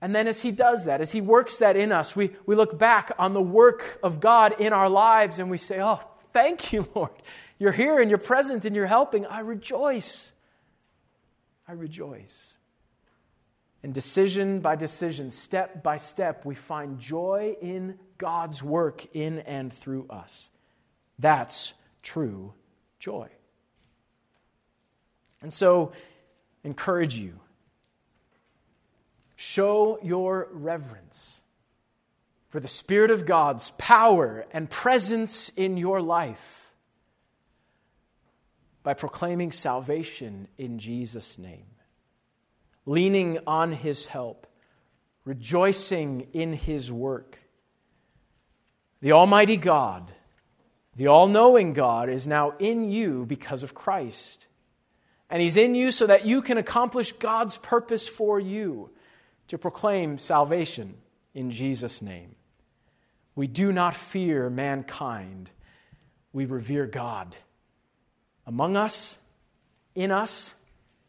And 0.00 0.14
then, 0.14 0.28
as 0.28 0.42
He 0.42 0.52
does 0.52 0.84
that, 0.84 1.00
as 1.00 1.12
He 1.12 1.22
works 1.22 1.58
that 1.58 1.76
in 1.76 1.90
us, 1.90 2.14
we, 2.14 2.32
we 2.44 2.54
look 2.54 2.78
back 2.78 3.12
on 3.18 3.32
the 3.32 3.40
work 3.40 3.98
of 4.02 4.20
God 4.20 4.60
in 4.60 4.74
our 4.74 4.90
lives 4.90 5.38
and 5.38 5.50
we 5.50 5.56
say, 5.56 5.80
Oh, 5.80 6.00
thank 6.32 6.72
you, 6.72 6.86
Lord. 6.94 7.12
You're 7.58 7.72
here 7.72 7.98
and 8.00 8.10
you're 8.10 8.18
present 8.18 8.66
and 8.66 8.76
you're 8.76 8.86
helping. 8.86 9.24
I 9.24 9.40
rejoice. 9.40 10.32
I 11.66 11.72
rejoice. 11.72 12.58
And 13.82 13.94
decision 13.94 14.60
by 14.60 14.76
decision, 14.76 15.30
step 15.30 15.82
by 15.82 15.96
step, 15.96 16.44
we 16.44 16.54
find 16.54 16.98
joy 16.98 17.56
in 17.62 17.98
God's 18.18 18.62
work 18.62 19.06
in 19.14 19.38
and 19.40 19.72
through 19.72 20.06
us. 20.10 20.50
That's 21.18 21.72
true 22.02 22.52
joy. 22.98 23.28
And 25.40 25.54
so, 25.54 25.92
encourage 26.64 27.16
you 27.16 27.38
Show 29.36 29.98
your 30.02 30.48
reverence 30.50 31.42
for 32.48 32.58
the 32.58 32.68
Spirit 32.68 33.10
of 33.10 33.26
God's 33.26 33.70
power 33.72 34.46
and 34.50 34.70
presence 34.70 35.50
in 35.50 35.76
your 35.76 36.00
life 36.00 36.72
by 38.82 38.94
proclaiming 38.94 39.52
salvation 39.52 40.48
in 40.56 40.78
Jesus' 40.78 41.38
name, 41.38 41.66
leaning 42.86 43.38
on 43.46 43.72
His 43.72 44.06
help, 44.06 44.46
rejoicing 45.26 46.28
in 46.32 46.54
His 46.54 46.90
work. 46.90 47.38
The 49.02 49.12
Almighty 49.12 49.58
God, 49.58 50.12
the 50.96 51.08
all 51.08 51.28
knowing 51.28 51.74
God, 51.74 52.08
is 52.08 52.26
now 52.26 52.54
in 52.58 52.88
you 52.90 53.26
because 53.26 53.62
of 53.62 53.74
Christ. 53.74 54.46
And 55.28 55.42
He's 55.42 55.58
in 55.58 55.74
you 55.74 55.90
so 55.90 56.06
that 56.06 56.24
you 56.24 56.40
can 56.40 56.56
accomplish 56.56 57.12
God's 57.12 57.58
purpose 57.58 58.08
for 58.08 58.40
you 58.40 58.90
to 59.48 59.58
proclaim 59.58 60.18
salvation 60.18 60.94
in 61.34 61.50
Jesus' 61.50 62.02
name. 62.02 62.34
We 63.34 63.46
do 63.46 63.72
not 63.72 63.94
fear 63.94 64.48
mankind, 64.48 65.50
we 66.32 66.44
revere 66.44 66.86
God 66.86 67.36
among 68.46 68.76
us, 68.76 69.18
in 69.94 70.10
us, 70.10 70.54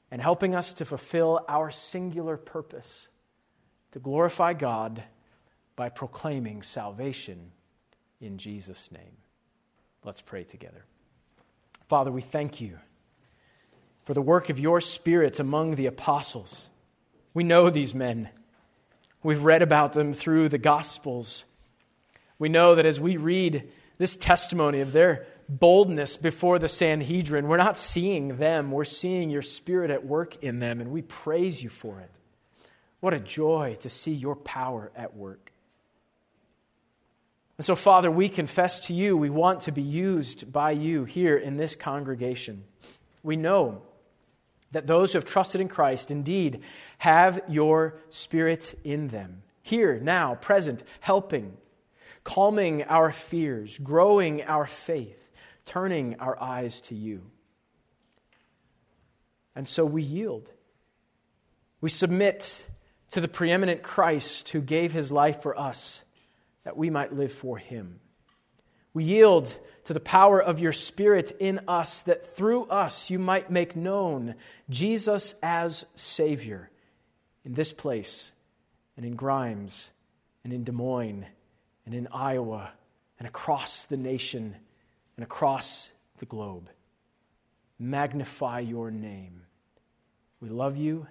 and 0.09 0.21
helping 0.21 0.55
us 0.55 0.73
to 0.75 0.85
fulfill 0.85 1.45
our 1.47 1.69
singular 1.69 2.37
purpose 2.37 3.09
to 3.91 3.99
glorify 3.99 4.53
God 4.53 5.03
by 5.75 5.89
proclaiming 5.89 6.61
salvation 6.61 7.51
in 8.19 8.37
Jesus' 8.37 8.91
name. 8.91 9.17
Let's 10.03 10.21
pray 10.21 10.43
together. 10.43 10.85
Father, 11.87 12.11
we 12.11 12.21
thank 12.21 12.59
you 12.59 12.79
for 14.03 14.13
the 14.13 14.21
work 14.21 14.49
of 14.49 14.59
your 14.59 14.81
Spirit 14.81 15.39
among 15.39 15.75
the 15.75 15.85
apostles. 15.85 16.69
We 17.37 17.43
know 17.43 17.69
these 17.69 17.93
men. 17.93 18.29
We've 19.21 19.43
read 19.43 19.61
about 19.61 19.93
them 19.93 20.11
through 20.11 20.49
the 20.49 20.57
Gospels. 20.57 21.45
We 22.39 22.49
know 22.49 22.73
that 22.73 22.87
as 22.87 22.99
we 22.99 23.17
read 23.17 23.69
this 23.99 24.17
testimony 24.17 24.81
of 24.81 24.91
their 24.91 25.27
boldness 25.47 26.17
before 26.17 26.57
the 26.57 26.67
Sanhedrin, 26.67 27.47
we're 27.47 27.57
not 27.57 27.77
seeing 27.77 28.37
them, 28.37 28.71
we're 28.71 28.85
seeing 28.85 29.29
your 29.29 29.43
Spirit 29.43 29.91
at 29.91 30.03
work 30.03 30.43
in 30.43 30.57
them, 30.57 30.81
and 30.81 30.89
we 30.89 31.03
praise 31.03 31.61
you 31.61 31.69
for 31.69 31.99
it. 31.99 32.09
What 33.01 33.13
a 33.13 33.19
joy 33.19 33.77
to 33.81 33.89
see 33.91 34.13
your 34.13 34.35
power 34.35 34.91
at 34.95 35.15
work. 35.15 35.51
And 37.59 37.65
so, 37.65 37.75
Father, 37.75 38.09
we 38.09 38.29
confess 38.29 38.79
to 38.87 38.95
you, 38.95 39.15
we 39.15 39.29
want 39.29 39.61
to 39.61 39.71
be 39.71 39.83
used 39.83 40.51
by 40.51 40.71
you 40.71 41.03
here 41.03 41.37
in 41.37 41.55
this 41.57 41.75
congregation. 41.75 42.63
We 43.21 43.35
know 43.35 43.83
that 44.71 44.87
those 44.87 45.13
who 45.13 45.17
have 45.17 45.25
trusted 45.25 45.61
in 45.61 45.67
Christ 45.67 46.11
indeed 46.11 46.61
have 46.97 47.39
your 47.47 47.97
Spirit 48.09 48.77
in 48.83 49.07
them, 49.07 49.43
here, 49.61 49.99
now, 49.99 50.35
present, 50.35 50.83
helping, 50.99 51.57
calming 52.23 52.83
our 52.83 53.11
fears, 53.11 53.77
growing 53.79 54.43
our 54.43 54.65
faith, 54.65 55.29
turning 55.65 56.19
our 56.19 56.41
eyes 56.41 56.81
to 56.81 56.95
you. 56.95 57.21
And 59.55 59.67
so 59.67 59.85
we 59.85 60.03
yield. 60.03 60.51
We 61.81 61.89
submit 61.89 62.65
to 63.11 63.21
the 63.21 63.27
preeminent 63.27 63.83
Christ 63.83 64.49
who 64.49 64.61
gave 64.61 64.91
his 64.91 65.11
life 65.11 65.41
for 65.41 65.57
us 65.59 66.03
that 66.63 66.77
we 66.77 66.89
might 66.89 67.13
live 67.13 67.31
for 67.31 67.57
him. 67.57 67.99
We 68.93 69.05
yield 69.05 69.57
to 69.87 69.93
the 69.93 69.99
power 70.01 70.41
of 70.41 70.59
your 70.59 70.73
Spirit 70.73 71.31
in 71.39 71.61
us 71.65 72.01
that 72.01 72.35
through 72.35 72.65
us 72.65 73.09
you 73.09 73.17
might 73.17 73.49
make 73.49 73.73
known 73.73 74.35
Jesus 74.69 75.33
as 75.41 75.85
Savior 75.95 76.69
in 77.45 77.53
this 77.53 77.71
place 77.71 78.33
and 78.97 79.05
in 79.05 79.15
Grimes 79.15 79.91
and 80.43 80.51
in 80.51 80.65
Des 80.65 80.73
Moines 80.73 81.25
and 81.85 81.95
in 81.95 82.09
Iowa 82.11 82.71
and 83.17 83.29
across 83.29 83.85
the 83.85 83.95
nation 83.95 84.57
and 85.15 85.23
across 85.23 85.89
the 86.17 86.25
globe. 86.25 86.69
Magnify 87.79 88.59
your 88.59 88.91
name. 88.91 89.43
We 90.41 90.49
love 90.49 90.75
you 90.75 91.07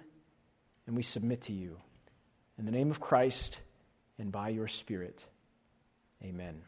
and 0.85 0.95
we 0.95 1.01
submit 1.01 1.41
to 1.43 1.53
you. 1.53 1.77
In 2.59 2.65
the 2.65 2.71
name 2.71 2.91
of 2.91 2.99
Christ 2.99 3.59
and 4.19 4.31
by 4.31 4.49
your 4.49 4.67
Spirit, 4.67 5.25
amen. 6.23 6.61